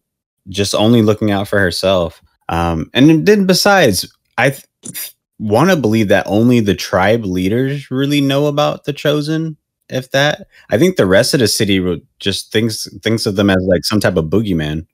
just 0.49 0.75
only 0.75 1.03
looking 1.03 1.31
out 1.31 1.49
for 1.49 1.59
herself. 1.59 2.23
Um, 2.49 2.91
and 2.95 3.27
then 3.27 3.47
besides, 3.47 4.13
I 4.39 4.51
th- 4.51 5.15
want 5.39 5.71
to 5.71 5.77
believe 5.77 6.09
that 6.09 6.27
only 6.27 6.61
the 6.61 6.75
tribe 6.75 7.25
leaders 7.25 7.91
really 7.91 8.21
know 8.21 8.47
about 8.47 8.85
the 8.85 8.93
chosen 8.93 9.57
if 9.89 10.11
that. 10.13 10.47
I 10.71 10.79
think 10.79 10.97
the 10.97 11.07
rest 11.07 11.35
of 11.35 11.41
the 11.41 11.49
city 11.49 12.03
just 12.19 12.53
thinks 12.53 12.89
thinks 13.03 13.27
of 13.27 13.37
them 13.37 13.51
as 13.51 13.65
like 13.69 13.85
some 13.85 14.01
type 14.01 14.17
of 14.17 14.27
boogeyman. 14.27 14.87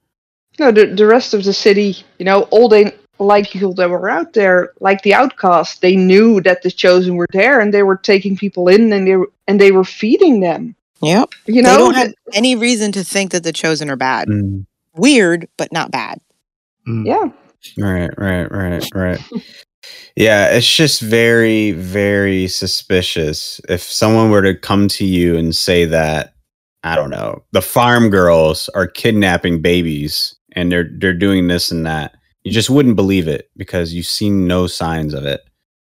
No, 0.58 0.70
the, 0.70 0.86
the 0.86 1.06
rest 1.06 1.32
of 1.32 1.44
the 1.44 1.52
city, 1.52 1.96
you 2.18 2.24
know, 2.26 2.42
all 2.50 2.68
they 2.68 2.92
like 3.18 3.50
people 3.50 3.72
that 3.74 3.88
were 3.88 4.10
out 4.10 4.34
there, 4.34 4.72
like 4.80 5.02
the 5.02 5.14
outcasts, 5.14 5.78
they 5.78 5.96
knew 5.96 6.40
that 6.42 6.62
the 6.62 6.70
chosen 6.70 7.16
were 7.16 7.28
there 7.32 7.60
and 7.60 7.72
they 7.72 7.82
were 7.82 7.96
taking 7.96 8.36
people 8.36 8.68
in 8.68 8.92
and 8.92 9.06
they 9.06 9.16
were 9.16 9.30
and 9.48 9.60
they 9.60 9.72
were 9.72 9.84
feeding 9.84 10.40
them. 10.40 10.74
Yep. 11.00 11.30
You 11.46 11.62
know, 11.62 11.70
they 11.70 11.76
don't 11.78 11.94
have 11.94 12.14
any 12.32 12.54
reason 12.54 12.92
to 12.92 13.02
think 13.02 13.32
that 13.32 13.42
the 13.44 13.52
chosen 13.52 13.90
are 13.90 13.96
bad. 13.96 14.28
Weird, 14.94 15.48
but 15.56 15.72
not 15.72 15.90
bad. 15.90 16.20
yeah. 16.86 17.30
Right, 17.78 18.10
right, 18.18 18.50
right, 18.50 18.88
right. 18.94 19.20
yeah, 20.16 20.48
it's 20.48 20.74
just 20.74 21.00
very, 21.00 21.72
very 21.72 22.48
suspicious. 22.48 23.60
If 23.68 23.82
someone 23.82 24.30
were 24.30 24.42
to 24.42 24.54
come 24.54 24.88
to 24.88 25.04
you 25.04 25.36
and 25.36 25.54
say 25.54 25.84
that, 25.86 26.34
I 26.84 26.96
don't 26.96 27.10
know, 27.10 27.42
the 27.52 27.62
farm 27.62 28.10
girls 28.10 28.68
are 28.74 28.86
kidnapping 28.86 29.62
babies 29.62 30.34
and 30.52 30.70
they're 30.70 30.90
they're 30.98 31.14
doing 31.14 31.46
this 31.46 31.70
and 31.70 31.86
that, 31.86 32.14
you 32.44 32.52
just 32.52 32.70
wouldn't 32.70 32.96
believe 32.96 33.28
it 33.28 33.50
because 33.56 33.94
you've 33.94 34.06
seen 34.06 34.46
no 34.46 34.66
signs 34.66 35.14
of 35.14 35.24
it. 35.24 35.42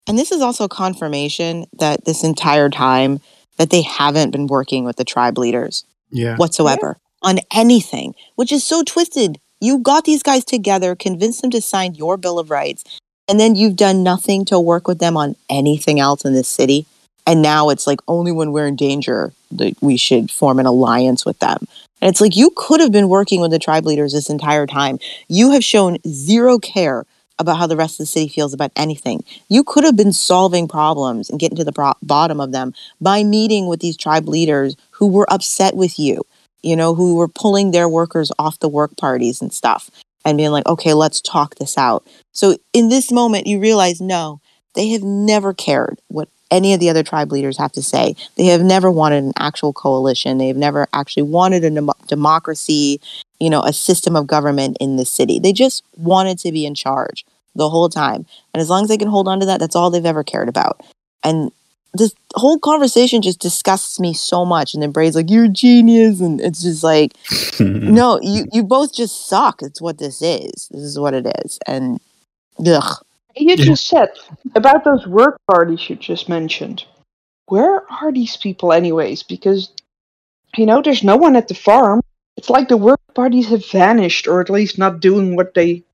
And 0.06 0.18
this 0.18 0.32
is 0.32 0.40
also 0.40 0.68
confirmation 0.68 1.66
that 1.78 2.04
this 2.04 2.24
entire 2.24 2.70
time 2.70 3.20
that 3.58 3.70
they 3.70 3.82
haven't 3.82 4.30
been 4.30 4.46
working 4.46 4.84
with 4.84 4.96
the 4.96 5.04
tribe 5.04 5.36
leaders 5.38 5.84
Yeah. 6.10 6.36
whatsoever 6.36 6.96
on 7.22 7.40
anything, 7.52 8.14
which 8.36 8.52
is 8.52 8.64
so 8.64 8.82
twisted. 8.82 9.38
You 9.60 9.78
got 9.78 10.04
these 10.04 10.22
guys 10.22 10.44
together, 10.44 10.94
convinced 10.94 11.40
them 11.40 11.50
to 11.52 11.62
sign 11.62 11.94
your 11.94 12.16
Bill 12.16 12.38
of 12.38 12.50
Rights, 12.50 12.84
and 13.28 13.40
then 13.40 13.54
you've 13.54 13.76
done 13.76 14.02
nothing 14.02 14.44
to 14.46 14.60
work 14.60 14.86
with 14.86 14.98
them 14.98 15.16
on 15.16 15.34
anything 15.48 15.98
else 15.98 16.24
in 16.24 16.34
this 16.34 16.48
city. 16.48 16.86
And 17.26 17.42
now 17.42 17.70
it's 17.70 17.86
like 17.86 18.00
only 18.06 18.32
when 18.32 18.52
we're 18.52 18.66
in 18.66 18.76
danger 18.76 19.32
that 19.52 19.74
we 19.80 19.96
should 19.96 20.30
form 20.30 20.58
an 20.58 20.66
alliance 20.66 21.24
with 21.24 21.38
them. 21.38 21.66
And 22.00 22.10
it's 22.10 22.20
like 22.20 22.36
you 22.36 22.52
could 22.54 22.80
have 22.80 22.92
been 22.92 23.08
working 23.08 23.40
with 23.40 23.50
the 23.50 23.58
tribe 23.58 23.86
leaders 23.86 24.12
this 24.12 24.28
entire 24.28 24.66
time. 24.66 24.98
You 25.28 25.50
have 25.52 25.64
shown 25.64 25.98
zero 26.06 26.58
care 26.58 27.06
about 27.38 27.56
how 27.56 27.66
the 27.66 27.76
rest 27.76 27.94
of 27.94 27.98
the 27.98 28.06
city 28.06 28.28
feels 28.28 28.54
about 28.54 28.72
anything. 28.76 29.24
You 29.48 29.64
could 29.64 29.84
have 29.84 29.96
been 29.96 30.12
solving 30.12 30.68
problems 30.68 31.28
and 31.28 31.40
getting 31.40 31.56
to 31.56 31.64
the 31.64 31.72
pro- 31.72 31.94
bottom 32.02 32.40
of 32.40 32.52
them 32.52 32.74
by 33.00 33.24
meeting 33.24 33.66
with 33.66 33.80
these 33.80 33.96
tribe 33.96 34.28
leaders 34.28 34.76
who 34.90 35.06
were 35.06 35.30
upset 35.32 35.74
with 35.76 35.98
you, 35.98 36.22
you 36.66 36.74
know, 36.74 36.96
who 36.96 37.14
were 37.14 37.28
pulling 37.28 37.70
their 37.70 37.88
workers 37.88 38.32
off 38.40 38.58
the 38.58 38.68
work 38.68 38.96
parties 38.96 39.40
and 39.40 39.54
stuff 39.54 39.88
and 40.24 40.36
being 40.36 40.50
like, 40.50 40.66
okay, 40.66 40.94
let's 40.94 41.20
talk 41.20 41.54
this 41.54 41.78
out. 41.78 42.04
So 42.32 42.56
in 42.72 42.88
this 42.88 43.12
moment, 43.12 43.46
you 43.46 43.60
realize 43.60 44.00
no, 44.00 44.40
they 44.74 44.88
have 44.88 45.04
never 45.04 45.54
cared 45.54 46.00
what 46.08 46.28
any 46.50 46.74
of 46.74 46.80
the 46.80 46.90
other 46.90 47.04
tribe 47.04 47.30
leaders 47.30 47.56
have 47.56 47.70
to 47.72 47.82
say. 47.82 48.16
They 48.36 48.46
have 48.46 48.62
never 48.62 48.90
wanted 48.90 49.22
an 49.22 49.32
actual 49.38 49.72
coalition. 49.72 50.38
They 50.38 50.48
have 50.48 50.56
never 50.56 50.88
actually 50.92 51.22
wanted 51.22 51.62
a 51.62 51.70
dem- 51.70 51.90
democracy, 52.08 53.00
you 53.38 53.48
know, 53.48 53.62
a 53.62 53.72
system 53.72 54.16
of 54.16 54.26
government 54.26 54.76
in 54.80 54.96
the 54.96 55.04
city. 55.04 55.38
They 55.38 55.52
just 55.52 55.84
wanted 55.96 56.38
to 56.40 56.50
be 56.50 56.66
in 56.66 56.74
charge 56.74 57.24
the 57.54 57.70
whole 57.70 57.88
time. 57.88 58.26
And 58.52 58.60
as 58.60 58.68
long 58.68 58.82
as 58.82 58.88
they 58.88 58.98
can 58.98 59.08
hold 59.08 59.28
on 59.28 59.38
to 59.38 59.46
that, 59.46 59.60
that's 59.60 59.76
all 59.76 59.90
they've 59.90 60.04
ever 60.04 60.24
cared 60.24 60.48
about. 60.48 60.84
And 61.22 61.52
this 61.94 62.14
whole 62.34 62.58
conversation 62.58 63.22
just 63.22 63.40
disgusts 63.40 63.98
me 63.98 64.12
so 64.12 64.44
much. 64.44 64.74
And 64.74 64.82
then 64.82 64.90
Bray's 64.90 65.16
like, 65.16 65.30
"You're 65.30 65.44
a 65.44 65.48
genius," 65.48 66.20
and 66.20 66.40
it's 66.40 66.62
just 66.62 66.82
like, 66.82 67.12
no, 67.60 68.20
you 68.22 68.46
you 68.52 68.62
both 68.62 68.94
just 68.94 69.28
suck. 69.28 69.62
It's 69.62 69.80
what 69.80 69.98
this 69.98 70.22
is. 70.22 70.68
This 70.70 70.82
is 70.82 70.98
what 70.98 71.14
it 71.14 71.26
is. 71.44 71.58
And 71.66 72.00
ugh. 72.66 73.04
You 73.38 73.56
just 73.56 73.86
said 73.86 74.08
about 74.54 74.84
those 74.84 75.06
work 75.06 75.38
parties 75.50 75.90
you 75.90 75.96
just 75.96 76.28
mentioned. 76.28 76.84
Where 77.46 77.82
are 77.92 78.10
these 78.10 78.36
people, 78.36 78.72
anyways? 78.72 79.22
Because, 79.22 79.70
you 80.56 80.64
know, 80.64 80.80
there's 80.80 81.04
no 81.04 81.16
one 81.16 81.36
at 81.36 81.48
the 81.48 81.54
farm. 81.54 82.00
It's 82.38 82.48
like 82.48 82.68
the 82.68 82.78
work 82.78 83.00
parties 83.14 83.48
have 83.48 83.68
vanished, 83.70 84.26
or 84.26 84.40
at 84.40 84.48
least 84.48 84.78
not 84.78 85.00
doing 85.00 85.36
what 85.36 85.52
they 85.52 85.84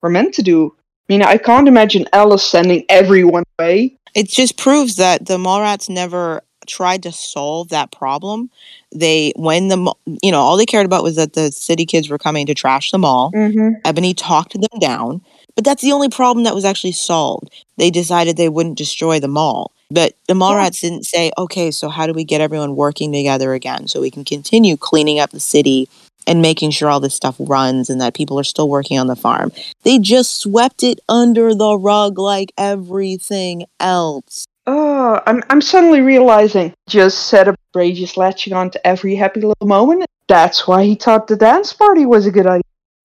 were 0.00 0.10
meant 0.10 0.34
to 0.34 0.42
do. 0.42 0.74
I 1.08 1.12
mean, 1.12 1.22
I 1.22 1.38
can't 1.38 1.68
imagine 1.68 2.06
Alice 2.12 2.44
sending 2.44 2.84
everyone 2.88 3.42
away. 3.58 3.96
It 4.14 4.28
just 4.28 4.58
proves 4.58 4.96
that 4.96 5.26
the 5.26 5.38
Mallrats 5.38 5.88
never 5.88 6.42
tried 6.66 7.02
to 7.02 7.12
solve 7.12 7.68
that 7.70 7.92
problem. 7.92 8.50
They, 8.94 9.32
when 9.36 9.68
the, 9.68 9.94
you 10.22 10.30
know, 10.30 10.40
all 10.40 10.56
they 10.56 10.66
cared 10.66 10.86
about 10.86 11.02
was 11.02 11.16
that 11.16 11.32
the 11.32 11.50
city 11.50 11.86
kids 11.86 12.08
were 12.08 12.18
coming 12.18 12.46
to 12.46 12.54
trash 12.54 12.90
the 12.90 12.98
mall. 12.98 13.32
Mm-hmm. 13.32 13.80
Ebony 13.84 14.14
talked 14.14 14.52
them 14.52 14.80
down, 14.80 15.22
but 15.54 15.64
that's 15.64 15.82
the 15.82 15.92
only 15.92 16.08
problem 16.08 16.44
that 16.44 16.54
was 16.54 16.64
actually 16.64 16.92
solved. 16.92 17.50
They 17.78 17.90
decided 17.90 18.36
they 18.36 18.48
wouldn't 18.48 18.78
destroy 18.78 19.18
the 19.18 19.28
mall. 19.28 19.72
But 19.90 20.16
the 20.26 20.34
Mallrats 20.34 20.80
didn't 20.80 21.04
say, 21.04 21.32
okay, 21.36 21.70
so 21.70 21.90
how 21.90 22.06
do 22.06 22.14
we 22.14 22.24
get 22.24 22.40
everyone 22.40 22.76
working 22.76 23.12
together 23.12 23.52
again 23.52 23.88
so 23.88 24.00
we 24.00 24.10
can 24.10 24.24
continue 24.24 24.76
cleaning 24.78 25.20
up 25.20 25.30
the 25.32 25.40
city 25.40 25.86
and 26.26 26.42
making 26.42 26.70
sure 26.70 26.88
all 26.88 27.00
this 27.00 27.14
stuff 27.14 27.36
runs 27.38 27.90
and 27.90 28.00
that 28.00 28.14
people 28.14 28.38
are 28.38 28.44
still 28.44 28.68
working 28.68 28.98
on 28.98 29.06
the 29.06 29.16
farm? 29.16 29.52
They 29.82 29.98
just 29.98 30.38
swept 30.38 30.82
it 30.82 31.00
under 31.08 31.54
the 31.54 31.76
rug 31.76 32.18
like 32.18 32.52
everything 32.56 33.64
else. 33.80 34.46
Oh, 34.66 35.20
I'm 35.26 35.42
I'm 35.50 35.60
suddenly 35.60 36.00
realizing 36.00 36.72
just 36.88 37.26
set 37.26 37.48
up 37.48 37.56
Bray 37.72 37.92
just 37.92 38.16
latching 38.16 38.52
on 38.52 38.70
to 38.70 38.86
every 38.86 39.14
happy 39.14 39.40
little 39.40 39.66
moment. 39.66 40.06
That's 40.28 40.68
why 40.68 40.84
he 40.84 40.94
thought 40.94 41.26
the 41.26 41.36
dance 41.36 41.72
party 41.72 42.06
was 42.06 42.26
a 42.26 42.30
good 42.30 42.46
idea. 42.46 42.62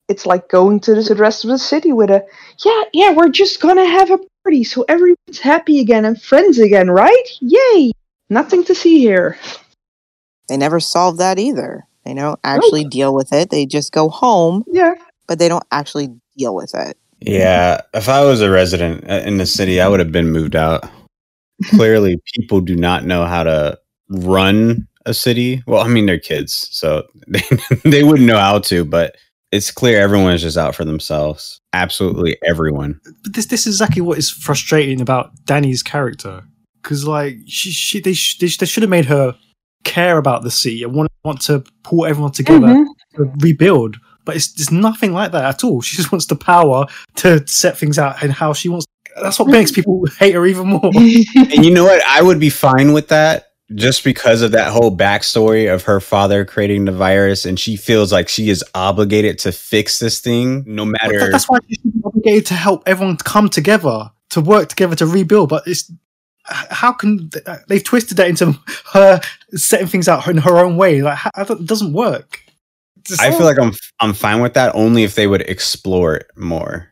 It's 0.08 0.26
like 0.26 0.50
going 0.50 0.80
to 0.82 0.94
the 0.94 1.16
rest 1.16 1.44
of 1.44 1.50
the 1.50 1.58
city 1.58 1.92
with 1.92 2.12
a 2.12 2.24
yeah, 2.64 2.84
yeah, 2.94 3.14
we're 3.14 3.30
just 3.30 3.60
gonna 3.60 3.86
have 3.86 4.12
a 4.12 4.20
party 4.44 4.64
so 4.64 4.86
everyone's 4.88 5.40
happy 5.40 5.80
again 5.80 6.06
and 6.06 6.22
friends 6.22 6.60
again, 6.60 6.92
right? 6.92 7.28
Yay! 7.42 7.92
nothing 8.30 8.64
to 8.66 8.76
see 8.76 9.00
here. 9.00 9.38
They 10.48 10.58
never 10.58 10.80
solved 10.80 11.20
that 11.20 11.40
either. 11.40 11.86
They 12.08 12.14
don't 12.14 12.40
actually 12.46 12.86
deal 12.86 13.14
with 13.14 13.34
it. 13.34 13.50
They 13.50 13.66
just 13.66 13.92
go 13.92 14.08
home, 14.08 14.64
Yeah. 14.68 14.96
but 15.28 15.40
they 15.40 15.50
don't 15.50 15.66
actually 15.72 16.10
deal 16.38 16.56
with 16.56 16.74
it. 16.74 16.98
Yeah, 17.20 17.82
if 17.94 18.08
I 18.08 18.24
was 18.24 18.42
a 18.42 18.50
resident 18.50 19.10
uh, 19.10 19.24
in 19.26 19.38
the 19.38 19.46
city, 19.46 19.82
I 19.82 19.88
would 19.90 20.00
have 20.00 20.12
been 20.12 20.30
moved 20.32 20.56
out. 20.56 20.86
Clearly, 21.66 22.22
people 22.36 22.62
do 22.62 22.76
not 22.76 23.04
know 23.06 23.26
how 23.26 23.44
to 23.44 23.78
run 24.10 24.88
a 25.06 25.14
city. 25.14 25.64
Well, 25.68 25.82
I 25.84 25.88
mean, 25.90 26.06
they're 26.06 26.20
kids, 26.20 26.70
so 26.72 27.08
they, 27.28 27.42
they 27.84 28.04
wouldn't 28.04 28.28
know 28.28 28.38
how 28.40 28.60
to, 28.60 28.86
but 28.86 29.18
it's 29.52 29.72
clear 29.72 30.00
everyone 30.00 30.34
is 30.34 30.42
just 30.44 30.58
out 30.58 30.76
for 30.76 30.86
themselves. 30.86 31.60
Absolutely 31.74 32.38
everyone. 32.46 33.00
But 33.24 33.34
this 33.34 33.48
this 33.48 33.68
is 33.68 33.76
exactly 33.76 34.02
what 34.02 34.18
is 34.18 34.30
frustrating 34.30 35.02
about 35.02 35.32
Danny's 35.46 35.84
character 35.84 36.44
because 36.82 37.06
like 37.06 37.38
she, 37.48 37.72
she 37.72 38.00
they, 38.00 38.14
sh- 38.14 38.38
they, 38.38 38.48
sh- 38.48 38.58
they 38.58 38.66
should 38.66 38.84
have 38.84 38.90
made 38.90 39.06
her 39.06 39.36
care 39.84 40.18
about 40.18 40.44
the 40.44 40.52
sea 40.52 40.84
and 40.84 40.94
want 40.94 41.12
want 41.24 41.42
to 41.42 41.64
pull 41.84 42.06
everyone 42.06 42.32
together 42.32 42.68
Mhm. 42.68 42.86
to 43.16 43.32
rebuild. 43.40 43.98
But 44.26 44.36
it's 44.36 44.52
there's 44.54 44.72
nothing 44.72 45.14
like 45.14 45.32
that 45.32 45.44
at 45.46 45.64
all. 45.64 45.82
She 45.82 45.96
just 45.98 46.12
wants 46.12 46.26
the 46.26 46.36
power 46.36 46.86
to 47.18 47.46
set 47.48 47.78
things 47.78 47.98
out 47.98 48.22
and 48.24 48.32
how 48.32 48.54
she 48.54 48.70
wants. 48.70 48.86
That's 49.22 49.40
what 49.40 49.48
makes 49.48 49.72
people 49.72 50.06
hate 50.20 50.36
her 50.36 50.46
even 50.46 50.68
more. 50.68 50.82
And 50.94 51.66
you 51.66 51.72
know 51.72 51.86
what? 51.86 52.02
I 52.06 52.22
would 52.22 52.40
be 52.40 52.50
fine 52.50 52.94
with 52.94 53.08
that 53.08 53.46
just 53.76 54.04
because 54.04 54.42
of 54.42 54.52
that 54.52 54.72
whole 54.72 54.96
backstory 54.96 55.74
of 55.74 55.84
her 55.84 56.00
father 56.00 56.46
creating 56.46 56.86
the 56.86 56.92
virus, 56.94 57.46
and 57.46 57.60
she 57.60 57.76
feels 57.76 58.12
like 58.14 58.30
she 58.30 58.50
is 58.50 58.64
obligated 58.74 59.40
to 59.40 59.52
fix 59.52 60.00
this 60.00 60.20
thing, 60.22 60.64
no 60.68 60.86
matter. 60.86 61.20
that- 61.20 61.32
that's 61.32 61.50
why 61.50 61.58
she's 61.68 61.80
obligated 62.06 62.46
to 62.46 62.54
help 62.54 62.84
everyone 62.86 63.18
come 63.18 63.50
together 63.50 64.10
to 64.30 64.40
work 64.42 64.70
together 64.70 64.96
to 64.96 65.06
rebuild. 65.06 65.50
But 65.50 65.64
it's 65.68 65.90
h- 65.90 65.96
how 66.48 66.92
can 66.92 67.30
uh, 67.46 67.58
they've 67.68 67.84
twisted 67.84 68.18
that 68.18 68.30
into 68.30 68.54
her 68.94 69.20
setting 69.52 69.88
things 69.88 70.08
out 70.08 70.28
in 70.28 70.38
her 70.38 70.58
own 70.58 70.78
way? 70.78 71.02
Like 71.02 71.18
how, 71.18 71.30
it 71.36 71.66
doesn't 71.66 71.94
work. 71.94 72.42
Just- 73.04 73.22
I 73.22 73.32
feel 73.32 73.46
like 73.46 73.60
I'm 73.60 73.74
I'm 74.00 74.14
fine 74.14 74.42
with 74.42 74.54
that 74.56 74.74
only 74.76 75.04
if 75.04 75.16
they 75.16 75.28
would 75.28 75.42
explore 75.42 76.16
it 76.16 76.28
more 76.36 76.90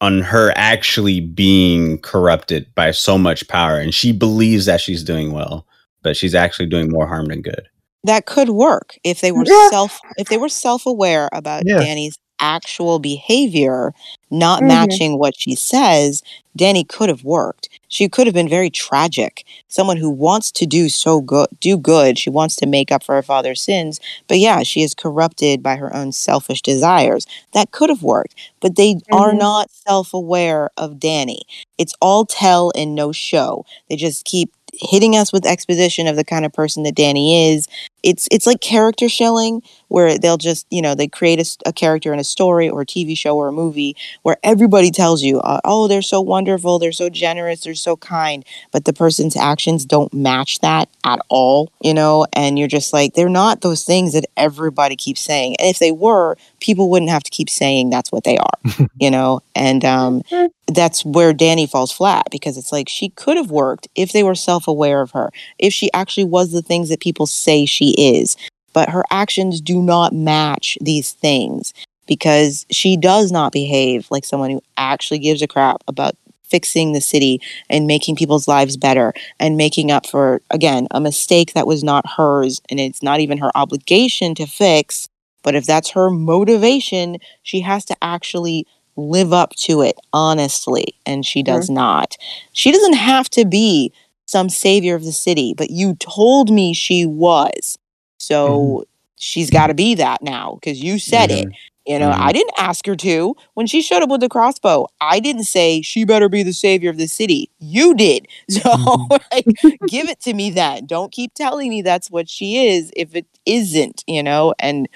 on 0.00 0.20
her 0.20 0.52
actually 0.56 1.20
being 1.20 1.98
corrupted 1.98 2.66
by 2.74 2.90
so 2.90 3.16
much 3.16 3.46
power 3.48 3.78
and 3.78 3.94
she 3.94 4.10
believes 4.12 4.66
that 4.66 4.80
she's 4.80 5.04
doing 5.04 5.30
well 5.32 5.64
but 6.02 6.16
she's 6.16 6.34
actually 6.34 6.66
doing 6.66 6.90
more 6.90 7.06
harm 7.06 7.26
than 7.26 7.40
good. 7.42 7.68
That 8.04 8.26
could 8.26 8.48
work 8.48 8.98
if 9.04 9.20
they 9.20 9.30
were 9.30 9.44
Yeah. 9.46 9.70
self 9.70 10.00
if 10.16 10.28
they 10.28 10.38
were 10.38 10.48
self 10.48 10.86
aware 10.86 11.28
about 11.32 11.62
Yeah. 11.64 11.78
Danny's 11.78 12.18
actual 12.40 12.98
behavior 12.98 13.92
not 14.30 14.62
Mhm. 14.62 14.64
matching 14.64 15.18
what 15.18 15.38
she 15.38 15.54
says. 15.54 16.22
Danny 16.56 16.84
could 16.84 17.08
have 17.08 17.24
worked. 17.24 17.68
She 17.88 18.08
could 18.08 18.26
have 18.26 18.34
been 18.34 18.48
very 18.48 18.70
tragic. 18.70 19.44
Someone 19.68 19.96
who 19.96 20.10
wants 20.10 20.50
to 20.52 20.66
do 20.66 20.88
so 20.88 21.20
good, 21.20 21.48
do 21.60 21.76
good. 21.76 22.18
She 22.18 22.30
wants 22.30 22.56
to 22.56 22.66
make 22.66 22.90
up 22.92 23.02
for 23.02 23.14
her 23.14 23.22
father's 23.22 23.60
sins, 23.60 24.00
but 24.28 24.38
yeah, 24.38 24.62
she 24.62 24.82
is 24.82 24.94
corrupted 24.94 25.62
by 25.62 25.76
her 25.76 25.94
own 25.94 26.12
selfish 26.12 26.62
desires. 26.62 27.26
That 27.52 27.70
could 27.72 27.88
have 27.90 28.02
worked, 28.02 28.34
but 28.60 28.76
they 28.76 28.96
are 29.10 29.32
Mhm. 29.32 29.34
not 29.34 29.70
self 29.70 30.12
aware 30.14 30.70
of 30.76 30.98
Danny. 31.00 31.42
It's 31.78 31.94
all 32.00 32.24
tell 32.24 32.72
and 32.74 32.94
no 32.94 33.12
show. 33.12 33.64
They 33.88 33.96
just 33.96 34.24
keep 34.24 34.52
hitting 34.74 35.16
us 35.16 35.32
with 35.32 35.46
exposition 35.46 36.06
of 36.06 36.16
the 36.16 36.24
kind 36.24 36.44
of 36.44 36.52
person 36.52 36.82
that 36.84 36.94
Danny 36.94 37.50
is. 37.52 37.66
It's 38.02 38.28
it's 38.30 38.46
like 38.46 38.60
character 38.60 39.08
shelling 39.08 39.62
where 39.92 40.16
they'll 40.18 40.38
just, 40.38 40.66
you 40.70 40.80
know, 40.80 40.94
they 40.94 41.06
create 41.06 41.38
a 41.66 41.72
character 41.72 42.14
in 42.14 42.18
a 42.18 42.24
story 42.24 42.68
or 42.68 42.80
a 42.80 42.86
TV 42.86 43.14
show 43.14 43.36
or 43.36 43.48
a 43.48 43.52
movie 43.52 43.94
where 44.22 44.38
everybody 44.42 44.90
tells 44.90 45.22
you, 45.22 45.38
uh, 45.40 45.60
"Oh, 45.64 45.86
they're 45.86 46.00
so 46.00 46.20
wonderful, 46.20 46.78
they're 46.78 46.92
so 46.92 47.10
generous, 47.10 47.60
they're 47.60 47.74
so 47.74 47.96
kind," 47.96 48.42
but 48.72 48.86
the 48.86 48.94
person's 48.94 49.36
actions 49.36 49.84
don't 49.84 50.12
match 50.14 50.60
that 50.60 50.88
at 51.04 51.20
all, 51.28 51.70
you 51.82 51.92
know, 51.92 52.26
and 52.32 52.58
you're 52.58 52.68
just 52.68 52.92
like, 52.94 53.12
they're 53.14 53.28
not 53.28 53.60
those 53.60 53.84
things 53.84 54.14
that 54.14 54.24
everybody 54.36 54.96
keeps 54.96 55.20
saying. 55.20 55.56
And 55.58 55.68
if 55.68 55.78
they 55.78 55.92
were, 55.92 56.36
people 56.60 56.88
wouldn't 56.88 57.10
have 57.10 57.22
to 57.24 57.30
keep 57.30 57.50
saying 57.50 57.90
that's 57.90 58.10
what 58.10 58.24
they 58.24 58.38
are, 58.38 58.58
you 58.98 59.10
know? 59.10 59.40
And 59.54 59.84
um 59.84 60.22
that's 60.68 61.04
where 61.04 61.32
Danny 61.32 61.66
falls 61.66 61.92
flat 61.92 62.26
because 62.30 62.56
it's 62.56 62.72
like 62.72 62.88
she 62.88 63.10
could 63.10 63.36
have 63.36 63.50
worked 63.50 63.88
if 63.94 64.12
they 64.12 64.22
were 64.22 64.34
self 64.34 64.66
aware 64.68 65.02
of 65.02 65.10
her, 65.12 65.30
if 65.58 65.72
she 65.72 65.92
actually 65.92 66.24
was 66.24 66.52
the 66.52 66.62
things 66.62 66.88
that 66.88 67.00
people 67.00 67.26
say 67.26 67.66
she 67.66 67.90
is. 67.98 68.36
But 68.72 68.90
her 68.90 69.04
actions 69.10 69.60
do 69.60 69.82
not 69.82 70.12
match 70.12 70.78
these 70.80 71.12
things 71.12 71.72
because 72.06 72.66
she 72.70 72.96
does 72.96 73.30
not 73.30 73.52
behave 73.52 74.06
like 74.10 74.24
someone 74.24 74.50
who 74.50 74.62
actually 74.76 75.18
gives 75.18 75.42
a 75.42 75.46
crap 75.46 75.82
about 75.86 76.16
fixing 76.44 76.92
the 76.92 77.00
city 77.00 77.40
and 77.70 77.86
making 77.86 78.14
people's 78.14 78.46
lives 78.46 78.76
better 78.76 79.14
and 79.40 79.56
making 79.56 79.90
up 79.90 80.06
for, 80.06 80.42
again, 80.50 80.86
a 80.90 81.00
mistake 81.00 81.54
that 81.54 81.66
was 81.66 81.82
not 81.82 82.06
hers 82.16 82.60
and 82.68 82.78
it's 82.78 83.02
not 83.02 83.20
even 83.20 83.38
her 83.38 83.50
obligation 83.54 84.34
to 84.34 84.46
fix. 84.46 85.08
But 85.42 85.54
if 85.54 85.64
that's 85.64 85.90
her 85.90 86.10
motivation, 86.10 87.16
she 87.42 87.60
has 87.60 87.86
to 87.86 87.96
actually 88.02 88.66
live 88.96 89.32
up 89.32 89.52
to 89.56 89.80
it 89.80 89.96
honestly 90.12 90.94
and 91.06 91.24
she 91.24 91.42
does 91.42 91.70
not. 91.70 92.16
She 92.52 92.70
doesn't 92.70 92.92
have 92.94 93.30
to 93.30 93.46
be 93.46 93.90
some 94.26 94.50
savior 94.50 94.94
of 94.94 95.04
the 95.04 95.12
city 95.12 95.54
but 95.56 95.70
you 95.70 95.94
told 95.96 96.50
me 96.50 96.72
she 96.72 97.04
was 97.04 97.78
so 98.22 98.48
mm-hmm. 98.48 98.82
she's 99.16 99.50
got 99.50 99.66
to 99.66 99.74
be 99.74 99.94
that 99.96 100.22
now 100.22 100.54
because 100.54 100.82
you 100.82 100.98
said 100.98 101.30
it. 101.30 101.48
You 101.84 101.98
know 101.98 102.12
mm-hmm. 102.12 102.22
i 102.22 102.30
didn't 102.30 102.54
ask 102.58 102.86
her 102.86 102.94
to. 102.94 103.34
When 103.54 103.66
she 103.66 103.82
showed 103.82 104.04
up 104.04 104.08
with 104.08 104.20
the 104.20 104.28
crossbow 104.28 104.86
i 105.00 105.18
didn't 105.18 105.44
say 105.44 105.82
she 105.82 106.04
better 106.04 106.28
be 106.28 106.44
the 106.44 106.52
savior 106.52 106.90
of 106.90 106.96
the 106.96 107.08
city. 107.08 107.50
You 107.58 107.94
did. 107.94 108.28
So 108.48 108.60
mm-hmm. 108.60 109.16
like 109.32 109.80
give 109.88 110.08
it 110.08 110.20
to 110.20 110.32
me 110.34 110.50
then. 110.50 110.86
Don't 110.86 111.10
keep 111.10 111.34
telling 111.34 111.70
me 111.70 111.82
that's 111.82 112.08
what 112.08 112.28
she 112.28 112.68
is 112.68 112.92
if 112.94 113.16
it 113.16 113.26
isn't 113.46 114.04
you 114.06 114.22
know? 114.22 114.54
And 114.60 114.88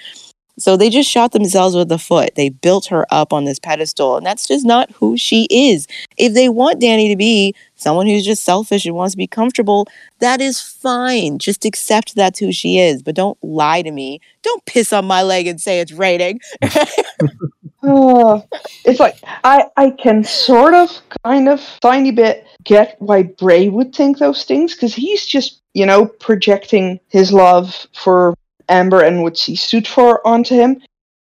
so 0.59 0.75
they 0.75 0.89
just 0.89 1.09
shot 1.09 1.31
themselves 1.31 1.75
with 1.75 1.89
the 1.89 1.99
foot. 1.99 2.35
They 2.35 2.49
built 2.49 2.87
her 2.87 3.05
up 3.11 3.31
on 3.31 3.45
this 3.45 3.59
pedestal, 3.59 4.17
and 4.17 4.25
that's 4.25 4.47
just 4.47 4.65
not 4.65 4.91
who 4.91 5.15
she 5.15 5.47
is. 5.51 5.87
If 6.17 6.33
they 6.33 6.49
want 6.49 6.81
Danny 6.81 7.09
to 7.09 7.15
be 7.15 7.53
someone 7.75 8.07
who's 8.07 8.25
just 8.25 8.43
selfish 8.43 8.85
and 8.85 8.95
wants 8.95 9.13
to 9.13 9.17
be 9.17 9.27
comfortable, 9.27 9.87
that 10.19 10.41
is 10.41 10.59
fine. 10.59 11.37
Just 11.37 11.63
accept 11.63 12.15
that's 12.15 12.39
who 12.39 12.51
she 12.51 12.79
is, 12.79 13.03
but 13.03 13.15
don't 13.15 13.37
lie 13.43 13.83
to 13.83 13.91
me. 13.91 14.19
Don't 14.41 14.65
piss 14.65 14.91
on 14.91 15.05
my 15.05 15.21
leg 15.21 15.45
and 15.47 15.61
say 15.61 15.79
it's 15.79 15.91
raining. 15.91 16.39
Oh, 17.83 18.43
it's 18.85 18.99
like 18.99 19.17
I 19.43 19.65
I 19.77 19.91
can 19.91 20.23
sort 20.23 20.73
of 20.73 20.89
kind 21.23 21.47
of 21.47 21.61
tiny 21.81 22.11
bit 22.11 22.45
get 22.63 22.95
why 22.99 23.23
Bray 23.23 23.69
would 23.69 23.93
think 23.93 24.17
those 24.17 24.43
things 24.43 24.73
because 24.73 24.95
he's 24.95 25.25
just 25.25 25.61
you 25.73 25.85
know 25.85 26.07
projecting 26.07 26.99
his 27.09 27.31
love 27.31 27.85
for 27.93 28.33
Amber 28.69 29.01
and 29.01 29.23
what 29.23 29.37
she 29.37 29.55
stood 29.55 29.87
for 29.87 30.25
onto 30.25 30.55
him. 30.55 30.81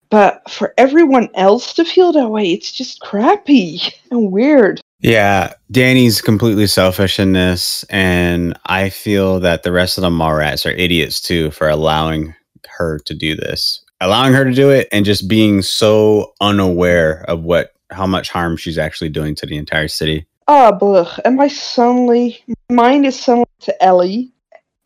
But 0.10 0.50
for 0.50 0.74
everyone 0.78 1.30
else 1.36 1.74
to 1.76 1.86
feel 1.86 2.12
that 2.12 2.30
way, 2.30 2.52
it's 2.52 2.72
just 2.72 3.00
crappy 3.00 3.82
and 4.12 4.32
weird. 4.32 4.82
Yeah, 5.00 5.54
Danny's 5.72 6.22
completely 6.22 6.68
selfish 6.68 7.20
in 7.20 7.34
this, 7.34 7.84
and 7.90 8.56
I 8.66 8.90
feel 8.90 9.40
that 9.40 9.64
the 9.64 9.72
rest 9.72 9.98
of 9.98 10.04
the 10.04 10.12
Mallrats 10.12 10.66
are 10.66 10.76
idiots 10.76 11.20
too 11.20 11.50
for 11.52 11.68
allowing 11.68 12.36
her 12.78 13.00
to 13.00 13.16
do 13.16 13.36
this, 13.36 13.84
allowing 14.00 14.34
her 14.34 14.46
to 14.46 14.54
do 14.54 14.70
it, 14.70 14.88
and 14.92 15.04
just 15.04 15.28
being 15.28 15.64
so 15.64 16.34
unaware 16.40 17.26
of 17.28 17.42
what 17.42 17.74
how 17.90 18.06
much 18.06 18.30
harm 18.30 18.58
she's 18.58 18.78
actually 18.78 19.10
doing 19.10 19.34
to 19.36 19.46
the 19.48 19.58
entire 19.58 19.88
city. 19.88 20.28
Ah, 20.48 20.72
blech. 20.72 21.20
And 21.26 21.36
my 21.36 21.48
suddenly 21.48 22.44
mind 22.70 23.06
is 23.06 23.20
suddenly 23.20 23.46
to 23.62 23.84
Ellie 23.84 24.32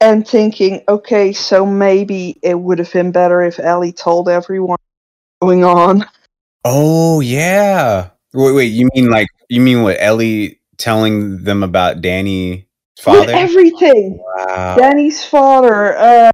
and 0.02 0.28
thinking, 0.28 0.84
okay, 0.88 1.32
so 1.34 1.66
maybe 1.66 2.38
it 2.42 2.60
would 2.60 2.80
have 2.80 2.92
been 2.92 3.12
better 3.12 3.42
if 3.42 3.60
Ellie 3.60 3.92
told 3.94 4.30
everyone 4.30 4.78
going 5.42 5.64
on. 5.64 6.06
Oh 6.64 7.20
yeah. 7.22 8.10
Wait, 8.34 8.52
wait. 8.54 8.66
You 8.74 8.90
mean 8.94 9.10
like 9.10 9.28
you 9.50 9.62
mean 9.62 9.84
what 9.84 9.98
Ellie 10.00 10.60
telling 10.78 11.44
them 11.44 11.64
about 11.64 12.02
Danny 12.02 12.68
With 12.98 13.04
father? 13.04 13.32
everything. 13.34 14.20
wow. 14.38 14.76
Danny's 14.76 15.24
father, 15.24 15.96
uh, 15.98 16.32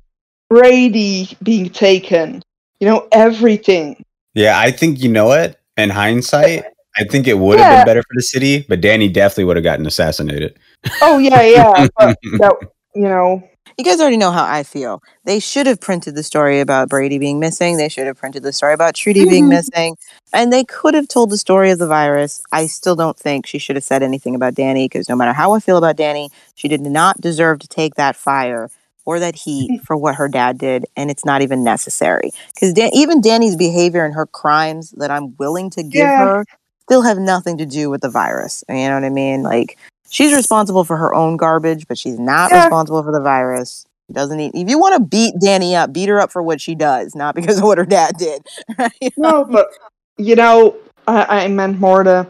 Brady 0.50 1.38
being 1.44 1.70
taken. 1.70 2.42
You 2.80 2.88
know, 2.88 3.08
everything. 3.12 4.04
Yeah, 4.34 4.58
I 4.60 4.72
think 4.72 5.02
you 5.04 5.10
know 5.10 5.34
it. 5.34 5.58
In 5.78 5.90
hindsight, 5.90 6.64
I 6.98 7.04
think 7.06 7.28
it 7.28 7.38
would 7.38 7.60
have 7.60 7.68
Yeah. 7.68 7.78
been 7.78 7.86
better 7.86 8.02
for 8.02 8.16
the 8.16 8.22
city, 8.22 8.66
but 8.68 8.82
Danny 8.82 9.08
definitely 9.10 9.46
would 9.46 9.58
have 9.58 9.64
gotten 9.64 9.86
assassinated. 9.86 10.58
Oh 11.02 11.18
yeah, 11.18 11.42
yeah. 11.42 11.88
that, 12.40 12.56
you 12.96 13.02
know, 13.04 13.44
You 13.78 13.86
guys 13.86 14.00
already 14.02 14.18
know 14.18 14.32
how 14.32 14.44
I 14.44 14.64
feel. 14.64 15.02
They 15.26 15.40
should 15.40 15.66
have 15.66 15.80
printed 15.80 16.16
the 16.16 16.24
story 16.24 16.60
about 16.60 16.90
Brady 16.90 17.18
being 17.18 17.40
missing. 17.40 17.78
They 17.78 17.90
should 17.90 18.06
have 18.06 18.18
printed 18.18 18.44
the 18.44 18.52
story 18.54 18.74
about 18.74 18.96
Trudy 18.96 19.26
being 19.26 19.46
Mhm. 19.46 19.50
missing. 19.50 19.96
And 20.34 20.52
they 20.52 20.64
could 20.64 20.94
have 20.94 21.08
told 21.08 21.30
the 21.30 21.38
story 21.38 21.72
of 21.72 21.80
the 21.80 21.88
virus. 21.88 22.42
I 22.52 22.68
still 22.68 22.96
don't 22.96 23.18
think 23.18 23.46
she 23.46 23.58
should 23.60 23.76
have 23.78 23.84
said 23.84 24.04
anything 24.04 24.36
about 24.36 24.56
Danny 24.56 24.86
because 24.86 25.08
no 25.10 25.16
matter 25.16 25.34
how 25.34 25.54
I 25.54 25.60
feel 25.60 25.78
about 25.78 25.96
Danny, 25.96 26.30
she 26.56 26.68
did 26.68 26.82
not 26.82 27.22
deserve 27.22 27.60
to 27.60 27.68
take 27.68 27.96
that 27.96 28.16
fire 28.16 28.70
or 29.06 29.20
that 29.20 29.36
heat 29.36 29.82
for 29.86 29.96
what 29.96 30.16
her 30.16 30.28
dad 30.28 30.58
did. 30.58 30.86
And 30.98 31.10
it's 31.10 31.26
not 31.26 31.42
even 31.42 31.64
necessary. 31.64 32.32
Because 32.54 32.74
Dan- 32.74 32.92
even 32.94 33.22
Danny's 33.22 33.56
behavior 33.56 34.04
and 34.06 34.14
her 34.14 34.26
crimes 34.26 34.92
that 34.98 35.12
I'm 35.12 35.36
willing 35.38 35.70
to 35.72 35.82
give 35.84 36.08
Yeah. 36.08 36.18
her 36.18 36.46
still 36.84 37.04
have 37.04 37.18
nothing 37.20 37.58
to 37.58 37.66
do 37.66 37.90
with 37.90 38.02
the 38.02 38.10
virus. 38.10 38.64
You 38.68 38.76
know 38.76 38.96
what 38.96 39.06
I 39.06 39.10
mean? 39.10 39.44
Like, 39.44 39.78
She's 40.12 40.34
responsible 40.34 40.84
for 40.84 40.98
her 40.98 41.16
own 41.16 41.38
garbage, 41.38 41.88
but 41.88 41.98
she's 41.98 42.20
not 42.20 42.52
Yeah. 42.52 42.64
responsible 42.66 43.02
for 43.02 43.14
the 43.14 43.22
virus. 43.22 43.86
She 44.08 44.14
doesn't 44.14 44.38
need. 44.38 44.52
If 44.54 44.70
you 44.70 44.78
want 44.78 44.96
to 44.96 45.00
beat 45.00 45.36
Danny 45.40 45.74
up, 45.74 45.94
beat 45.94 46.10
her 46.10 46.20
up 46.20 46.32
for 46.34 46.44
what 46.44 46.60
she 46.60 46.76
does, 46.76 47.16
not 47.16 47.34
because 47.40 47.58
of 47.60 47.64
what 47.64 47.78
her 47.78 47.86
dad 47.86 48.18
did. 48.18 48.46
No, 49.18 49.46
but 49.46 49.70
you 50.18 50.36
know, 50.36 50.76
I, 51.08 51.46
I 51.46 51.48
meant 51.48 51.80
more 51.80 52.04
to 52.04 52.28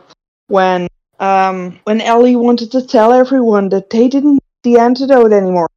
when 0.48 0.88
um 1.20 1.80
when 1.86 2.02
Ellie 2.02 2.36
wanted 2.36 2.72
to 2.74 2.86
tell 2.86 3.12
everyone 3.12 3.70
that 3.70 3.90
they 3.90 4.08
didn't 4.08 4.34
need 4.34 4.42
the 4.64 4.78
antidote 4.80 5.34
anymore. 5.34 5.70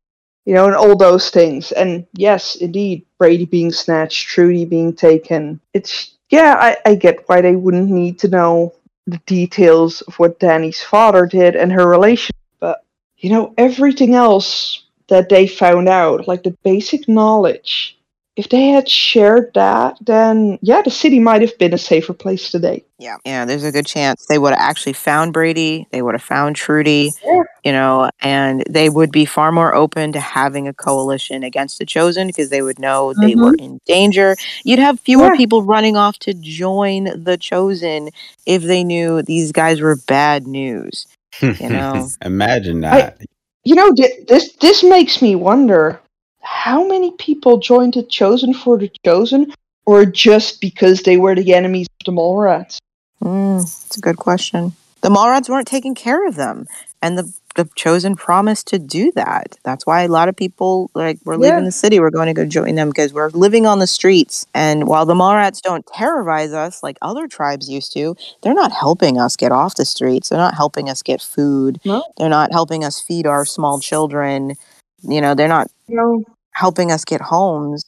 You 0.45 0.53
know, 0.53 0.67
and 0.67 0.77
all 0.77 0.95
those 0.95 1.31
things. 1.31 1.73
And 1.73 2.07
yes, 2.13 2.57
indeed, 2.57 3.07
Brady 3.19 3.47
being 3.47 3.73
snatched, 3.73 4.29
Trudy 4.29 4.67
being 4.67 4.93
taken. 4.95 5.59
It's 5.73 6.13
yeah, 6.29 6.57
I, 6.61 6.77
I 6.91 6.95
get 6.97 7.27
why 7.29 7.41
they 7.41 7.57
wouldn't 7.57 7.89
need 7.89 8.19
to 8.19 8.29
know 8.29 8.75
the 9.07 9.19
details 9.27 10.01
of 10.03 10.19
what 10.19 10.39
Danny's 10.39 10.83
father 10.83 11.27
did 11.27 11.57
and 11.57 11.73
her 11.73 11.89
relation, 11.89 12.35
but 12.61 12.85
you 13.19 13.31
know, 13.31 13.55
everything 13.59 14.15
else 14.15 14.85
that 15.09 15.29
they 15.29 15.47
found 15.47 15.89
out, 15.89 16.27
like 16.27 16.43
the 16.43 16.57
basic 16.63 17.09
knowledge, 17.09 17.94
if 18.37 18.49
they 18.49 18.69
had 18.69 18.89
shared 18.89 19.53
that, 19.55 19.97
then 20.01 20.59
yeah, 20.61 20.83
the 20.83 20.91
city 20.91 21.21
might 21.21 21.41
have 21.41 21.57
been 21.59 21.73
a 21.73 21.79
safer 21.79 22.13
place 22.13 22.51
today. 22.51 22.85
Yeah, 22.99 23.17
yeah. 23.25 23.45
There's 23.45 23.63
a 23.63 23.71
good 23.71 23.87
chance 23.87 24.27
they 24.27 24.39
would 24.39 24.53
have 24.53 24.61
actually 24.61 24.95
found 24.95 25.33
Brady. 25.33 25.87
They 25.93 26.03
would 26.03 26.15
have 26.15 26.23
found 26.23 26.57
Trudy. 26.57 27.13
Yeah. 27.25 27.43
You 27.65 27.73
know, 27.73 28.11
and 28.21 28.65
they 28.69 28.91
would 28.91 29.13
be 29.13 29.25
far 29.25 29.53
more 29.53 29.75
open 29.75 30.13
to 30.13 30.21
having 30.21 30.67
a 30.67 30.75
coalition 30.75 31.45
against 31.45 31.79
the 31.79 31.87
chosen 31.87 32.27
because 32.27 32.51
they 32.51 32.63
would 32.63 32.81
know 32.81 33.13
they 33.15 33.33
mm-hmm. 33.33 33.41
were 33.41 33.55
in 33.55 33.79
danger. 33.87 34.35
You'd 34.65 34.81
have 34.81 34.99
fewer 35.01 35.27
Yeah. 35.27 35.37
people 35.37 35.63
running 35.63 35.97
off 35.97 36.19
to 36.21 36.35
join 36.35 37.05
the 37.23 37.37
chosen 37.39 38.09
if 38.47 38.63
they 38.63 38.83
knew 38.83 39.23
these 39.23 39.53
guys 39.53 39.81
were 39.81 39.97
bad 40.09 40.49
news. 40.49 41.07
You 41.41 41.55
know. 41.69 42.09
Imagine 42.23 42.85
I- 42.85 43.01
that. 43.01 43.21
You 43.67 43.77
know, 43.77 43.95
thi- 43.95 44.25
this 44.29 44.53
this 44.57 44.83
makes 44.83 45.23
me 45.23 45.35
wonder 45.37 45.99
how 46.45 46.87
many 46.87 47.11
people 47.13 47.59
joined 47.59 47.95
the 47.95 48.03
chosen 48.03 48.55
for 48.55 48.79
the 48.79 48.91
chosen, 49.05 49.53
or 49.87 50.05
just 50.07 50.61
because 50.61 51.03
they 51.03 51.17
were 51.17 51.35
the 51.35 51.55
enemies 51.55 51.87
of 52.01 52.05
the 52.07 52.13
Mallrats. 52.13 52.79
Mm, 53.23 53.63
it's 53.63 53.97
a 53.97 54.01
good 54.01 54.17
question. 54.17 54.73
The 55.01 55.09
Mallrats 55.11 55.49
weren't 55.49 55.67
taking 55.67 55.95
care 55.95 56.27
of 56.27 56.37
them, 56.37 56.67
and 57.03 57.19
the 57.19 57.33
the 57.57 57.69
chosen 57.77 58.17
promised 58.17 58.67
to 58.67 58.81
do 58.81 59.13
that. 59.13 59.57
That's 59.63 59.87
why 59.87 60.03
a 60.03 60.09
lot 60.09 60.29
of 60.29 60.35
people 60.35 60.91
like 60.95 61.21
we're 61.25 61.37
leaving 61.37 61.59
Yeah. 61.61 61.65
the 61.65 61.71
city. 61.71 62.01
We're 62.01 62.11
going 62.11 62.27
to 62.27 62.33
go 62.35 62.45
join 62.45 62.75
them 62.75 62.89
because 62.89 63.13
we're 63.13 63.29
living 63.31 63.65
on 63.65 63.79
the 63.79 63.87
streets. 63.87 64.45
And 64.55 64.89
while 64.89 65.07
the 65.07 65.15
Mallrats 65.15 65.63
don't 65.63 65.87
terrorize 65.87 66.53
us 66.53 66.83
like 66.83 66.99
other 67.01 67.29
tribes 67.29 67.71
used 67.71 67.93
to, 67.93 68.17
they're 68.43 68.55
not 68.55 68.73
helping 68.73 69.21
us 69.21 69.37
get 69.37 69.53
off 69.53 69.77
the 69.77 69.85
streets. 69.85 70.31
They're 70.31 70.39
not 70.39 70.55
helping 70.55 70.91
us 70.91 71.01
get 71.01 71.23
food. 71.23 71.79
No. 71.85 72.03
They're 72.19 72.29
not 72.29 72.51
helping 72.51 72.83
us 72.83 73.01
feed 73.01 73.25
our 73.25 73.45
small 73.45 73.79
children. 73.79 74.55
You 75.03 75.21
know, 75.21 75.37
they're 75.37 75.47
not 75.47 75.71
know, 75.87 76.25
helping 76.55 76.91
us 76.91 77.05
get 77.05 77.21
homes. 77.21 77.85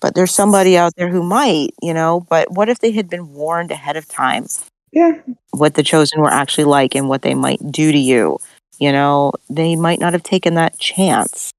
But 0.00 0.14
there's 0.14 0.34
somebody 0.34 0.78
out 0.78 0.94
there 0.96 1.08
who 1.08 1.22
might, 1.22 1.70
you 1.82 1.92
know. 1.92 2.26
But 2.30 2.50
what 2.52 2.68
if 2.68 2.78
they 2.78 2.92
had 2.92 3.10
been 3.10 3.34
warned 3.34 3.70
ahead 3.70 3.96
of 3.96 4.08
time? 4.08 4.46
yeah, 4.92 5.12
what 5.50 5.74
the 5.74 5.82
chosen 5.82 6.20
were 6.20 6.30
actually 6.30 6.64
like 6.64 6.94
and 6.94 7.08
what 7.08 7.22
they 7.22 7.34
might 7.34 7.60
do 7.70 7.92
to 7.92 7.98
you. 7.98 8.38
You 8.78 8.92
know, 8.92 9.32
they 9.48 9.76
might 9.76 10.00
not 10.00 10.14
have 10.14 10.22
taken 10.22 10.54
that 10.54 10.78
chance. 10.78 11.52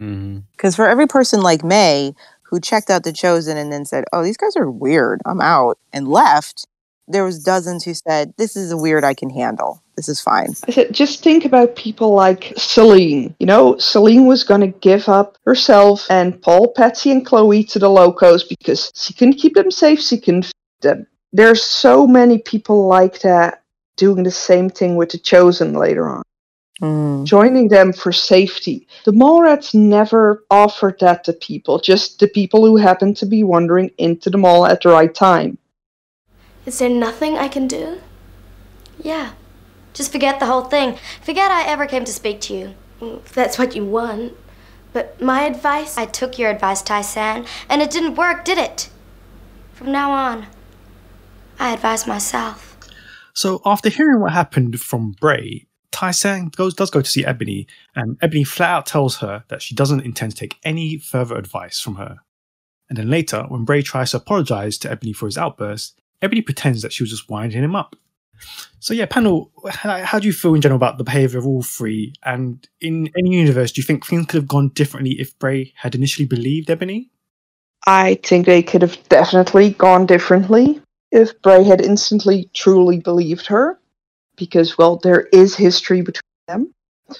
Mm-hmm. 0.00 0.40
Because 0.52 0.74
for 0.74 0.88
every 0.88 1.06
person 1.06 1.40
like 1.40 1.64
May 1.64 2.14
who 2.42 2.60
checked 2.60 2.90
out 2.90 3.04
the 3.04 3.12
chosen 3.12 3.56
and 3.56 3.72
then 3.72 3.84
said, 3.84 4.04
"Oh, 4.12 4.22
these 4.22 4.36
guys 4.36 4.56
are 4.56 4.70
weird. 4.70 5.20
I'm 5.24 5.40
out," 5.40 5.78
and 5.92 6.08
left, 6.08 6.66
there 7.08 7.24
was 7.24 7.42
dozens 7.42 7.84
who 7.84 7.94
said, 7.94 8.34
"This 8.36 8.56
is 8.56 8.70
a 8.70 8.76
weird 8.76 9.04
I 9.04 9.14
can 9.14 9.30
handle. 9.30 9.82
This 9.96 10.08
is 10.08 10.20
fine." 10.20 10.54
I 10.66 10.72
said, 10.72 10.92
just 10.92 11.22
think 11.22 11.44
about 11.44 11.76
people 11.76 12.12
like 12.12 12.52
Salene. 12.56 13.34
You 13.38 13.46
know, 13.46 13.74
Salene 13.74 14.26
was 14.26 14.44
going 14.44 14.60
to 14.60 14.78
give 14.78 15.08
up 15.08 15.36
herself 15.44 16.06
and 16.10 16.40
Paul, 16.40 16.72
Patsy, 16.72 17.10
and 17.10 17.24
Chloe 17.24 17.64
to 17.64 17.78
the 17.78 17.90
locos 17.90 18.44
because 18.44 18.90
she 18.94 19.14
couldn't 19.14 19.34
keep 19.34 19.54
them 19.54 19.70
safe. 19.70 20.00
She 20.00 20.18
couldn't 20.18 20.46
feed 20.46 20.82
them. 20.82 21.06
There's 21.32 21.62
so 21.62 22.06
many 22.06 22.38
people 22.38 22.86
like 22.86 23.20
that 23.20 23.62
doing 23.96 24.22
the 24.22 24.30
same 24.30 24.70
thing 24.70 24.96
with 24.96 25.10
the 25.10 25.18
chosen 25.18 25.74
later 25.74 26.08
on. 26.08 26.22
Mm. 26.82 27.24
joining 27.24 27.68
them 27.68 27.92
for 27.92 28.10
safety. 28.10 28.88
The 29.04 29.12
Mallrats 29.12 29.74
never 29.74 30.44
offered 30.50 30.98
that 30.98 31.22
to 31.24 31.32
people, 31.32 31.78
just 31.78 32.18
the 32.18 32.26
people 32.26 32.66
who 32.66 32.76
happened 32.76 33.16
to 33.18 33.26
be 33.26 33.44
wandering 33.44 33.92
into 33.96 34.28
the 34.28 34.38
mall 34.38 34.66
at 34.66 34.82
the 34.82 34.88
right 34.88 35.14
time. 35.14 35.56
Is 36.66 36.80
there 36.80 36.90
nothing 36.90 37.36
I 37.36 37.46
can 37.46 37.68
do? 37.68 38.00
Yeah. 39.00 39.34
Just 39.94 40.12
forget 40.12 40.40
the 40.40 40.46
whole 40.46 40.64
thing. 40.64 40.98
Forget 41.22 41.50
I 41.50 41.64
ever 41.66 41.86
came 41.86 42.04
to 42.04 42.12
speak 42.12 42.40
to 42.42 42.54
you. 42.54 42.74
If 43.00 43.32
that's 43.32 43.58
what 43.58 43.74
you 43.74 43.84
want. 43.84 44.34
But 44.92 45.20
my 45.20 45.42
advice, 45.42 45.96
I 45.96 46.04
took 46.04 46.38
your 46.38 46.50
advice, 46.50 46.82
Tai-san, 46.82 47.46
and 47.68 47.82
it 47.82 47.90
didn't 47.90 48.14
work, 48.14 48.44
did 48.44 48.58
it? 48.58 48.90
From 49.72 49.90
now 49.90 50.12
on, 50.12 50.46
I 51.58 51.72
advise 51.72 52.06
myself. 52.06 52.76
So 53.32 53.60
after 53.66 53.88
hearing 53.88 54.20
what 54.20 54.32
happened 54.32 54.80
from 54.80 55.12
Bray, 55.12 55.66
Tai-San 55.90 56.48
goes 56.48 56.74
does 56.74 56.90
go 56.90 57.02
to 57.02 57.10
see 57.10 57.24
Ebony, 57.24 57.66
and 57.96 58.16
Ebony 58.22 58.44
flat 58.44 58.70
out 58.70 58.86
tells 58.86 59.16
her 59.16 59.44
that 59.48 59.62
she 59.62 59.74
doesn't 59.74 60.02
intend 60.02 60.32
to 60.32 60.38
take 60.38 60.58
any 60.64 60.98
further 60.98 61.36
advice 61.36 61.80
from 61.80 61.96
her. 61.96 62.18
And 62.88 62.98
then 62.98 63.10
later, 63.10 63.44
when 63.48 63.64
Bray 63.64 63.82
tries 63.82 64.12
to 64.12 64.18
apologize 64.18 64.78
to 64.78 64.90
Ebony 64.90 65.12
for 65.12 65.26
his 65.26 65.38
outburst, 65.38 65.98
Ebony 66.22 66.42
pretends 66.42 66.82
that 66.82 66.92
she 66.92 67.02
was 67.02 67.10
just 67.10 67.28
winding 67.28 67.62
him 67.62 67.74
up. 67.74 67.96
So 68.84 68.92
yeah, 68.92 69.06
panel, 69.06 69.50
how, 69.66 70.18
do 70.18 70.26
you 70.26 70.32
feel 70.34 70.54
in 70.54 70.60
general 70.60 70.76
about 70.76 70.98
the 70.98 71.04
behavior 71.04 71.38
of 71.38 71.46
all 71.46 71.62
three? 71.62 72.12
And 72.22 72.68
in 72.82 73.10
any 73.18 73.30
universe, 73.30 73.72
do 73.72 73.80
you 73.80 73.84
think 73.86 74.04
things 74.04 74.26
could 74.26 74.36
have 74.36 74.46
gone 74.46 74.68
differently 74.74 75.12
if 75.12 75.38
Bray 75.38 75.72
had 75.76 75.94
initially 75.94 76.26
believed 76.26 76.68
Ebony? 76.68 77.10
I 77.86 78.20
think 78.22 78.44
they 78.44 78.62
could 78.62 78.82
have 78.82 78.98
definitely 79.08 79.70
gone 79.70 80.04
differently 80.04 80.82
if 81.10 81.40
Bray 81.40 81.64
had 81.64 81.80
instantly 81.80 82.50
truly 82.52 82.98
believed 82.98 83.46
her, 83.46 83.80
because 84.36 84.76
well, 84.76 84.96
there 84.96 85.28
is 85.32 85.56
history 85.56 86.02
between 86.02 86.22
them. 86.46 86.74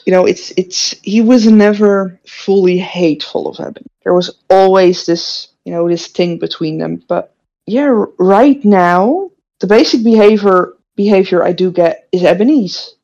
You 0.05 0.13
know, 0.13 0.27
it's 0.27 0.51
it's 0.59 0.91
he 1.03 1.23
was 1.23 1.47
never 1.47 2.21
fully 2.27 2.77
hateful 2.77 3.49
of 3.49 3.59
Ebony. 3.59 3.87
There 4.03 4.13
was 4.13 4.37
always 4.51 5.07
this, 5.07 5.49
you 5.65 5.73
know, 5.73 5.89
this 5.89 6.09
thing 6.09 6.39
between 6.39 6.77
them. 6.77 7.03
But 7.09 7.35
yeah, 7.67 8.05
right 8.19 8.63
now, 8.67 9.31
the 9.61 9.67
basic 9.67 10.05
behavior 10.05 10.74
behavior 10.97 11.43
I 11.43 11.53
do 11.53 11.71
get 11.71 12.09
is 12.13 12.25
Ebony's, 12.25 12.95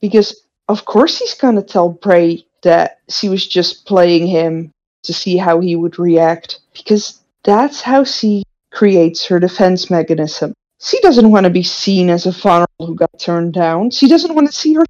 because 0.00 0.44
of 0.68 0.84
course 0.84 1.18
he's 1.18 1.34
gonna 1.34 1.62
tell 1.62 1.90
Bray 1.90 2.44
that 2.62 3.00
she 3.08 3.28
was 3.28 3.46
just 3.46 3.86
playing 3.86 4.26
him 4.26 4.70
to 5.04 5.12
see 5.12 5.36
how 5.36 5.60
he 5.60 5.76
would 5.76 5.98
react 5.98 6.60
because 6.74 7.20
that's 7.44 7.80
how 7.80 8.04
she 8.04 8.42
creates 8.70 9.24
her 9.26 9.40
defense 9.40 9.90
mechanism. 9.90 10.52
She 10.80 11.00
doesn't 11.00 11.30
want 11.30 11.44
to 11.44 11.50
be 11.50 11.62
seen 11.62 12.10
as 12.10 12.26
a 12.26 12.32
vulnerable 12.32 12.86
who 12.86 12.94
got 12.94 13.18
turned 13.18 13.54
down. 13.54 13.90
She 13.90 14.08
doesn't 14.08 14.34
want 14.34 14.46
to 14.48 14.52
see 14.52 14.74
her 14.74 14.84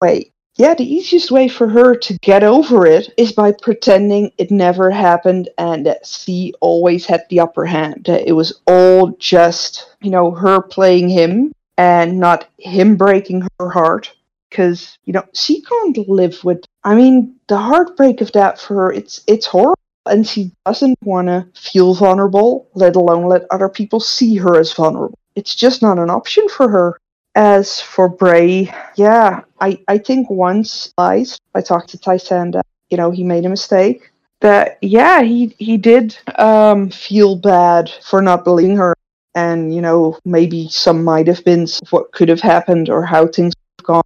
way. 0.00 0.30
Yeah, 0.56 0.72
the 0.72 0.90
easiest 0.90 1.30
way 1.30 1.48
for 1.48 1.68
her 1.68 1.94
to 1.94 2.18
get 2.22 2.42
over 2.42 2.86
it 2.86 3.12
is 3.18 3.32
by 3.32 3.52
pretending 3.52 4.32
it 4.38 4.50
never 4.50 4.90
happened 4.90 5.50
and 5.58 5.84
that 5.84 6.06
she 6.06 6.54
always 6.60 7.04
had 7.04 7.24
the 7.28 7.40
upper 7.40 7.66
hand. 7.66 8.04
That 8.06 8.26
it 8.26 8.32
was 8.32 8.62
all 8.66 9.10
just, 9.18 9.90
you 10.00 10.10
know, 10.10 10.30
her 10.30 10.62
playing 10.62 11.10
him 11.10 11.52
and 11.78 12.18
not 12.18 12.48
him 12.58 12.96
breaking 12.96 13.46
her 13.58 13.70
heart 13.70 14.12
because 14.48 14.98
you 15.04 15.12
know 15.12 15.24
she 15.34 15.60
can't 15.62 16.08
live 16.08 16.42
with 16.44 16.64
i 16.84 16.94
mean 16.94 17.34
the 17.48 17.58
heartbreak 17.58 18.20
of 18.20 18.32
that 18.32 18.60
for 18.60 18.74
her 18.74 18.92
it's 18.92 19.22
it's 19.26 19.46
horrible 19.46 19.76
and 20.06 20.26
she 20.26 20.52
doesn't 20.64 20.96
want 21.02 21.28
to 21.28 21.46
feel 21.60 21.94
vulnerable 21.94 22.68
let 22.74 22.96
alone 22.96 23.26
let 23.26 23.42
other 23.50 23.68
people 23.68 24.00
see 24.00 24.36
her 24.36 24.58
as 24.58 24.72
vulnerable. 24.72 25.18
It's 25.34 25.54
just 25.54 25.82
not 25.82 25.98
an 25.98 26.10
option 26.10 26.48
for 26.48 26.68
her. 26.68 26.98
As 27.34 27.82
for 27.82 28.08
bray 28.08 28.72
yeah 28.94 29.42
i 29.60 29.78
i 29.88 29.98
think 29.98 30.30
once 30.30 30.90
lies 30.96 31.38
i 31.54 31.60
talked 31.60 31.90
to 31.90 31.98
Tai-San 31.98 32.52
that 32.52 32.64
you 32.88 32.96
know 32.96 33.10
he 33.10 33.24
made 33.24 33.44
a 33.44 33.50
mistake 33.50 34.10
that 34.40 34.78
yeah 34.80 35.20
he 35.20 35.54
he 35.58 35.76
did 35.76 36.16
um 36.36 36.88
feel 36.88 37.36
bad 37.36 37.90
for 38.02 38.22
not 38.22 38.42
believing 38.42 38.78
her 38.78 38.96
and 39.36 39.72
you 39.72 39.80
know 39.80 40.18
maybe 40.24 40.68
some 40.68 41.04
might 41.04 41.28
have 41.28 41.44
been 41.44 41.68
what 41.90 42.10
could 42.10 42.28
have 42.28 42.40
happened 42.40 42.88
or 42.88 43.04
how 43.04 43.28
things 43.28 43.52
have 43.78 43.86
gone 43.86 44.02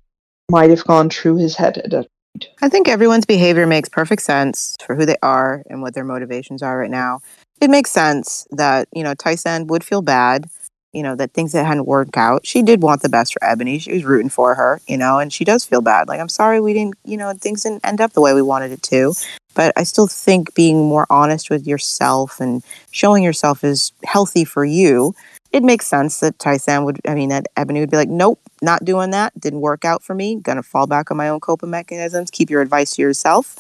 might 0.50 0.68
have 0.68 0.84
gone 0.84 1.08
through 1.08 1.36
his 1.36 1.56
head 1.56 1.78
at 1.78 1.90
that 1.90 2.06
point. 2.34 2.48
I 2.60 2.68
think 2.68 2.88
everyone's 2.88 3.24
behavior 3.24 3.66
makes 3.66 3.88
perfect 3.88 4.22
sense 4.22 4.76
for 4.84 4.94
who 4.94 5.06
they 5.06 5.16
are 5.22 5.62
and 5.70 5.80
what 5.80 5.94
their 5.94 6.04
motivations 6.04 6.62
are 6.62 6.76
right 6.76 6.90
now. 6.90 7.20
It 7.60 7.70
makes 7.70 7.90
sense 7.90 8.46
that, 8.50 8.88
you 8.92 9.04
know, 9.04 9.14
Tai-San 9.14 9.68
would 9.68 9.84
feel 9.84 10.02
bad, 10.02 10.46
you 10.92 11.02
know, 11.02 11.14
that 11.14 11.32
things 11.32 11.52
that 11.52 11.66
hadn't 11.66 11.86
worked 11.86 12.16
out. 12.16 12.44
She 12.44 12.62
did 12.62 12.82
want 12.82 13.02
the 13.02 13.08
best 13.08 13.32
for 13.32 13.44
Ebony. 13.44 13.78
She 13.78 13.92
was 13.92 14.04
rooting 14.04 14.30
for 14.30 14.54
her, 14.54 14.80
you 14.88 14.96
know, 14.96 15.18
and 15.18 15.32
she 15.32 15.44
does 15.44 15.64
feel 15.64 15.82
bad. 15.82 16.08
Like, 16.08 16.20
I'm 16.20 16.28
sorry 16.28 16.60
we 16.60 16.72
didn't, 16.72 16.96
you 17.04 17.16
know, 17.16 17.32
things 17.34 17.62
didn't 17.62 17.86
end 17.86 18.00
up 18.00 18.12
the 18.12 18.20
way 18.20 18.34
we 18.34 18.42
wanted 18.42 18.72
it 18.72 18.82
to. 18.84 19.12
But 19.54 19.72
I 19.76 19.82
still 19.82 20.06
think 20.06 20.54
being 20.54 20.78
more 20.78 21.06
honest 21.10 21.50
with 21.50 21.66
yourself 21.66 22.40
and 22.40 22.62
showing 22.90 23.22
yourself 23.24 23.64
is 23.64 23.92
healthy 24.04 24.44
for 24.44 24.64
you. 24.64 25.14
It 25.52 25.64
makes 25.64 25.86
sense 25.86 26.20
that 26.20 26.38
Tai-San 26.38 26.84
would, 26.84 27.00
I 27.06 27.14
mean, 27.14 27.30
that 27.30 27.46
Ebony 27.56 27.80
would 27.80 27.90
be 27.90 27.96
like, 27.96 28.08
nope, 28.08 28.40
not 28.62 28.84
doing 28.84 29.10
that 29.10 29.38
didn't 29.38 29.60
work 29.60 29.84
out 29.84 30.02
for 30.02 30.14
me. 30.14 30.36
Gonna 30.36 30.62
fall 30.62 30.86
back 30.86 31.10
on 31.10 31.16
my 31.16 31.28
own 31.28 31.40
coping 31.40 31.70
mechanisms. 31.70 32.30
Keep 32.30 32.50
your 32.50 32.60
advice 32.60 32.92
to 32.92 33.02
yourself. 33.02 33.56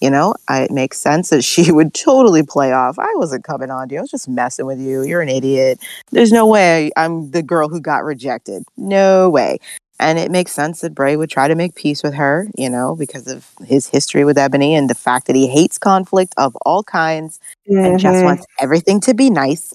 You 0.00 0.10
know, 0.10 0.34
I, 0.48 0.62
it 0.62 0.72
makes 0.72 0.98
sense 0.98 1.30
that 1.30 1.44
she 1.44 1.70
would 1.72 1.94
totally 1.94 2.42
play 2.42 2.72
off. 2.72 2.98
I 2.98 3.12
wasn't 3.14 3.44
coming 3.44 3.70
on 3.70 3.88
to 3.88 3.94
you. 3.94 3.98
I 4.00 4.02
was 4.02 4.10
just 4.10 4.28
messing 4.28 4.66
with 4.66 4.80
you. 4.80 5.02
You're 5.02 5.22
an 5.22 5.28
idiot. 5.28 5.78
There's 6.10 6.32
no 6.32 6.46
way 6.46 6.90
I'm 6.96 7.30
the 7.30 7.42
girl 7.42 7.68
who 7.68 7.80
got 7.80 8.04
rejected. 8.04 8.64
No 8.76 9.30
way. 9.30 9.58
And 10.02 10.18
it 10.18 10.30
makes 10.32 10.52
sense 10.52 10.80
that 10.80 10.94
Bray 10.94 11.16
would 11.16 11.30
try 11.30 11.46
to 11.46 11.54
make 11.54 11.76
peace 11.76 12.02
with 12.02 12.14
her, 12.14 12.48
you 12.58 12.68
know, 12.68 12.96
because 12.96 13.28
of 13.28 13.48
his 13.64 13.86
history 13.86 14.24
with 14.24 14.36
Ebony 14.36 14.74
and 14.74 14.90
the 14.90 14.94
fact 14.96 15.28
that 15.28 15.36
he 15.36 15.46
hates 15.46 15.78
conflict 15.78 16.34
of 16.36 16.56
all 16.66 16.82
kinds 16.82 17.38
and 17.84 17.98
just 18.00 18.20
Mhm. 18.20 18.24
wants 18.24 18.46
everything 18.58 19.00
to 19.02 19.14
be 19.14 19.30
nice. 19.30 19.72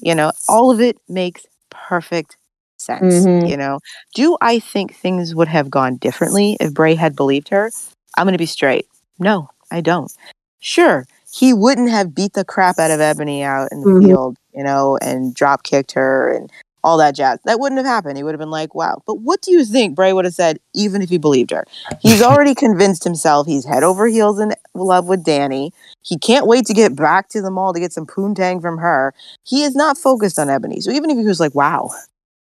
You 0.00 0.14
know, 0.16 0.32
all 0.48 0.70
of 0.72 0.80
it 0.80 0.96
makes 1.08 1.46
perfect 1.70 2.36
sense. 2.78 3.26
Mhm. 3.26 3.48
You 3.48 3.56
know, 3.56 3.78
do 4.14 4.36
I 4.40 4.58
think 4.58 4.96
things 4.96 5.34
would 5.34 5.48
have 5.48 5.70
gone 5.70 5.96
differently 5.96 6.56
if 6.60 6.74
Bray 6.74 6.94
had 6.96 7.14
believed 7.14 7.48
her? 7.50 7.70
I'm 8.16 8.24
going 8.24 8.32
to 8.32 8.38
be 8.38 8.46
straight. 8.46 8.86
No, 9.20 9.48
I 9.70 9.80
don't. 9.80 10.12
Sure, 10.60 11.06
he 11.32 11.52
wouldn't 11.54 11.90
have 11.90 12.14
beat 12.14 12.32
the 12.32 12.44
crap 12.44 12.78
out 12.78 12.90
of 12.90 13.00
Ebony 13.00 13.44
out 13.44 13.70
in 13.70 13.80
the 13.82 13.86
Mhm. 13.86 14.06
field, 14.06 14.36
you 14.54 14.64
know, 14.64 14.96
and 15.00 15.34
drop 15.34 15.62
kicked 15.62 15.92
her 15.92 16.32
and 16.32 16.50
all 16.88 16.96
that 16.98 17.14
jazz. 17.14 17.38
That 17.44 17.60
wouldn't 17.60 17.78
have 17.78 17.86
happened. 17.86 18.16
He 18.16 18.22
would 18.22 18.32
have 18.32 18.40
been 18.40 18.50
like, 18.50 18.74
wow. 18.74 19.02
But 19.06 19.20
what 19.20 19.42
do 19.42 19.52
you 19.52 19.64
think 19.64 19.94
Bray 19.94 20.12
would 20.12 20.24
have 20.24 20.34
said, 20.34 20.58
even 20.74 21.02
if 21.02 21.10
he 21.10 21.18
believed 21.18 21.50
her? 21.50 21.64
He's 22.00 22.22
already 22.30 22.54
convinced 22.54 23.04
himself 23.04 23.46
he's 23.46 23.66
head 23.66 23.82
over 23.82 24.06
heels 24.06 24.40
in 24.40 24.54
love 24.74 25.06
with 25.06 25.22
Danny. 25.22 25.72
He 26.02 26.18
can't 26.18 26.46
wait 26.46 26.64
to 26.66 26.74
get 26.74 26.96
back 26.96 27.28
to 27.30 27.42
the 27.42 27.50
mall 27.50 27.74
to 27.74 27.80
get 27.80 27.92
some 27.92 28.06
poontang 28.06 28.62
from 28.62 28.78
her. 28.78 29.12
He 29.44 29.62
is 29.64 29.76
not 29.76 29.98
focused 29.98 30.38
on 30.38 30.48
Ebony. 30.48 30.80
So 30.80 30.90
even 30.90 31.10
if 31.10 31.18
he 31.18 31.24
was 31.24 31.40
like, 31.40 31.54
wow, 31.54 31.90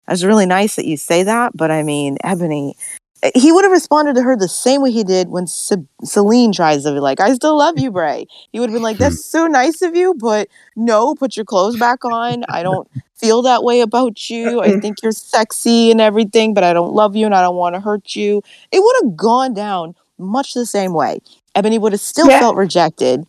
that's 0.06 0.22
really 0.22 0.46
nice 0.46 0.76
that 0.76 0.86
you 0.86 0.96
say 0.96 1.24
that, 1.24 1.56
but 1.56 1.70
I 1.72 1.82
mean, 1.82 2.16
Ebony, 2.22 2.76
eh, 3.24 3.32
he 3.34 3.50
would 3.50 3.64
have 3.64 3.72
responded 3.72 4.14
to 4.14 4.22
her 4.22 4.36
the 4.36 4.48
same 4.48 4.82
way 4.82 4.92
he 4.92 5.02
did 5.02 5.28
when 5.28 5.48
Ce- 5.48 5.72
Salene 6.04 6.54
tries 6.54 6.84
to 6.84 6.92
be 6.92 7.00
like, 7.00 7.18
I 7.18 7.34
still 7.34 7.58
love 7.58 7.76
you, 7.78 7.90
Bray. 7.90 8.26
He 8.52 8.60
would 8.60 8.68
have 8.70 8.74
been 8.74 8.82
like, 8.84 8.98
that's 8.98 9.18
so 9.18 9.48
nice 9.48 9.82
of 9.82 9.96
you, 9.96 10.14
but 10.14 10.48
no, 10.76 11.16
put 11.16 11.36
your 11.36 11.44
clothes 11.44 11.76
back 11.76 12.04
on. 12.04 12.44
I 12.48 12.62
don't 12.62 12.88
feel 13.18 13.42
that 13.42 13.62
way 13.62 13.80
about 13.80 14.28
you. 14.28 14.60
I 14.60 14.68
mm-hmm. 14.68 14.80
think 14.80 15.02
you're 15.02 15.12
sexy 15.12 15.90
and 15.90 16.00
everything, 16.00 16.54
but 16.54 16.64
I 16.64 16.72
don't 16.72 16.92
love 16.92 17.16
you 17.16 17.26
and 17.26 17.34
I 17.34 17.42
don't 17.42 17.56
want 17.56 17.74
to 17.74 17.80
hurt 17.80 18.14
you. 18.14 18.42
It 18.72 18.80
would 18.80 18.96
have 19.02 19.16
gone 19.16 19.54
down 19.54 19.94
much 20.18 20.54
the 20.54 20.66
same 20.66 20.92
way. 20.92 21.20
Ebony 21.54 21.78
would 21.78 21.92
have 21.92 22.00
still 22.00 22.28
Yeah. 22.28 22.40
felt 22.40 22.56
rejected 22.56 23.26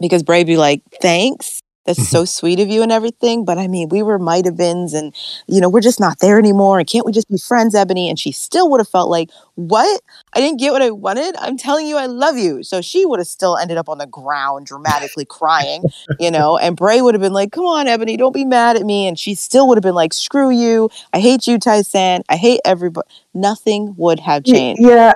because 0.00 0.22
Bray 0.22 0.44
be 0.44 0.56
like, 0.56 0.82
thanks. 1.00 1.62
That's 1.86 2.08
so 2.08 2.20
mm-hmm. 2.20 2.26
sweet 2.26 2.60
of 2.60 2.68
you 2.68 2.82
and 2.82 2.92
everything. 2.92 3.44
But 3.44 3.58
I 3.58 3.68
mean, 3.68 3.88
we 3.88 4.02
were 4.02 4.18
might 4.18 4.44
have 4.44 4.56
beens 4.56 4.92
and, 4.92 5.14
you 5.46 5.60
know, 5.60 5.68
we're 5.68 5.80
just 5.80 6.00
not 6.00 6.18
there 6.18 6.38
anymore. 6.38 6.78
And 6.78 6.88
can't 6.88 7.06
we 7.06 7.12
just 7.12 7.28
be 7.28 7.38
friends, 7.38 7.74
Ebony? 7.74 8.08
And 8.08 8.18
she 8.18 8.32
still 8.32 8.70
would 8.70 8.80
have 8.80 8.88
felt 8.88 9.08
like, 9.08 9.30
what? 9.54 10.02
I 10.34 10.40
didn't 10.40 10.58
get 10.58 10.72
what 10.72 10.82
I 10.82 10.90
wanted. 10.90 11.34
I'm 11.38 11.56
telling 11.56 11.86
you, 11.86 11.96
I 11.96 12.06
love 12.06 12.36
you. 12.36 12.62
So 12.62 12.82
she 12.82 13.06
would 13.06 13.18
have 13.18 13.26
still 13.26 13.56
ended 13.56 13.78
up 13.78 13.88
on 13.88 13.98
the 13.98 14.06
ground 14.06 14.66
dramatically 14.66 15.24
crying, 15.24 15.84
you 16.18 16.30
know, 16.30 16.58
and 16.58 16.76
Bray 16.76 17.00
would 17.00 17.14
have 17.14 17.22
been 17.22 17.32
like, 17.32 17.52
come 17.52 17.64
on, 17.64 17.86
Ebony, 17.86 18.16
don't 18.16 18.34
be 18.34 18.44
mad 18.44 18.76
at 18.76 18.82
me. 18.82 19.06
And 19.06 19.18
she 19.18 19.34
still 19.34 19.66
would 19.68 19.78
have 19.78 19.82
been 19.82 19.94
like, 19.94 20.12
screw 20.12 20.50
you. 20.50 20.90
I 21.12 21.20
hate 21.20 21.46
you, 21.46 21.58
Tai-San. 21.58 22.22
I 22.28 22.36
hate 22.36 22.60
everybody. 22.64 23.08
Nothing 23.36 23.94
would 23.96 24.20
have 24.20 24.44
changed. 24.44 24.82
Yeah, 24.82 25.12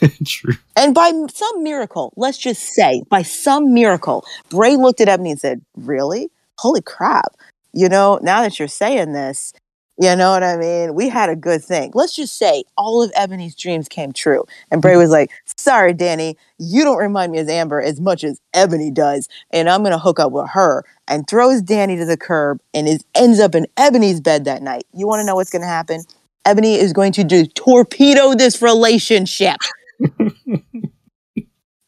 True. 0.24 0.54
And 0.76 0.94
by 0.94 1.12
some 1.32 1.62
miracle, 1.62 2.12
let's 2.16 2.38
just 2.38 2.62
say, 2.62 3.02
by 3.08 3.22
some 3.22 3.74
miracle, 3.74 4.24
Bray 4.48 4.76
looked 4.76 5.00
at 5.00 5.08
Ebony 5.08 5.32
and 5.32 5.40
said, 5.40 5.62
Really? 5.76 6.30
Holy 6.58 6.80
crap. 6.80 7.36
You 7.72 7.88
know, 7.88 8.18
now 8.22 8.42
that 8.42 8.58
you're 8.58 8.68
saying 8.68 9.12
this, 9.12 9.52
you 9.98 10.16
know 10.16 10.30
what 10.30 10.42
I 10.42 10.56
mean? 10.56 10.94
We 10.94 11.08
had 11.08 11.28
a 11.28 11.36
good 11.36 11.62
thing. 11.62 11.92
Let's 11.94 12.14
just 12.14 12.38
say 12.38 12.64
all 12.76 13.02
of 13.02 13.12
Ebony's 13.14 13.54
dreams 13.54 13.88
came 13.88 14.12
true. 14.12 14.44
And 14.70 14.80
Bray 14.80 14.92
mm-hmm. 14.92 15.00
was 15.00 15.10
like, 15.10 15.30
Sorry, 15.58 15.92
Danny, 15.92 16.36
you 16.58 16.84
don't 16.84 16.98
remind 16.98 17.32
me 17.32 17.38
as 17.38 17.48
Amber 17.48 17.82
as 17.82 18.00
much 18.00 18.24
as 18.24 18.40
Ebony 18.54 18.90
does. 18.90 19.28
And 19.50 19.68
I'm 19.68 19.82
going 19.82 19.92
to 19.92 19.98
hook 19.98 20.18
up 20.18 20.32
with 20.32 20.48
her. 20.50 20.84
And 21.08 21.26
throws 21.28 21.60
Danny 21.60 21.96
to 21.96 22.04
the 22.04 22.16
curb 22.16 22.60
and 22.72 22.88
is, 22.88 23.04
ends 23.16 23.40
up 23.40 23.56
in 23.56 23.66
Ebony's 23.76 24.20
bed 24.20 24.44
that 24.44 24.62
night. 24.62 24.84
You 24.94 25.08
want 25.08 25.20
to 25.20 25.26
know 25.26 25.34
what's 25.34 25.50
going 25.50 25.62
to 25.62 25.68
happen? 25.68 26.04
Ebony 26.44 26.74
is 26.74 26.92
going 26.92 27.12
to 27.12 27.24
do 27.24 27.46
torpedo 27.46 28.34
this 28.34 28.62
relationship. 28.62 29.56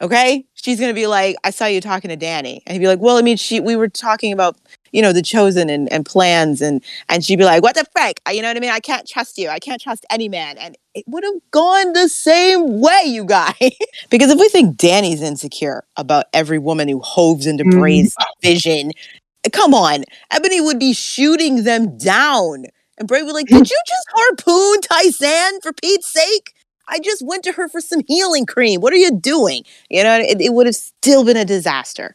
Okay? 0.01 0.45
She's 0.55 0.81
gonna 0.81 0.95
be 0.95 1.07
like, 1.07 1.37
I 1.45 1.51
saw 1.51 1.67
you 1.67 1.81
talking 1.81 2.09
to 2.09 2.17
Danny. 2.17 2.61
And 2.67 2.73
he'd 2.75 2.81
be 2.81 2.89
like, 2.89 2.99
Well, 2.99 3.19
I 3.19 3.23
mean, 3.23 3.37
she 3.37 3.61
we 3.61 3.77
were 3.77 3.89
talking 3.89 4.33
about, 4.33 4.57
you 4.91 5.01
know, 5.01 5.13
the 5.13 5.23
chosen 5.23 5.71
and, 5.71 5.91
and 5.93 6.05
plans 6.05 6.61
and 6.61 6.83
and 7.09 7.25
she'd 7.25 7.37
be 7.37 7.45
like, 7.45 7.63
What 7.63 7.77
the 7.77 7.87
frick? 7.93 8.21
You 8.29 8.43
know 8.43 8.49
what 8.49 8.57
I 8.57 8.61
mean? 8.61 8.71
I 8.71 8.81
can't 8.81 9.07
trust 9.07 9.39
you. 9.39 9.49
I 9.49 9.61
can't 9.61 9.81
trust 9.81 10.05
any 10.11 10.29
man. 10.29 10.59
And 10.59 10.77
it 10.95 11.05
would 11.07 11.23
have 11.23 11.35
gone 11.53 11.93
the 11.93 12.09
same 12.09 12.81
way, 12.81 13.03
you 13.07 13.25
guys. 13.25 13.55
because 14.11 14.31
if 14.33 14.41
we 14.41 14.49
think 14.49 14.77
Danny's 14.77 15.23
insecure 15.23 15.85
about 15.97 16.27
every 16.33 16.59
woman 16.59 16.89
who 16.89 16.99
hoves 16.99 17.47
into 17.47 17.63
Mhm. 17.63 17.79
Bray's 17.79 18.17
vision, 18.43 18.91
come 19.53 19.73
on. 19.73 20.03
Ebony 20.33 20.61
would 20.61 20.81
be 20.81 20.95
shooting 20.95 21.63
them 21.63 21.97
down. 21.97 22.65
And 23.03 23.09
Bray 23.09 23.23
would 23.23 23.31
be 23.31 23.33
like, 23.33 23.49
Did 23.49 23.69
you 23.69 23.81
just 23.85 24.07
harpoon 24.15 24.81
Tai-San 24.81 25.61
for 25.61 25.73
Pete's 25.73 26.07
sake? 26.07 26.55
I 26.87 27.01
just 27.01 27.21
went 27.27 27.43
to 27.43 27.53
her 27.53 27.69
for 27.69 27.81
some 27.81 28.03
healing 28.07 28.47
cream. 28.47 28.81
What 28.81 28.93
are 28.93 28.97
you 28.97 29.11
doing? 29.11 29.65
You 29.91 30.05
know, 30.05 30.21
it, 30.21 30.41
it 30.41 30.53
would 30.53 30.67
have 30.67 30.77
still 30.77 31.25
been 31.25 31.37
a 31.37 31.45
disaster. 31.45 32.15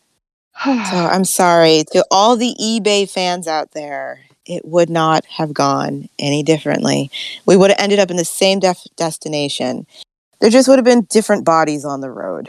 So 0.63 0.71
I'm 0.71 1.25
sorry 1.25 1.83
to 1.91 2.05
all 2.09 2.37
the 2.37 2.55
eBay 2.57 3.09
fans 3.09 3.49
out 3.49 3.73
there. 3.73 4.21
It 4.45 4.63
would 4.63 4.89
not 4.89 5.25
have 5.25 5.53
gone 5.53 6.07
any 6.19 6.41
differently. 6.41 7.11
We 7.45 7.57
would 7.57 7.69
have 7.71 7.79
ended 7.81 7.99
up 7.99 8.09
in 8.09 8.15
the 8.15 8.23
same 8.23 8.59
def- 8.59 8.87
destination. 8.95 9.87
There 10.39 10.49
just 10.49 10.69
would 10.69 10.77
have 10.77 10.85
been 10.85 11.05
different 11.09 11.43
bodies 11.43 11.83
on 11.83 11.99
the 11.99 12.09
road. 12.09 12.47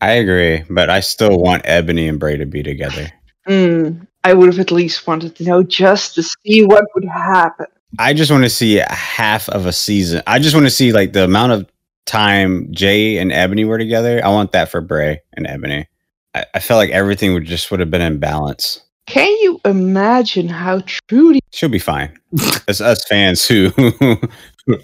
I 0.00 0.14
agree, 0.14 0.64
but 0.68 0.90
I 0.90 0.98
still 0.98 1.38
want 1.38 1.62
Ebony 1.66 2.08
and 2.08 2.18
Bray 2.18 2.36
to 2.36 2.46
be 2.46 2.64
together. 2.64 3.12
Mm, 3.48 4.07
I 4.24 4.34
would 4.34 4.48
have 4.48 4.58
at 4.58 4.70
least 4.70 5.06
wanted 5.06 5.36
to 5.36 5.44
know 5.44 5.62
just 5.62 6.14
to 6.16 6.22
see 6.22 6.64
what 6.64 6.84
would 6.94 7.04
happen. 7.04 7.66
I 7.98 8.12
just 8.12 8.30
want 8.30 8.44
to 8.44 8.50
see 8.50 8.82
half 8.88 9.48
of 9.48 9.66
a 9.66 9.72
season. 9.72 10.22
I 10.26 10.38
just 10.38 10.54
want 10.54 10.66
to 10.66 10.70
see 10.70 10.92
like 10.92 11.12
the 11.12 11.24
amount 11.24 11.52
of 11.52 11.66
time 12.04 12.68
Jay 12.72 13.18
and 13.18 13.32
Ebony 13.32 13.64
were 13.64 13.78
together. 13.78 14.20
I 14.24 14.28
want 14.28 14.52
that 14.52 14.70
for 14.70 14.80
Bray 14.80 15.20
and 15.34 15.46
Ebony. 15.46 15.86
I, 16.34 16.44
I 16.54 16.60
felt 16.60 16.78
like 16.78 16.90
everything 16.90 17.32
would 17.34 17.44
just 17.44 17.70
would 17.70 17.80
have 17.80 17.90
been 17.90 18.02
in 18.02 18.18
balance. 18.18 18.82
Can 19.06 19.30
you 19.40 19.60
imagine 19.64 20.48
how 20.48 20.82
Trudy? 21.08 21.40
She'll 21.50 21.68
be 21.68 21.78
fine. 21.78 22.18
It's 22.68 22.82
us 22.82 23.02
fans 23.06 23.48
who 23.48 23.70